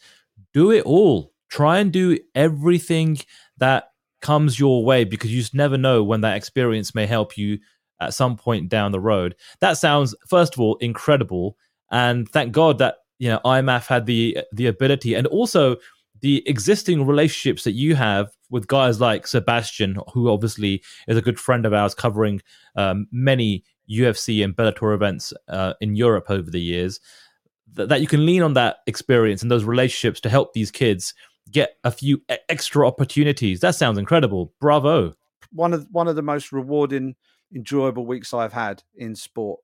do 0.53 0.71
it 0.71 0.85
all. 0.85 1.33
Try 1.49 1.81
and 1.81 1.92
do 1.92 2.18
everything 2.35 3.18
that 3.59 3.90
comes 4.23 4.59
your 4.59 4.85
way 4.85 5.05
because 5.05 5.31
you 5.31 5.40
just 5.40 5.55
never 5.55 5.77
know 5.77 6.03
when 6.03 6.23
that 6.23 6.37
experience 6.37 6.95
may 6.95 7.05
help 7.05 7.37
you 7.37 7.59
at 8.01 8.14
some 8.14 8.37
point 8.37 8.68
down 8.68 8.92
the 8.92 9.01
road. 9.01 9.37
That 9.61 9.77
sounds, 9.77 10.14
first 10.27 10.55
of 10.55 10.61
all, 10.61 10.77
incredible, 10.77 11.57
and 11.90 12.29
thank 12.29 12.53
God 12.53 12.79
that 12.79 12.97
you 13.18 13.29
know 13.29 13.40
IMMAF 13.45 13.87
had 13.87 14.07
the 14.07 14.38
the 14.53 14.66
ability, 14.66 15.14
and 15.14 15.27
also 15.27 15.77
the 16.22 16.48
existing 16.48 17.04
relationships 17.04 17.64
that 17.64 17.72
you 17.72 17.96
have 17.96 18.30
with 18.48 18.68
guys 18.68 19.00
like 19.00 19.26
Sebastian, 19.26 19.98
who 20.12 20.30
obviously 20.30 20.82
is 21.08 21.16
a 21.16 21.22
good 21.22 21.38
friend 21.38 21.66
of 21.66 21.74
ours, 21.74 21.94
covering 21.94 22.40
um, 22.76 23.08
many 23.11 23.64
UFC 23.90 24.42
and 24.42 24.56
Bellator 24.56 24.94
events 24.94 25.32
uh, 25.48 25.74
in 25.80 25.96
Europe 25.96 26.26
over 26.30 26.50
the 26.50 26.61
years, 26.61 27.00
th- 27.76 27.88
that 27.88 28.00
you 28.00 28.06
can 28.06 28.24
lean 28.24 28.42
on 28.42 28.54
that 28.54 28.78
experience 28.87 29.42
and 29.42 29.50
those 29.50 29.64
relationships 29.64 30.20
to 30.20 30.30
help 30.30 30.52
these 30.52 30.70
kids 30.70 31.12
get 31.50 31.76
a 31.82 31.90
few 31.90 32.22
extra 32.48 32.87
opportunities. 32.87 33.61
That 33.61 33.74
sounds 33.74 33.98
incredible. 33.98 34.54
Bravo. 34.61 35.14
One 35.50 35.74
of 35.74 35.87
one 35.90 36.06
of 36.06 36.14
the 36.16 36.22
most 36.22 36.52
rewarding, 36.52 37.16
enjoyable 37.54 38.06
weeks 38.06 38.32
I've 38.32 38.52
had 38.52 38.82
in 38.94 39.16
sport. 39.16 39.61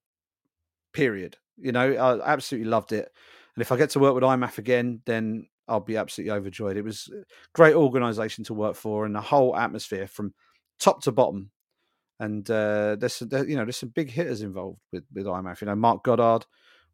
Period. 0.92 1.36
You 1.56 1.70
know, 1.70 1.92
I 1.92 2.32
absolutely 2.32 2.68
loved 2.68 2.92
it. 2.92 3.10
And 3.54 3.62
if 3.62 3.70
I 3.70 3.76
get 3.76 3.90
to 3.90 4.00
work 4.00 4.14
with 4.14 4.24
IMMAF 4.24 4.58
again, 4.58 5.02
then 5.06 5.46
I'll 5.68 5.80
be 5.80 5.96
absolutely 5.96 6.32
overjoyed. 6.32 6.76
It 6.76 6.84
was 6.84 7.10
great 7.52 7.74
organisation 7.74 8.44
to 8.44 8.54
work 8.54 8.74
for, 8.74 9.04
and 9.04 9.14
the 9.14 9.20
whole 9.20 9.56
atmosphere 9.56 10.06
from 10.06 10.34
top 10.78 11.02
to 11.02 11.12
bottom. 11.12 11.50
And 12.20 12.48
uh, 12.50 12.96
there's 12.96 13.20
there, 13.20 13.48
you 13.48 13.56
know 13.56 13.64
there's 13.64 13.76
some 13.76 13.90
big 13.90 14.10
hitters 14.10 14.42
involved 14.42 14.80
with 14.92 15.04
with. 15.14 15.26
You 15.26 15.66
know, 15.66 15.76
Marc 15.76 16.02
Goddard 16.02 16.46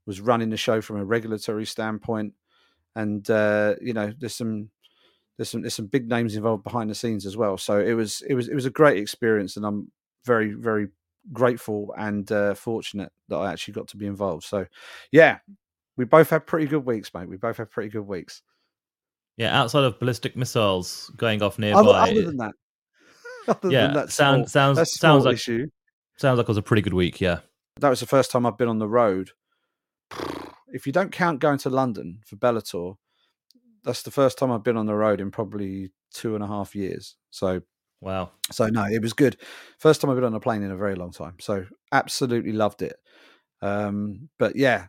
was 0.06 0.20
running 0.20 0.50
the 0.50 0.56
show 0.56 0.80
from 0.80 0.96
a 0.96 1.04
regulatory 1.04 1.64
standpoint, 1.64 2.34
and 2.94 3.28
uh, 3.30 3.76
you 3.80 3.94
know 3.94 4.12
there's 4.18 4.34
some 4.36 4.70
there's 5.36 5.50
some 5.50 5.62
there's 5.62 5.74
some 5.74 5.86
big 5.86 6.08
names 6.08 6.36
involved 6.36 6.64
behind 6.64 6.90
the 6.90 6.94
scenes 6.94 7.26
as 7.26 7.36
well. 7.36 7.56
So 7.56 7.78
it 7.78 7.94
was 7.94 8.22
it 8.28 8.34
was 8.34 8.48
it 8.48 8.54
was 8.54 8.66
a 8.66 8.70
great 8.70 8.98
experience, 8.98 9.56
and 9.56 9.64
I'm 9.64 9.90
very 10.24 10.52
very 10.52 10.88
grateful 11.32 11.94
and 11.96 12.30
uh, 12.30 12.54
fortunate 12.54 13.10
that 13.28 13.36
I 13.36 13.50
actually 13.52 13.74
got 13.74 13.88
to 13.88 13.96
be 13.96 14.06
involved. 14.06 14.44
So 14.44 14.66
yeah, 15.10 15.38
we 15.96 16.04
both 16.04 16.30
had 16.30 16.46
pretty 16.46 16.66
good 16.66 16.84
weeks, 16.84 17.12
mate. 17.14 17.28
We 17.28 17.36
both 17.36 17.56
had 17.56 17.70
pretty 17.70 17.88
good 17.90 18.06
weeks. 18.06 18.42
Yeah, 19.36 19.58
outside 19.58 19.84
of 19.84 19.98
ballistic 19.98 20.36
missiles 20.36 21.10
going 21.16 21.42
off 21.42 21.58
nearby. 21.58 21.80
Other, 21.80 21.90
other 21.92 22.22
than 22.22 22.36
that, 22.36 22.52
other 23.48 23.70
yeah, 23.70 23.86
than 23.86 23.94
that 23.94 24.12
sound, 24.12 24.48
small, 24.48 24.74
sounds 24.74 24.92
sounds 24.92 25.24
like 25.24 25.34
issue. 25.34 25.66
sounds 26.16 26.38
like 26.38 26.44
it 26.44 26.48
was 26.48 26.56
a 26.56 26.62
pretty 26.62 26.82
good 26.82 26.94
week. 26.94 27.20
Yeah. 27.20 27.40
That 27.80 27.88
was 27.88 28.00
the 28.00 28.06
first 28.06 28.30
time 28.30 28.46
I've 28.46 28.58
been 28.58 28.68
on 28.68 28.78
the 28.78 28.88
road. 28.88 29.30
If 30.68 30.86
you 30.86 30.92
don't 30.92 31.10
count 31.10 31.40
going 31.40 31.58
to 31.58 31.70
London 31.70 32.20
for 32.24 32.36
Bellator, 32.36 32.96
that's 33.82 34.02
the 34.02 34.10
first 34.10 34.38
time 34.38 34.52
I've 34.52 34.62
been 34.62 34.76
on 34.76 34.86
the 34.86 34.94
road 34.94 35.20
in 35.20 35.30
probably 35.30 35.90
two 36.12 36.34
and 36.34 36.44
a 36.44 36.46
half 36.46 36.74
years. 36.74 37.16
So 37.30 37.62
Wow. 38.04 38.32
So 38.52 38.66
no, 38.66 38.84
it 38.84 39.00
was 39.00 39.14
good. 39.14 39.38
First 39.78 40.00
time 40.00 40.10
I've 40.10 40.16
been 40.16 40.24
on 40.24 40.34
a 40.34 40.40
plane 40.40 40.62
in 40.62 40.70
a 40.70 40.76
very 40.76 40.94
long 40.94 41.10
time. 41.10 41.36
So 41.40 41.64
absolutely 41.90 42.52
loved 42.52 42.82
it. 42.82 42.96
Um, 43.62 44.28
but 44.38 44.56
yeah, 44.56 44.88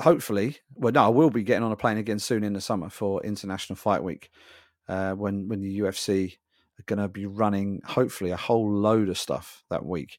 hopefully, 0.00 0.58
well, 0.74 0.92
no, 0.92 1.04
I 1.04 1.08
will 1.08 1.30
be 1.30 1.42
getting 1.42 1.64
on 1.64 1.72
a 1.72 1.76
plane 1.76 1.98
again 1.98 2.18
soon 2.18 2.44
in 2.44 2.52
the 2.52 2.60
summer 2.60 2.88
for 2.90 3.22
International 3.22 3.76
Fight 3.76 4.02
Week, 4.02 4.30
uh, 4.88 5.12
when 5.12 5.48
when 5.48 5.60
the 5.60 5.80
UFC 5.80 6.36
are 6.78 6.84
going 6.84 6.98
to 6.98 7.08
be 7.08 7.26
running 7.26 7.80
hopefully 7.84 8.30
a 8.30 8.36
whole 8.36 8.70
load 8.70 9.08
of 9.08 9.18
stuff 9.18 9.64
that 9.70 9.84
week. 9.84 10.18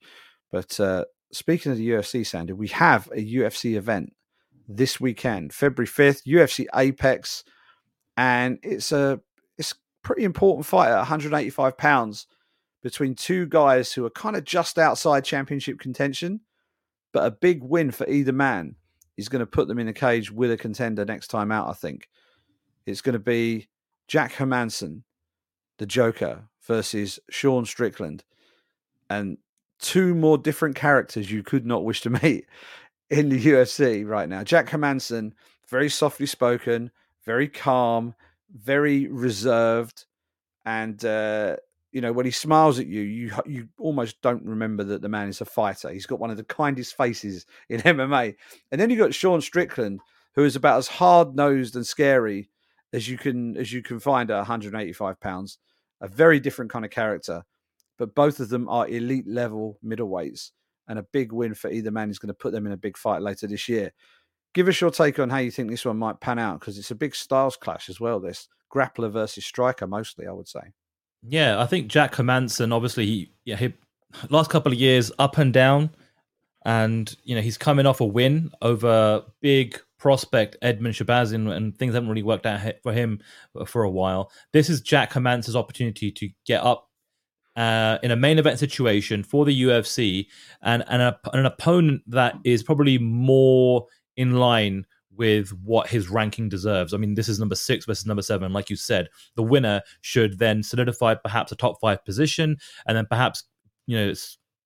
But 0.52 0.80
uh, 0.80 1.06
speaking 1.32 1.72
of 1.72 1.78
the 1.78 1.90
UFC, 1.90 2.26
Sandy, 2.26 2.54
we 2.54 2.70
have 2.70 3.08
a 3.08 3.24
UFC 3.24 3.76
event 3.76 4.14
this 4.68 5.00
weekend, 5.00 5.54
February 5.54 5.88
fifth, 5.88 6.26
UFC 6.26 6.66
Apex, 6.76 7.44
and 8.16 8.60
it's 8.64 8.92
a 8.92 9.20
it's 9.58 9.76
pretty 10.02 10.24
important 10.24 10.66
fight 10.66 10.90
at 10.90 10.98
185 10.98 11.78
pounds 11.78 12.28
between 12.84 13.16
two 13.16 13.46
guys 13.46 13.94
who 13.94 14.06
are 14.06 14.10
kind 14.10 14.36
of 14.36 14.44
just 14.44 14.78
outside 14.78 15.26
championship 15.26 15.80
contention, 15.80 16.42
but 17.12 17.26
a 17.26 17.32
big 17.32 17.62
win 17.64 17.92
for 17.92 18.08
either 18.08 18.32
man 18.32 18.76
is 19.18 19.30
going 19.30 19.40
to 19.40 19.46
put 19.46 19.68
them 19.68 19.80
in 19.80 19.88
a 19.88 19.94
cage 19.94 20.32
with 20.32 20.52
a 20.52 20.58
contender 20.58 21.04
next 21.04 21.28
time 21.28 21.52
out. 21.52 21.70
I 21.70 21.74
think 21.74 22.08
it's 22.86 23.02
going 23.02 23.14
to 23.14 23.20
be 23.20 23.68
Jack 24.08 24.34
Hermansson, 24.34 25.04
the 25.78 25.86
Joker, 25.86 26.44
versus 26.66 27.20
Sean 27.30 27.66
Strickland, 27.66 28.24
and 29.10 29.38
two 29.80 30.14
more 30.14 30.38
different 30.38 30.76
characters 30.76 31.32
you 31.32 31.44
could 31.44 31.66
not 31.66 31.84
wish 31.84 32.02
to 32.02 32.10
meet 32.24 32.46
in 33.10 33.30
the 33.30 33.44
UFC 33.44 34.06
right 34.06 34.30
now. 34.30 34.44
Jack 34.44 34.70
Hermansson, 34.70 35.34
very 35.68 35.90
softly 35.90 36.26
spoken, 36.26 36.92
very 37.26 37.48
calm, 37.48 38.16
very 38.54 39.08
reserved, 39.08 40.06
and 40.66 41.04
uh, 41.04 41.58
you 41.98 42.02
know 42.02 42.14
when 42.14 42.28
he 42.28 42.32
smiles 42.32 42.78
at 42.78 42.86
you, 42.86 43.02
you 43.02 43.32
you 43.48 43.70
almost 43.80 44.22
don't 44.22 44.44
remember 44.44 44.84
that 44.84 45.02
the 45.02 45.10
man 45.10 45.30
is 45.30 45.42
a 45.42 45.46
fighter. 45.46 45.90
He's 45.90 46.06
got 46.06 46.20
one 46.20 46.30
of 46.30 46.38
the 46.38 46.44
kindest 46.44 46.96
faces 46.96 47.48
in 47.70 47.82
MMA, 47.96 48.36
and 48.72 48.80
then 48.80 48.92
you 48.92 48.98
got 49.00 49.16
Sean 49.16 49.42
Strickland, 49.42 50.02
who 50.36 50.44
is 50.44 50.56
about 50.56 50.78
as 50.78 50.88
hard 50.88 51.36
nosed 51.36 51.76
and 51.76 51.88
scary 51.88 52.52
as 52.94 53.10
you 53.10 53.18
can 53.18 53.58
as 53.58 53.74
you 53.74 53.82
can 53.82 54.00
find 54.00 54.30
at 54.30 54.38
185 54.38 55.20
pounds. 55.20 55.58
A 56.00 56.08
very 56.08 56.40
different 56.40 56.70
kind 56.70 56.86
of 56.86 56.92
character, 56.92 57.42
but 57.98 58.14
both 58.14 58.40
of 58.40 58.50
them 58.50 58.70
are 58.70 58.88
elite 58.88 59.28
level 59.28 59.80
middleweights, 59.84 60.52
and 60.88 61.00
a 61.00 61.08
big 61.12 61.32
win 61.32 61.56
for 61.56 61.72
either 61.72 61.90
man 61.90 62.12
is 62.12 62.20
going 62.20 62.28
to 62.28 62.36
put 62.36 62.52
them 62.52 62.68
in 62.68 62.74
a 62.74 62.78
big 62.78 62.96
fight 62.96 63.24
later 63.24 63.48
this 63.48 63.68
year. 63.68 63.92
Give 64.54 64.68
us 64.68 64.80
your 64.80 64.92
take 64.92 65.18
on 65.18 65.32
how 65.32 65.40
you 65.40 65.50
think 65.50 65.72
this 65.72 65.84
one 65.84 65.98
might 65.98 66.20
pan 66.20 66.38
out 66.38 66.60
because 66.60 66.78
it's 66.78 66.92
a 66.92 66.96
big 66.96 67.16
styles 67.16 67.58
clash 67.58 67.90
as 67.90 68.00
well. 68.00 68.20
This 68.20 68.50
grappler 68.72 69.12
versus 69.12 69.48
striker, 69.48 69.88
mostly, 69.88 70.28
I 70.28 70.34
would 70.34 70.48
say. 70.48 70.74
Yeah, 71.24 71.60
I 71.62 71.66
think 71.66 71.88
Jack 71.88 72.14
Hermansson, 72.14 72.74
obviously, 72.74 73.06
he, 73.06 73.32
yeah, 73.46 73.56
he, 73.56 73.74
last 74.30 74.50
couple 74.50 74.72
of 74.72 74.78
years 74.78 75.12
up 75.20 75.38
and 75.38 75.54
down, 75.54 75.90
and 76.66 77.16
you 77.24 77.36
know 77.36 77.42
he's 77.42 77.58
coming 77.58 77.86
off 77.86 78.02
a 78.02 78.06
win 78.06 78.52
over 78.62 79.24
big 79.42 79.80
prospect 79.98 80.58
Edmen 80.62 80.92
Shahbazyan, 80.92 81.56
and 81.56 81.78
things 81.78 81.94
haven't 81.94 82.10
really 82.10 82.24
worked 82.24 82.46
out 82.46 82.62
for 82.84 82.94
him 82.94 83.20
for 83.66 83.84
a 83.84 83.90
while. 83.90 84.32
This 84.54 84.70
is 84.70 84.82
Jack 84.82 85.12
Hermansson's 85.14 85.56
opportunity 85.56 86.12
to 86.12 86.30
get 86.46 86.64
up 86.64 86.88
uh, 87.58 87.98
in 88.04 88.12
a 88.12 88.16
main 88.16 88.38
event 88.38 88.60
situation 88.60 89.24
for 89.24 89.44
the 89.44 89.64
UFC 89.64 90.28
and, 90.62 90.84
and 90.88 91.02
a, 91.02 91.20
an 91.34 91.46
opponent 91.46 92.04
that 92.06 92.36
is 92.44 92.62
probably 92.62 93.00
more 93.00 93.88
in 94.16 94.34
line 94.36 94.86
with 95.18 95.50
what 95.64 95.90
his 95.90 96.10
ranking 96.10 96.50
deserves. 96.50 96.94
I 96.94 96.98
mean, 96.98 97.16
this 97.16 97.30
is 97.30 97.40
number 97.40 97.56
six 97.56 97.86
versus 97.86 98.06
number 98.06 98.22
seven. 98.22 98.54
Like 98.54 98.70
you 98.70 98.76
said, 98.76 99.10
the 99.36 99.44
winner 99.44 99.82
should 100.02 100.40
then 100.40 100.64
solidify 100.64 101.16
perhaps 101.16 101.52
a 101.52 101.56
top 101.56 101.80
five 101.82 102.04
position, 102.06 102.58
and 102.86 102.98
then 102.98 103.06
perhaps 103.10 103.44
you 103.88 103.98
know 103.98 104.14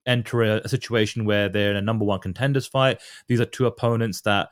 enter 0.05 0.43
a, 0.43 0.61
a 0.63 0.69
situation 0.69 1.25
where 1.25 1.49
they're 1.49 1.71
in 1.71 1.77
a 1.77 1.81
number 1.81 2.05
one 2.05 2.19
contenders 2.19 2.67
fight. 2.67 3.01
These 3.27 3.39
are 3.39 3.45
two 3.45 3.65
opponents 3.65 4.21
that 4.21 4.49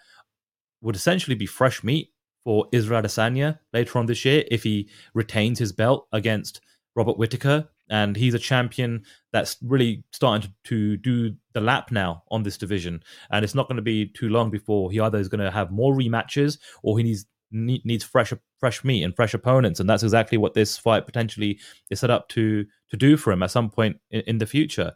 would 0.82 0.96
essentially 0.96 1.36
be 1.36 1.46
fresh 1.46 1.84
meat 1.84 2.12
for 2.44 2.68
Israel 2.72 3.02
Adesanya 3.02 3.60
later 3.74 4.00
on 4.00 4.06
this 4.06 4.24
year 4.24 4.44
if 4.50 4.64
he 4.64 4.90
retains 5.14 5.60
his 5.60 5.72
belt 5.72 6.08
against 6.14 6.62
Robert 6.96 7.18
Whitaker. 7.18 7.68
And 7.90 8.16
he's 8.16 8.34
a 8.34 8.40
champion 8.40 9.04
that's 9.32 9.58
really 9.64 10.04
starting 10.12 10.50
to, 10.50 10.54
to 10.70 10.98
do 10.98 11.36
the 11.54 11.62
lap 11.62 11.92
now 11.92 12.24
on 12.30 12.44
this 12.44 12.58
division. 12.58 13.02
And 13.32 13.44
it's 13.44 13.56
not 13.56 13.68
going 13.68 13.78
to 13.78 13.82
be 13.82 14.08
too 14.08 14.30
long 14.30 14.50
before 14.50 14.92
he 14.92 15.00
either 15.00 15.18
is 15.18 15.28
going 15.28 15.44
to 15.44 15.52
have 15.52 15.72
more 15.72 15.94
rematches 15.94 16.60
or 16.84 16.98
he 16.98 17.04
needs 17.04 17.26
needs 17.52 18.04
fresh 18.04 18.32
fresh 18.60 18.84
meat 18.84 19.04
and 19.04 19.16
fresh 19.16 19.34
opponents. 19.34 19.80
And 19.80 19.90
that's 19.90 20.04
exactly 20.04 20.38
what 20.38 20.54
this 20.54 20.78
fight 20.78 21.08
potentially 21.08 21.60
is 21.90 22.00
set 22.00 22.12
up 22.12 22.30
to 22.30 22.64
to 22.90 22.98
do 22.98 23.18
for 23.18 23.32
him 23.32 23.42
at 23.42 23.50
some 23.50 23.72
point 23.72 23.98
in, 24.12 24.22
in 24.22 24.38
the 24.38 24.46
future. 24.46 24.94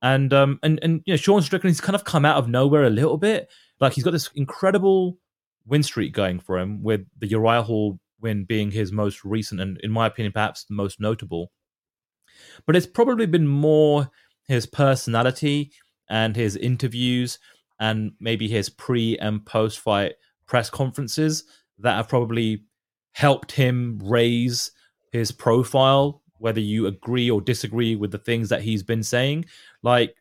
And 0.00 0.32
um 0.32 0.58
and 0.62 0.78
and 0.82 1.02
you 1.04 1.12
know 1.12 1.18
Sean 1.18 1.42
Strickland 1.42 1.72
he's 1.72 1.82
kind 1.82 1.94
of 1.94 2.04
come 2.04 2.24
out 2.24 2.38
of 2.38 2.48
nowhere 2.48 2.84
a 2.84 2.90
little 2.90 3.18
bit. 3.18 3.50
Like 3.78 3.92
he's 3.92 4.04
got 4.04 4.12
this 4.12 4.30
incredible 4.34 5.18
win 5.66 5.82
streak 5.82 6.12
going 6.12 6.40
for 6.40 6.58
him, 6.58 6.82
with 6.82 7.02
the 7.18 7.26
Uriah 7.26 7.62
Hall 7.62 7.98
win 8.20 8.44
being 8.44 8.70
his 8.70 8.92
most 8.92 9.24
recent 9.24 9.60
and, 9.60 9.78
in 9.82 9.90
my 9.90 10.06
opinion, 10.06 10.32
perhaps 10.32 10.64
the 10.64 10.74
most 10.74 11.00
notable. 11.00 11.50
But 12.66 12.76
it's 12.76 12.86
probably 12.86 13.26
been 13.26 13.46
more 13.46 14.10
his 14.48 14.66
personality 14.66 15.72
and 16.08 16.36
his 16.36 16.56
interviews 16.56 17.38
and 17.80 18.12
maybe 18.20 18.48
his 18.48 18.68
pre 18.68 19.18
and 19.18 19.44
post 19.44 19.80
fight 19.80 20.14
press 20.46 20.70
conferences 20.70 21.44
that 21.78 21.96
have 21.96 22.08
probably 22.08 22.64
helped 23.12 23.52
him 23.52 24.00
raise 24.02 24.72
his 25.10 25.32
profile, 25.32 26.22
whether 26.38 26.60
you 26.60 26.86
agree 26.86 27.30
or 27.30 27.40
disagree 27.40 27.96
with 27.96 28.10
the 28.10 28.18
things 28.18 28.48
that 28.48 28.62
he's 28.62 28.82
been 28.82 29.02
saying. 29.02 29.44
Like 29.82 30.14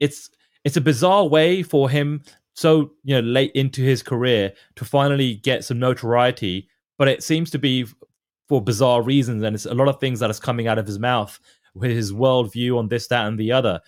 it's 0.00 0.30
it's 0.64 0.76
a 0.76 0.80
bizarre 0.80 1.26
way 1.26 1.62
for 1.62 1.88
him 1.90 2.22
so 2.54 2.92
you 3.02 3.14
know 3.14 3.20
late 3.20 3.52
into 3.52 3.82
his 3.82 4.02
career 4.02 4.52
to 4.76 4.84
finally 4.84 5.34
get 5.36 5.64
some 5.64 5.78
notoriety 5.78 6.68
but 6.98 7.08
it 7.08 7.22
seems 7.22 7.50
to 7.50 7.58
be 7.58 7.86
for 8.48 8.62
bizarre 8.62 9.02
reasons 9.02 9.42
and 9.42 9.54
it's 9.54 9.66
a 9.66 9.74
lot 9.74 9.88
of 9.88 10.00
things 10.00 10.20
that 10.20 10.30
is 10.30 10.40
coming 10.40 10.66
out 10.66 10.78
of 10.78 10.86
his 10.86 10.98
mouth 10.98 11.38
with 11.74 11.90
his 11.90 12.12
worldview 12.12 12.78
on 12.78 12.88
this 12.88 13.06
that 13.08 13.26
and 13.26 13.38
the 13.38 13.52
other 13.52 13.80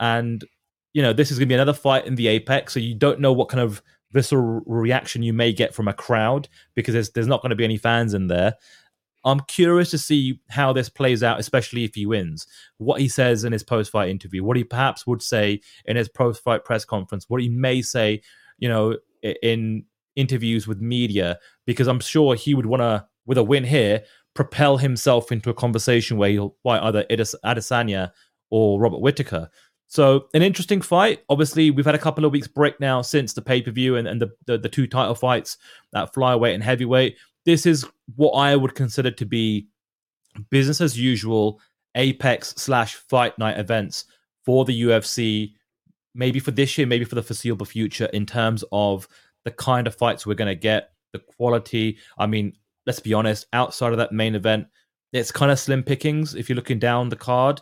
and 0.00 0.44
you 0.92 1.02
know 1.02 1.12
this 1.12 1.30
is 1.30 1.38
going 1.38 1.48
to 1.48 1.52
be 1.52 1.54
another 1.54 1.72
fight 1.72 2.06
in 2.06 2.14
the 2.14 2.28
apex 2.28 2.72
so 2.72 2.80
you 2.80 2.94
don't 2.94 3.20
know 3.20 3.32
what 3.32 3.48
kind 3.48 3.60
of 3.60 3.82
visceral 4.12 4.62
reaction 4.66 5.22
you 5.22 5.32
may 5.32 5.52
get 5.52 5.74
from 5.74 5.88
a 5.88 5.92
crowd 5.92 6.48
because 6.74 6.94
there's, 6.94 7.10
there's 7.10 7.26
not 7.26 7.42
going 7.42 7.50
to 7.50 7.56
be 7.56 7.64
any 7.64 7.76
fans 7.76 8.14
in 8.14 8.28
there 8.28 8.54
I'm 9.24 9.40
curious 9.40 9.90
to 9.90 9.98
see 9.98 10.40
how 10.50 10.72
this 10.72 10.88
plays 10.88 11.22
out, 11.22 11.40
especially 11.40 11.84
if 11.84 11.94
he 11.94 12.04
wins. 12.04 12.46
What 12.76 13.00
he 13.00 13.08
says 13.08 13.44
in 13.44 13.52
his 13.52 13.62
post 13.62 13.90
fight 13.90 14.10
interview, 14.10 14.44
what 14.44 14.56
he 14.56 14.64
perhaps 14.64 15.06
would 15.06 15.22
say 15.22 15.60
in 15.86 15.96
his 15.96 16.08
post 16.08 16.42
fight 16.42 16.64
press 16.64 16.84
conference, 16.84 17.24
what 17.28 17.40
he 17.40 17.48
may 17.48 17.80
say, 17.80 18.20
you 18.58 18.68
know, 18.68 18.96
in 19.22 19.84
interviews 20.14 20.66
with 20.68 20.80
media, 20.80 21.38
because 21.66 21.86
I'm 21.86 22.00
sure 22.00 22.34
he 22.34 22.54
would 22.54 22.66
want 22.66 22.82
to, 22.82 23.06
with 23.26 23.38
a 23.38 23.42
win 23.42 23.64
here, 23.64 24.04
propel 24.34 24.76
himself 24.76 25.32
into 25.32 25.50
a 25.50 25.54
conversation 25.54 26.16
where 26.16 26.30
he'll 26.30 26.56
fight 26.62 26.82
either 26.82 27.04
Adesanya 27.04 28.10
or 28.50 28.80
Robert 28.80 29.00
Whitaker. 29.00 29.48
So 29.86 30.26
an 30.34 30.42
interesting 30.42 30.80
fight. 30.80 31.20
Obviously, 31.28 31.70
we've 31.70 31.84
had 31.84 31.94
a 31.94 32.00
couple 32.00 32.24
of 32.24 32.32
weeks 32.32 32.48
break 32.48 32.80
now 32.80 33.00
since 33.00 33.32
the 33.32 33.42
pay 33.42 33.62
per 33.62 33.70
view 33.70 33.96
and, 33.96 34.08
and 34.08 34.20
the, 34.20 34.30
the, 34.46 34.58
the 34.58 34.68
two 34.68 34.86
title 34.86 35.14
fights 35.14 35.56
at 35.94 36.12
flyweight 36.12 36.54
and 36.54 36.64
heavyweight. 36.64 37.16
This 37.44 37.64
is 37.66 37.86
what 38.16 38.32
I 38.32 38.56
would 38.56 38.74
consider 38.74 39.10
to 39.12 39.24
be 39.24 39.68
business 40.50 40.80
as 40.80 40.98
usual 40.98 41.60
Apex 41.94 42.54
slash 42.56 42.96
Fight 42.96 43.38
Night 43.38 43.58
events 43.58 44.06
for 44.44 44.64
the 44.64 44.82
UFC. 44.82 45.52
Maybe 46.14 46.40
for 46.40 46.50
this 46.50 46.76
year, 46.76 46.86
maybe 46.86 47.04
for 47.04 47.14
the 47.14 47.22
foreseeable 47.22 47.66
future, 47.66 48.06
in 48.06 48.26
terms 48.26 48.64
of 48.72 49.06
the 49.44 49.50
kind 49.50 49.86
of 49.86 49.94
fights 49.94 50.26
we're 50.26 50.34
going 50.34 50.48
to 50.48 50.54
get, 50.54 50.90
the 51.12 51.18
quality. 51.18 51.98
I 52.18 52.26
mean, 52.26 52.54
let's 52.86 53.00
be 53.00 53.14
honest. 53.14 53.46
Outside 53.52 53.92
of 53.92 53.98
that 53.98 54.12
main 54.12 54.34
event, 54.34 54.66
it's 55.12 55.32
kind 55.32 55.52
of 55.52 55.58
slim 55.58 55.82
pickings. 55.82 56.34
If 56.34 56.48
you're 56.48 56.56
looking 56.56 56.78
down 56.78 57.08
the 57.08 57.16
card, 57.16 57.60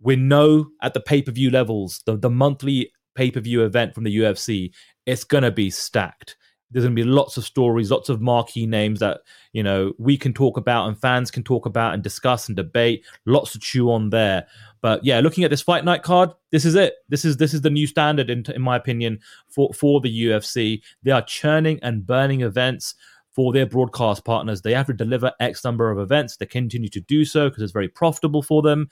we 0.00 0.16
know 0.16 0.68
at 0.82 0.94
the 0.94 1.00
pay 1.00 1.22
per 1.22 1.32
view 1.32 1.50
levels, 1.50 2.02
the, 2.06 2.16
the 2.16 2.30
monthly 2.30 2.92
pay 3.14 3.30
per 3.30 3.40
view 3.40 3.64
event 3.64 3.94
from 3.94 4.04
the 4.04 4.16
UFC, 4.16 4.72
it's 5.06 5.24
going 5.24 5.44
to 5.44 5.50
be 5.50 5.70
stacked. 5.70 6.36
There's 6.70 6.84
going 6.84 6.94
to 6.94 7.02
be 7.02 7.08
lots 7.08 7.38
of 7.38 7.44
stories, 7.44 7.90
lots 7.90 8.10
of 8.10 8.20
marquee 8.20 8.66
names 8.66 9.00
that 9.00 9.20
you 9.52 9.62
know 9.62 9.94
we 9.98 10.18
can 10.18 10.34
talk 10.34 10.58
about 10.58 10.86
and 10.86 11.00
fans 11.00 11.30
can 11.30 11.42
talk 11.42 11.64
about 11.64 11.94
and 11.94 12.02
discuss 12.02 12.48
and 12.48 12.56
debate. 12.56 13.06
Lots 13.24 13.52
to 13.52 13.58
chew 13.58 13.90
on 13.90 14.10
there. 14.10 14.46
But 14.82 15.02
yeah, 15.02 15.20
looking 15.20 15.44
at 15.44 15.50
this 15.50 15.62
fight 15.62 15.84
night 15.84 16.02
card, 16.02 16.30
this 16.52 16.66
is 16.66 16.74
it. 16.74 16.94
This 17.08 17.24
is 17.24 17.38
this 17.38 17.54
is 17.54 17.62
the 17.62 17.70
new 17.70 17.86
standard 17.86 18.28
in, 18.28 18.44
in 18.54 18.60
my 18.60 18.76
opinion 18.76 19.20
for 19.48 19.72
for 19.72 20.00
the 20.00 20.24
UFC. 20.24 20.82
They 21.02 21.10
are 21.10 21.22
churning 21.22 21.78
and 21.82 22.06
burning 22.06 22.42
events 22.42 22.94
for 23.38 23.52
their 23.52 23.66
broadcast 23.66 24.24
partners. 24.24 24.62
They 24.62 24.74
have 24.74 24.88
to 24.88 24.92
deliver 24.92 25.32
X 25.38 25.62
number 25.62 25.92
of 25.92 26.00
events. 26.00 26.36
They 26.36 26.46
continue 26.46 26.88
to 26.88 27.00
do 27.00 27.24
so 27.24 27.48
because 27.48 27.62
it's 27.62 27.72
very 27.72 27.86
profitable 27.86 28.42
for 28.42 28.62
them. 28.62 28.88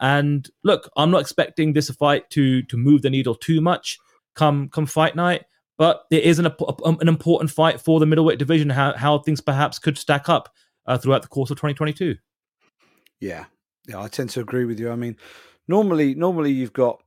And 0.00 0.48
look, 0.62 0.88
I'm 0.96 1.10
not 1.10 1.20
expecting 1.20 1.74
this 1.74 1.90
fight 1.90 2.30
to 2.30 2.62
to 2.62 2.78
move 2.78 3.02
the 3.02 3.10
needle 3.10 3.34
too 3.34 3.60
much 3.60 3.98
come 4.34 4.70
come 4.70 4.86
fight 4.86 5.16
night, 5.16 5.44
but 5.76 6.06
there 6.10 6.22
is 6.22 6.38
an 6.38 6.46
an 6.46 7.08
important 7.08 7.50
fight 7.50 7.78
for 7.78 8.00
the 8.00 8.06
middleweight 8.06 8.38
division. 8.38 8.70
How 8.70 8.96
how 8.96 9.18
things 9.18 9.42
perhaps 9.42 9.78
could 9.78 9.98
stack 9.98 10.30
up 10.30 10.48
uh, 10.86 10.96
throughout 10.96 11.20
the 11.20 11.28
course 11.28 11.50
of 11.50 11.58
2022. 11.58 12.16
Yeah, 13.20 13.44
yeah, 13.86 14.00
I 14.00 14.08
tend 14.08 14.30
to 14.30 14.40
agree 14.40 14.64
with 14.64 14.80
you. 14.80 14.90
I 14.90 14.96
mean, 14.96 15.18
normally 15.68 16.14
normally 16.14 16.52
you've 16.52 16.72
got 16.72 17.02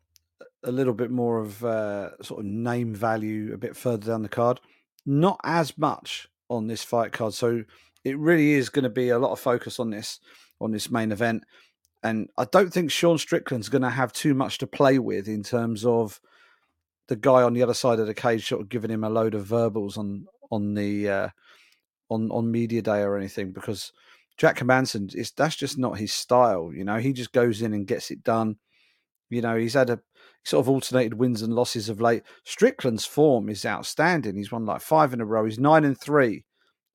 a 0.63 0.71
little 0.71 0.93
bit 0.93 1.09
more 1.09 1.39
of 1.39 1.65
uh, 1.65 2.21
sort 2.21 2.41
of 2.41 2.45
name 2.45 2.93
value 2.93 3.51
a 3.55 3.57
bit 3.57 3.75
further 3.75 4.11
down 4.11 4.21
the 4.21 4.30
card. 4.30 4.59
Not 5.07 5.39
as 5.43 5.75
much 5.75 6.30
on 6.49 6.67
this 6.67 6.83
fight 6.83 7.11
card, 7.11 7.33
so 7.33 7.63
it 8.03 8.17
really 8.17 8.53
is 8.53 8.69
going 8.69 8.83
to 8.83 8.89
be 8.89 9.09
a 9.09 9.19
lot 9.19 9.31
of 9.31 9.39
focus 9.39 9.79
on 9.79 9.89
this 9.89 10.19
on 10.59 10.71
this 10.71 10.89
main 10.89 11.11
event. 11.11 11.43
And 12.03 12.29
I 12.37 12.45
don't 12.45 12.71
think 12.71 12.91
Sean 12.91 13.17
Strickland's 13.17 13.69
going 13.69 13.81
to 13.81 13.89
have 13.89 14.13
too 14.13 14.33
much 14.33 14.59
to 14.59 14.67
play 14.67 14.99
with 14.99 15.27
in 15.27 15.43
terms 15.43 15.85
of 15.85 16.19
the 17.07 17.15
guy 17.15 17.41
on 17.41 17.53
the 17.53 17.63
other 17.63 17.73
side 17.73 17.99
of 17.99 18.07
the 18.07 18.13
cage 18.13 18.47
sort 18.47 18.61
of 18.61 18.69
giving 18.69 18.91
him 18.91 19.03
a 19.03 19.09
load 19.09 19.33
of 19.33 19.45
verbals 19.45 19.97
on 19.97 20.27
on 20.51 20.73
the 20.73 21.09
uh, 21.09 21.29
on 22.09 22.29
on 22.31 22.51
media 22.51 22.81
day 22.81 23.01
or 23.01 23.17
anything 23.17 23.51
because 23.51 23.91
Jack 24.37 24.59
Hermansson 24.59 25.13
is 25.15 25.31
that's 25.31 25.55
just 25.55 25.77
not 25.77 25.97
his 25.97 26.13
style. 26.13 26.71
You 26.73 26.83
know, 26.83 26.97
he 26.97 27.13
just 27.13 27.31
goes 27.31 27.61
in 27.61 27.73
and 27.73 27.87
gets 27.87 28.11
it 28.11 28.23
done. 28.23 28.57
You 29.29 29.41
know, 29.41 29.57
he's 29.57 29.73
had 29.73 29.89
a 29.89 29.99
sort 30.47 30.63
of 30.63 30.69
alternated 30.69 31.15
wins 31.15 31.41
and 31.41 31.53
losses 31.53 31.89
of 31.89 31.99
late. 31.99 32.23
Strickland's 32.45 33.05
form 33.05 33.49
is 33.49 33.65
outstanding. 33.65 34.37
He's 34.37 34.51
won 34.51 34.65
like 34.65 34.79
five 34.79 35.13
in 35.13 35.19
a 35.19 35.25
row. 35.25 35.43
He's 35.43 35.59
nine 35.59 35.83
and 35.83 35.99
three 35.99 36.45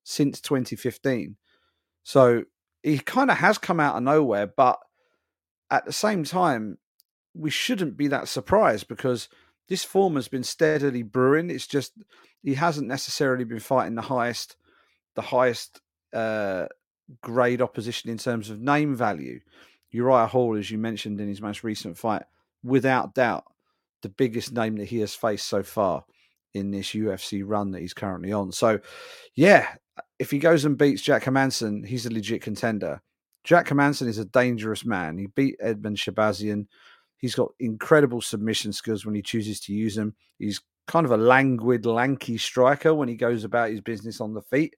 since 0.03 0.41
2015. 0.41 1.35
So 2.01 2.45
he 2.81 2.97
kind 2.97 3.29
of 3.29 3.37
has 3.37 3.59
come 3.59 3.79
out 3.79 3.95
of 3.95 4.01
nowhere, 4.01 4.47
but 4.47 4.79
at 5.69 5.85
the 5.85 5.93
same 5.93 6.23
time, 6.23 6.79
we 7.35 7.51
shouldn't 7.51 7.95
be 7.95 8.07
that 8.07 8.27
surprised 8.27 8.87
because 8.87 9.29
this 9.69 9.83
form 9.83 10.15
has 10.15 10.27
been 10.27 10.43
steadily 10.43 11.03
brewing. 11.03 11.51
It's 11.51 11.67
just 11.67 11.93
he 12.41 12.55
hasn't 12.55 12.87
necessarily 12.87 13.43
been 13.43 13.59
fighting 13.59 13.93
the 13.93 14.01
highest, 14.01 14.55
the 15.13 15.21
highest 15.21 15.79
uh, 16.11 16.65
grade 17.21 17.61
opposition 17.61 18.09
in 18.09 18.17
terms 18.17 18.49
of 18.49 18.59
name 18.59 18.95
value. 18.95 19.41
Uriah 19.91 20.25
Hall, 20.25 20.57
as 20.57 20.71
you 20.71 20.79
mentioned 20.79 21.21
in 21.21 21.27
his 21.27 21.41
most 21.41 21.63
recent 21.63 21.99
fight, 21.99 22.23
without 22.63 23.13
doubt, 23.13 23.45
the 24.01 24.09
biggest 24.09 24.53
name 24.53 24.75
that 24.77 24.85
he 24.85 24.99
has 24.99 25.15
faced 25.15 25.47
so 25.47 25.63
far 25.63 26.03
in 26.53 26.71
this 26.71 26.89
UFC 26.89 27.43
run 27.45 27.71
that 27.71 27.81
he's 27.81 27.93
currently 27.93 28.31
on. 28.31 28.51
So, 28.51 28.79
yeah, 29.35 29.75
if 30.19 30.31
he 30.31 30.39
goes 30.39 30.65
and 30.65 30.77
beats 30.77 31.01
Jack 31.01 31.23
Hermansson, 31.23 31.85
he's 31.85 32.05
a 32.05 32.11
legit 32.11 32.41
contender. 32.41 33.01
Jack 33.43 33.67
Hermansson 33.67 34.07
is 34.07 34.19
a 34.19 34.25
dangerous 34.25 34.85
man. 34.85 35.17
He 35.17 35.27
beat 35.27 35.59
Edmen 35.61 35.95
Shahbazyan. 35.95 36.67
He's 37.17 37.35
got 37.35 37.51
incredible 37.59 38.21
submission 38.21 38.73
skills 38.73 39.05
when 39.05 39.15
he 39.15 39.21
chooses 39.21 39.59
to 39.61 39.73
use 39.73 39.95
them. 39.95 40.15
He's 40.39 40.61
kind 40.87 41.05
of 41.05 41.11
a 41.11 41.17
languid, 41.17 41.85
lanky 41.85 42.37
striker 42.37 42.93
when 42.93 43.09
he 43.09 43.15
goes 43.15 43.43
about 43.43 43.71
his 43.71 43.81
business 43.81 44.21
on 44.21 44.33
the 44.33 44.41
feet. 44.41 44.75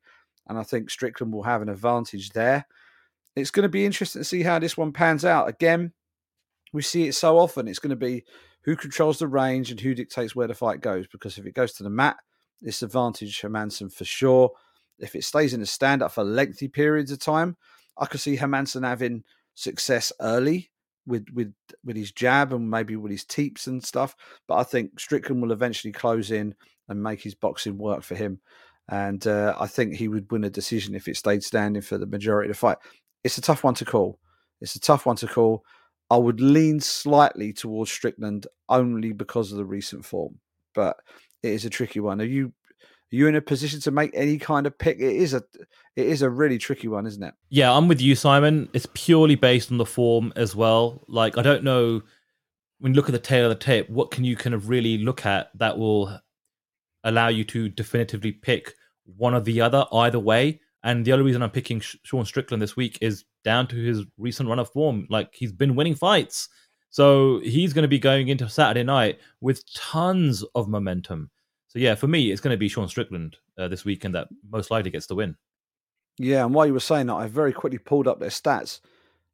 And 0.48 0.58
I 0.58 0.64
think 0.64 0.90
Strickland 0.90 1.34
will 1.34 1.44
have 1.44 1.62
an 1.62 1.70
advantage 1.70 2.30
there. 2.30 2.66
It's 3.36 3.52
going 3.52 3.64
to 3.64 3.70
be 3.70 3.86
interesting 3.86 4.22
to 4.22 4.24
see 4.24 4.44
how 4.44 4.60
this 4.60 4.78
one 4.78 4.94
pans 4.94 5.26
out. 5.26 5.50
Again, 5.50 5.92
we 6.76 6.82
see 6.82 7.08
it 7.08 7.16
so 7.16 7.40
often. 7.40 7.68
It's 7.68 7.80
going 7.80 7.92
to 7.92 7.96
be 7.96 8.26
who 8.66 8.76
controls 8.76 9.20
the 9.20 9.28
range 9.28 9.72
and 9.72 9.80
who 9.80 9.96
dictates 9.96 10.36
where 10.36 10.48
the 10.48 10.54
fight 10.54 10.82
goes. 10.82 11.08
Because 11.08 11.38
if 11.38 11.46
it 11.46 11.56
goes 11.56 11.72
to 11.74 11.84
the 11.84 11.90
mat, 11.90 12.18
it's 12.62 12.84
advantage 12.84 13.42
Hermansson 13.42 13.92
for 13.92 14.04
sure. 14.04 14.52
If 15.00 15.16
it 15.16 15.24
stays 15.24 15.54
in 15.54 15.62
a 15.62 15.66
stand 15.66 16.04
up 16.04 16.12
for 16.12 16.24
lengthy 16.24 16.68
periods 16.68 17.12
of 17.12 17.20
time, 17.20 17.56
I 17.98 18.06
could 18.08 18.20
see 18.20 18.38
Hermansson 18.38 18.86
having 18.86 19.24
success 19.54 20.12
early 20.20 20.72
with 21.08 21.28
with 21.34 21.54
with 21.84 21.96
his 21.96 22.12
jab 22.12 22.52
and 22.52 22.70
maybe 22.70 22.98
with 22.98 23.12
his 23.12 23.24
teeps 23.24 23.68
and 23.68 23.84
stuff. 23.84 24.16
But 24.48 24.56
I 24.56 24.64
think 24.64 25.00
Strickland 25.00 25.42
will 25.42 25.54
eventually 25.54 25.94
close 25.94 26.30
in 26.30 26.56
and 26.90 27.02
make 27.02 27.22
his 27.22 27.36
boxing 27.36 27.78
work 27.78 28.04
for 28.04 28.16
him. 28.16 28.42
And 28.90 29.26
uh, 29.26 29.56
I 29.58 29.68
think 29.68 29.96
he 29.96 30.08
would 30.08 30.30
win 30.30 30.44
a 30.44 30.50
decision 30.50 30.94
if 30.94 31.08
it 31.08 31.16
stayed 31.16 31.44
standing 31.44 31.82
for 31.82 31.98
the 31.98 32.06
majority 32.06 32.50
of 32.50 32.56
the 32.56 32.60
fight. 32.60 32.78
It's 33.24 33.38
a 33.38 33.42
tough 33.42 33.64
one 33.64 33.76
to 33.76 33.86
call. 33.86 34.20
It's 34.62 34.76
a 34.76 34.80
tough 34.80 35.06
one 35.06 35.16
to 35.18 35.28
call. 35.28 35.64
I 36.10 36.18
would 36.18 36.40
lean 36.40 36.80
slightly 36.80 37.52
towards 37.54 37.92
Strickland 37.92 38.48
only 38.70 39.12
because 39.12 39.52
of 39.52 39.58
the 39.58 39.66
recent 39.66 40.06
form, 40.06 40.40
but 40.74 40.98
it 41.42 41.52
is 41.52 41.66
a 41.66 41.70
tricky 41.70 42.00
one. 42.00 42.22
Are 42.22 42.26
you 42.26 42.54
you 43.12 43.28
in 43.28 43.36
a 43.36 43.42
position 43.42 43.80
to 43.80 43.92
make 43.92 44.12
any 44.14 44.38
kind 44.38 44.68
of 44.68 44.78
pick? 44.78 44.98
It 44.98 45.16
is 45.16 45.34
a 45.34 45.44
it 45.96 46.06
is 46.06 46.22
a 46.22 46.30
really 46.30 46.58
tricky 46.58 46.88
one, 46.88 47.06
isn't 47.06 47.24
it? 47.24 47.34
Yeah, 47.50 47.74
I'm 47.74 47.88
with 47.88 48.02
you, 48.02 48.16
Simon. 48.16 48.70
It's 48.74 48.88
purely 48.94 49.36
based 49.36 49.72
on 49.72 49.78
the 49.78 49.86
form 49.86 50.34
as 50.36 50.56
well. 50.56 51.04
Like 51.08 51.38
I 51.38 51.42
don't 51.42 51.64
know 51.64 52.02
when 52.80 52.94
you 52.94 52.96
look 52.96 53.10
at 53.10 53.14
the 53.14 53.20
tale 53.20 53.46
of 53.46 53.58
the 53.58 53.64
tape, 53.64 53.90
what 53.90 54.12
can 54.12 54.24
you 54.24 54.36
kind 54.36 54.54
of 54.54 54.70
really 54.70 54.98
look 54.98 55.26
at 55.26 55.50
that 55.56 55.78
will 55.78 56.20
allow 57.04 57.30
you 57.30 57.44
to 57.46 57.70
definitively 57.70 58.32
pick 58.32 58.74
one 59.06 59.34
or 59.34 59.40
the 59.40 59.62
other 59.62 59.86
either 59.94 60.20
way? 60.20 60.60
And 60.84 61.06
the 61.06 61.14
only 61.14 61.26
reason 61.26 61.42
I'm 61.42 61.50
picking 61.50 61.80
Sean 61.80 62.26
Strickland 62.26 62.62
this 62.62 62.76
week 62.76 63.00
is 63.02 63.24
down 63.46 63.68
to 63.68 63.78
his 63.78 64.04
recent 64.18 64.50
run 64.50 64.60
of 64.60 64.70
form. 64.70 65.08
Like 65.10 65.30
he's 65.34 65.54
been 65.54 65.76
winning 65.76 65.96
fights. 65.96 66.50
So 66.90 67.40
he's 67.40 67.72
going 67.72 67.84
to 67.84 67.90
be 67.90 68.00
going 68.00 68.28
into 68.28 68.50
Saturday 68.50 68.84
night 68.84 69.20
with 69.40 69.64
tons 69.74 70.44
of 70.56 70.68
momentum. 70.68 71.30
So 71.68 71.80
yeah, 71.80 71.96
for 71.96 72.08
me, 72.08 72.32
it's 72.32 72.42
going 72.42 72.54
to 72.54 72.58
be 72.58 72.68
Sean 72.68 72.88
Strickland 72.88 73.38
uh, 73.58 73.68
this 73.68 73.86
weekend 73.86 74.16
that 74.16 74.28
most 74.50 74.72
likely 74.72 74.92
gets 74.92 75.08
the 75.08 75.16
win. 75.16 75.36
Yeah, 76.18 76.46
and 76.46 76.54
while 76.54 76.66
you 76.66 76.74
were 76.74 76.80
saying 76.80 77.08
that, 77.08 77.16
I 77.16 77.28
very 77.28 77.52
quickly 77.54 77.78
pulled 77.78 78.08
up 78.08 78.20
their 78.20 78.30
stats. 78.30 78.80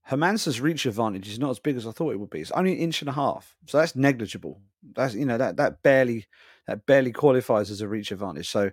Hermansson's 0.03 0.59
reach 0.59 0.87
advantage 0.87 1.29
is 1.29 1.37
not 1.37 1.51
as 1.51 1.59
big 1.59 1.77
as 1.77 1.85
I 1.85 1.91
thought 1.91 2.13
it 2.13 2.19
would 2.19 2.31
be. 2.31 2.41
It's 2.41 2.51
only 2.51 2.71
an 2.71 2.79
inch 2.79 3.03
and 3.03 3.09
a 3.09 3.13
half, 3.13 3.55
so 3.67 3.77
that's 3.77 3.95
negligible. 3.95 4.59
That's 4.95 5.13
you 5.13 5.25
know 5.25 5.37
that 5.37 5.57
that 5.57 5.83
barely 5.83 6.25
that 6.65 6.87
barely 6.87 7.11
qualifies 7.11 7.69
as 7.69 7.81
a 7.81 7.87
reach 7.87 8.11
advantage. 8.11 8.49
So 8.49 8.71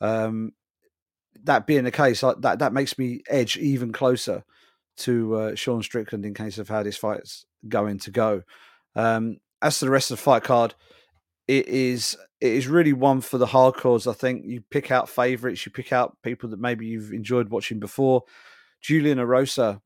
um, 0.00 0.52
that 1.42 1.66
being 1.66 1.82
the 1.82 1.90
case, 1.90 2.20
that 2.20 2.60
that 2.60 2.72
makes 2.72 2.96
me 2.96 3.22
edge 3.28 3.56
even 3.56 3.92
closer 3.92 4.44
to 4.98 5.34
uh, 5.34 5.54
Sean 5.54 5.82
Strickland 5.82 6.24
in 6.24 6.34
case 6.34 6.58
of 6.58 6.68
how 6.68 6.82
this 6.82 6.96
fight's 6.96 7.46
going 7.68 7.98
to 8.00 8.10
go. 8.10 8.42
Um, 8.94 9.38
as 9.62 9.78
to 9.78 9.86
the 9.86 9.90
rest 9.90 10.10
of 10.10 10.18
the 10.18 10.22
fight 10.22 10.44
card, 10.44 10.74
it 11.46 11.66
is 11.68 12.16
it 12.40 12.52
is 12.52 12.68
really 12.68 12.92
one 12.92 13.20
for 13.20 13.38
the 13.38 13.46
hardcores. 13.46 14.08
I 14.08 14.14
think 14.14 14.44
you 14.44 14.62
pick 14.70 14.90
out 14.90 15.08
favorites, 15.08 15.64
you 15.66 15.72
pick 15.72 15.92
out 15.92 16.16
people 16.22 16.50
that 16.50 16.60
maybe 16.60 16.86
you've 16.86 17.12
enjoyed 17.12 17.48
watching 17.48 17.80
before. 17.80 18.22
Julian 18.80 19.18
Erosa 19.18 19.80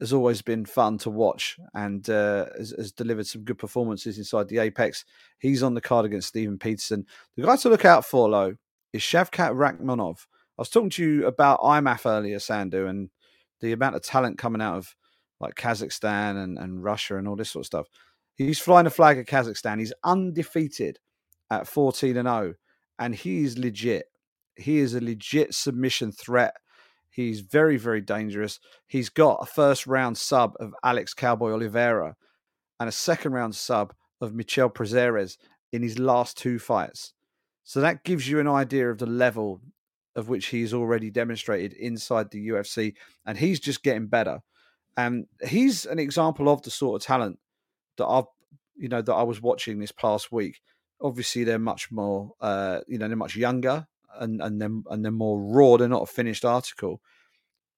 has 0.00 0.14
always 0.14 0.40
been 0.40 0.64
fun 0.64 0.96
to 0.96 1.10
watch 1.10 1.58
and 1.74 2.08
uh, 2.08 2.46
has, 2.56 2.74
has, 2.78 2.90
delivered 2.90 3.26
some 3.26 3.42
good 3.42 3.58
performances 3.58 4.16
inside 4.16 4.48
the 4.48 4.58
Apex. 4.58 5.04
He's 5.38 5.62
on 5.62 5.74
the 5.74 5.80
card 5.82 6.06
against 6.06 6.28
Steven 6.28 6.58
Peterson. 6.58 7.04
The 7.36 7.42
guy 7.42 7.56
to 7.56 7.68
look 7.68 7.84
out 7.84 8.06
for, 8.06 8.30
though, 8.30 8.54
is 8.94 9.02
Shavkat 9.02 9.54
Rakhmonov. 9.54 10.20
I 10.58 10.62
was 10.62 10.70
talking 10.70 10.90
to 10.90 11.04
you 11.04 11.26
about 11.26 11.60
IMMAF 11.60 12.06
earlier, 12.06 12.38
Sandhu, 12.38 12.88
and 12.88 13.10
the 13.60 13.72
amount 13.72 13.96
of 13.96 14.02
talent 14.02 14.38
coming 14.38 14.62
out 14.62 14.76
of 14.76 14.94
like 15.40 15.54
Kazakhstan 15.54 16.42
and, 16.42 16.58
and 16.58 16.84
Russia 16.84 17.16
and 17.16 17.26
all 17.26 17.36
this 17.36 17.50
sort 17.50 17.62
of 17.62 17.66
stuff. 17.66 17.86
He's 18.36 18.58
flying 18.58 18.86
a 18.86 18.90
flag 18.90 19.18
of 19.18 19.26
Kazakhstan. 19.26 19.78
He's 19.78 19.92
undefeated 20.04 20.98
at 21.50 21.66
14 21.66 22.16
and 22.16 22.28
0, 22.28 22.54
and 22.98 23.14
he's 23.14 23.58
legit. 23.58 24.06
He 24.56 24.78
is 24.78 24.94
a 24.94 25.00
legit 25.00 25.54
submission 25.54 26.12
threat. 26.12 26.54
He's 27.10 27.40
very, 27.40 27.76
very 27.76 28.00
dangerous. 28.00 28.60
He's 28.86 29.08
got 29.08 29.40
a 29.42 29.46
first 29.46 29.86
round 29.86 30.16
sub 30.16 30.54
of 30.60 30.74
Alex 30.84 31.12
Cowboy 31.12 31.52
Oliveira 31.52 32.14
and 32.78 32.88
a 32.88 32.92
second 32.92 33.32
round 33.32 33.54
sub 33.54 33.92
of 34.20 34.34
Michel 34.34 34.70
Prazeres 34.70 35.36
in 35.72 35.82
his 35.82 35.98
last 35.98 36.38
two 36.38 36.58
fights. 36.58 37.14
So 37.64 37.80
that 37.80 38.04
gives 38.04 38.28
you 38.28 38.40
an 38.40 38.48
idea 38.48 38.90
of 38.90 38.98
the 38.98 39.06
level 39.06 39.60
of 40.16 40.28
which 40.28 40.46
he's 40.46 40.74
already 40.74 41.10
demonstrated 41.10 41.72
inside 41.74 42.30
the 42.30 42.48
UFC, 42.48 42.94
and 43.26 43.38
he's 43.38 43.60
just 43.60 43.82
getting 43.82 44.06
better. 44.06 44.40
And 44.96 45.26
he's 45.46 45.86
an 45.86 45.98
example 45.98 46.48
of 46.48 46.62
the 46.62 46.70
sort 46.70 47.00
of 47.00 47.06
talent 47.06 47.38
that 47.96 48.06
I've, 48.06 48.24
you 48.76 48.88
know, 48.88 49.02
that 49.02 49.14
I 49.14 49.22
was 49.22 49.40
watching 49.40 49.78
this 49.78 49.92
past 49.92 50.32
week. 50.32 50.60
Obviously, 51.00 51.44
they're 51.44 51.58
much 51.58 51.90
more, 51.90 52.32
uh, 52.40 52.80
you 52.88 52.98
know, 52.98 53.08
they're 53.08 53.16
much 53.16 53.36
younger 53.36 53.86
and 54.18 54.40
and 54.42 54.60
then 54.60 54.84
and 54.90 55.04
they're 55.04 55.12
more 55.12 55.40
raw. 55.40 55.76
They're 55.76 55.88
not 55.88 56.02
a 56.02 56.06
finished 56.06 56.44
article, 56.44 57.00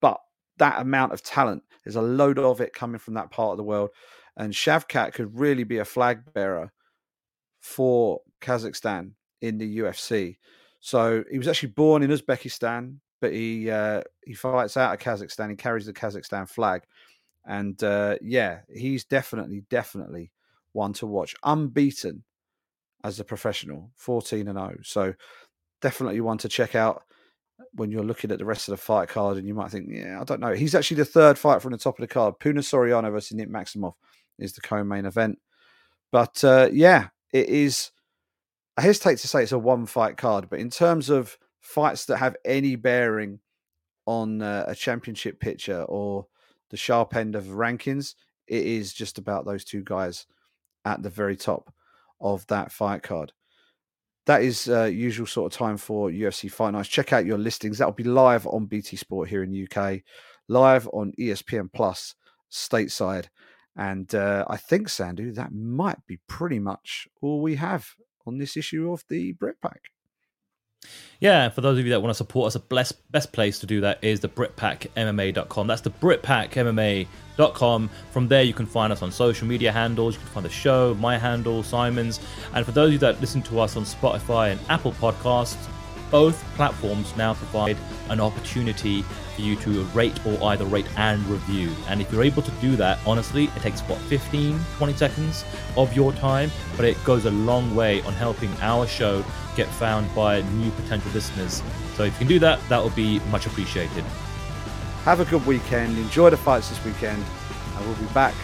but 0.01 0.19
that 0.59 0.81
amount 0.81 1.13
of 1.13 1.23
talent, 1.23 1.63
there's 1.85 1.97
a 1.97 2.03
load 2.03 2.39
of 2.39 2.61
it 2.61 2.73
coming 2.73 2.99
from 2.99 3.15
that 3.15 3.31
part 3.31 3.53
of 3.53 3.57
the 3.57 3.65
world, 3.65 3.91
and 4.37 4.53
Shavkat 4.53 5.13
could 5.15 5.39
really 5.39 5.65
be 5.65 5.79
a 5.79 5.85
flag 5.85 6.33
bearer 6.33 6.73
for 7.61 8.21
Kazakhstan 8.41 9.13
in 9.41 9.59
the 9.59 9.79
UFC. 9.79 10.37
So 10.85 11.23
he 11.31 11.39
was 11.39 11.47
actually 11.47 11.71
born 11.71 12.03
in 12.03 12.11
Uzbekistan, 12.11 12.97
but 13.21 13.33
he 13.33 13.71
uh, 13.71 14.03
he 14.25 14.35
fights 14.35 14.77
out 14.77 14.93
of 14.93 14.99
Kazakhstan. 14.99 15.49
He 15.49 15.55
carries 15.55 15.87
the 15.87 15.93
Kazakhstan 15.93 16.51
flag, 16.51 16.83
and 17.47 17.81
uh, 17.85 18.17
yeah, 18.21 18.63
he's 18.69 19.05
definitely 19.05 19.63
definitely 19.71 20.33
one 20.73 20.93
to 20.95 21.07
watch. 21.07 21.37
Unbeaten 21.45 22.25
as 23.05 23.21
a 23.21 23.25
professional, 23.25 23.93
fourteen 23.95 24.49
and 24.49 24.59
zero. 24.59 24.75
Oh. 24.77 24.81
So 24.83 25.15
definitely 25.81 26.21
one 26.21 26.39
to 26.39 26.49
check 26.49 26.75
out 26.75 27.05
when 27.75 27.93
you're 27.93 28.03
looking 28.03 28.33
at 28.33 28.41
the 28.41 28.45
rest 28.45 28.67
of 28.67 28.73
the 28.73 28.77
fight 28.77 29.09
card, 29.09 29.37
and 29.37 29.47
you 29.47 29.55
might 29.55 29.71
think, 29.71 29.87
yeah, 29.89 30.21
I 30.21 30.25
don't 30.25 30.41
know. 30.41 30.53
He's 30.53 30.75
actually 30.75 30.97
the 30.97 31.05
third 31.05 31.39
fight 31.39 31.63
from 31.63 31.71
the 31.71 31.79
top 31.79 31.97
of 31.97 32.03
the 32.03 32.13
card. 32.13 32.41
Puna 32.41 32.61
Soriano 32.61 33.13
versus 33.13 33.37
Nick 33.37 33.49
Maximov 33.49 33.95
is 34.41 34.53
the 34.53 34.61
co-main 34.61 35.07
event. 35.07 35.39
But 36.11 36.43
uh, 36.43 36.71
yeah, 36.73 37.11
it 37.33 37.49
is. 37.49 37.93
I 38.77 38.83
hesitate 38.83 39.19
to 39.19 39.29
say 39.29 39.43
it's 39.43 39.53
a 39.53 39.59
one 39.59 39.87
fight 39.87 40.17
card, 40.17 40.49
but 40.49 40.61
in 40.61 40.71
terms 40.71 41.11
of 41.11 41.37
fights 41.61 42.07
that 42.07 42.17
have 42.17 42.37
any 42.45 42.77
bearing 42.77 43.41
on 44.07 44.43
uh, 44.43 44.65
a 44.67 44.75
championship 44.75 45.41
picture 45.41 45.83
or 45.83 46.27
the 46.71 46.77
sharp 46.77 47.15
end 47.15 47.35
of 47.35 47.45
rankings, 47.45 48.15
it 48.49 48.65
is 48.65 48.93
just 48.93 49.19
about 49.19 49.45
those 49.45 49.65
two 49.65 49.83
guys 49.85 50.27
at 50.85 51.03
the 51.03 51.11
very 51.11 51.37
top 51.37 51.73
of 52.21 52.47
that 52.47 52.73
fight 52.73 53.03
card. 53.03 53.33
That 54.27 54.43
is 54.43 54.69
uh, 54.69 54.85
usual 54.85 55.27
sort 55.27 55.53
of 55.53 55.59
time 55.59 55.77
for 55.77 56.09
UFC 56.09 56.51
Fight 56.51 56.71
Nights. 56.73 56.89
Check 56.89 57.13
out 57.13 57.27
your 57.27 57.39
listings. 57.39 57.79
That'll 57.79 57.93
be 57.93 58.05
live 58.05 58.47
on 58.47 58.67
BT 58.67 58.97
Sport 58.97 59.29
here 59.29 59.43
in 59.43 59.51
the 59.51 59.69
UK, 59.69 60.03
live 60.49 60.89
on 60.93 61.13
ESPN 61.19 61.73
Plus 61.73 62.15
stateside, 62.51 63.27
and 63.77 64.15
uh, 64.15 64.45
I 64.49 64.57
think, 64.59 64.89
Sandhu, 64.89 65.35
that 65.35 65.53
might 65.53 66.07
be 66.07 66.21
pretty 66.29 66.59
much 66.59 67.09
all 67.21 67.41
we 67.41 67.57
have 67.57 67.89
on 68.27 68.39
this 68.39 68.57
issue 68.57 68.93
of 68.93 69.05
the 69.09 69.35
Britpack. 69.35 69.79
Yeah, 71.21 71.49
for 71.51 71.61
those 71.61 71.79
of 71.79 71.85
you 71.85 71.93
that 71.93 72.03
want 72.03 72.11
to 72.11 72.15
support 72.15 72.49
us, 72.49 72.55
the 72.55 72.59
best, 72.59 73.13
best 73.13 73.33
place 73.33 73.61
to 73.61 73.67
do 73.67 73.81
that 73.83 74.03
is 74.03 74.19
the 74.19 74.29
BritpackMMA.com. 74.29 75.69
That's 75.69 75.83
the 75.83 75.91
BritpackMMA.com. 75.91 77.91
From 78.11 78.29
there, 78.29 78.43
you 78.43 78.53
can 78.53 78.67
find 78.67 78.93
us 78.93 79.03
on 79.03 79.13
social 79.13 79.47
media 79.47 79.71
handles. 79.71 80.15
You 80.15 80.21
can 80.21 80.31
find 80.31 80.45
the 80.45 80.51
show, 80.51 80.95
my 80.95 81.17
handle, 81.17 81.63
Simon's. 81.63 82.19
And 82.55 82.67
for 82.67 82.73
those 82.73 82.89
of 82.89 82.95
you 82.95 82.99
that 82.99 83.21
listen 83.21 83.43
to 83.43 83.61
us 83.61 83.77
on 83.77 83.85
Spotify 83.85 84.51
and 84.51 84.61
Apple 84.69 84.91
Podcasts, 84.93 85.69
both 86.11 86.43
platforms 86.57 87.17
now 87.17 87.35
provide 87.35 87.77
an 88.09 88.21
opportunity 88.21 89.05
for 89.35 89.43
you 89.43 89.57
to 89.57 89.85
rate 89.87 90.19
or 90.27 90.43
either 90.45 90.65
rate 90.65 90.87
and 90.97 91.25
review. 91.27 91.71
And 91.89 92.01
if 92.01 92.13
you're 92.13 92.23
able 92.23 92.43
to 92.43 92.51
do 92.53 92.77
that, 92.77 92.99
honestly, 93.07 93.45
it 93.45 93.63
takes 93.63 93.81
what 93.83 93.99
15, 93.99 94.59
20 94.77 94.93
seconds 94.95 95.45
of 95.77 95.95
your 95.95 96.13
time, 96.13 96.51
but 96.77 96.85
it 96.85 97.03
goes 97.05 97.25
a 97.25 97.31
long 97.31 97.75
way 97.75 98.03
on 98.03 98.13
helping 98.15 98.51
our 98.61 98.87
show 98.87 99.25
get 99.57 99.69
found 99.69 100.13
by 100.15 100.43
new 100.43 100.71
potential 100.73 101.11
listeners. 101.13 101.63
So 101.95 102.05
if 102.05 102.13
you 102.15 102.19
can 102.19 102.29
do 102.29 102.39
that, 102.41 102.61
that 102.69 102.83
would 102.83 102.95
be 102.95 103.21
much 103.31 103.47
appreciated. 103.47 104.05
Have 105.05 105.21
a 105.21 105.25
good 105.25 105.45
weekend. 105.47 105.99
Enjoy 105.99 106.31
the 106.31 106.37
fights 106.37 106.69
this 106.69 106.85
weekend, 106.85 107.23
and 107.77 107.87
we'll 107.87 107.97
be 107.97 108.07
back 108.15 108.35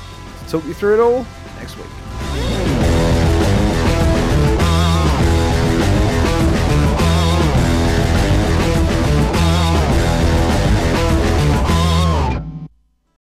to 0.44 0.50
talk 0.50 0.64
you 0.64 0.74
through 0.74 0.94
it 0.94 1.00
all 1.00 1.26
next 1.58 1.76
week. 1.76 2.77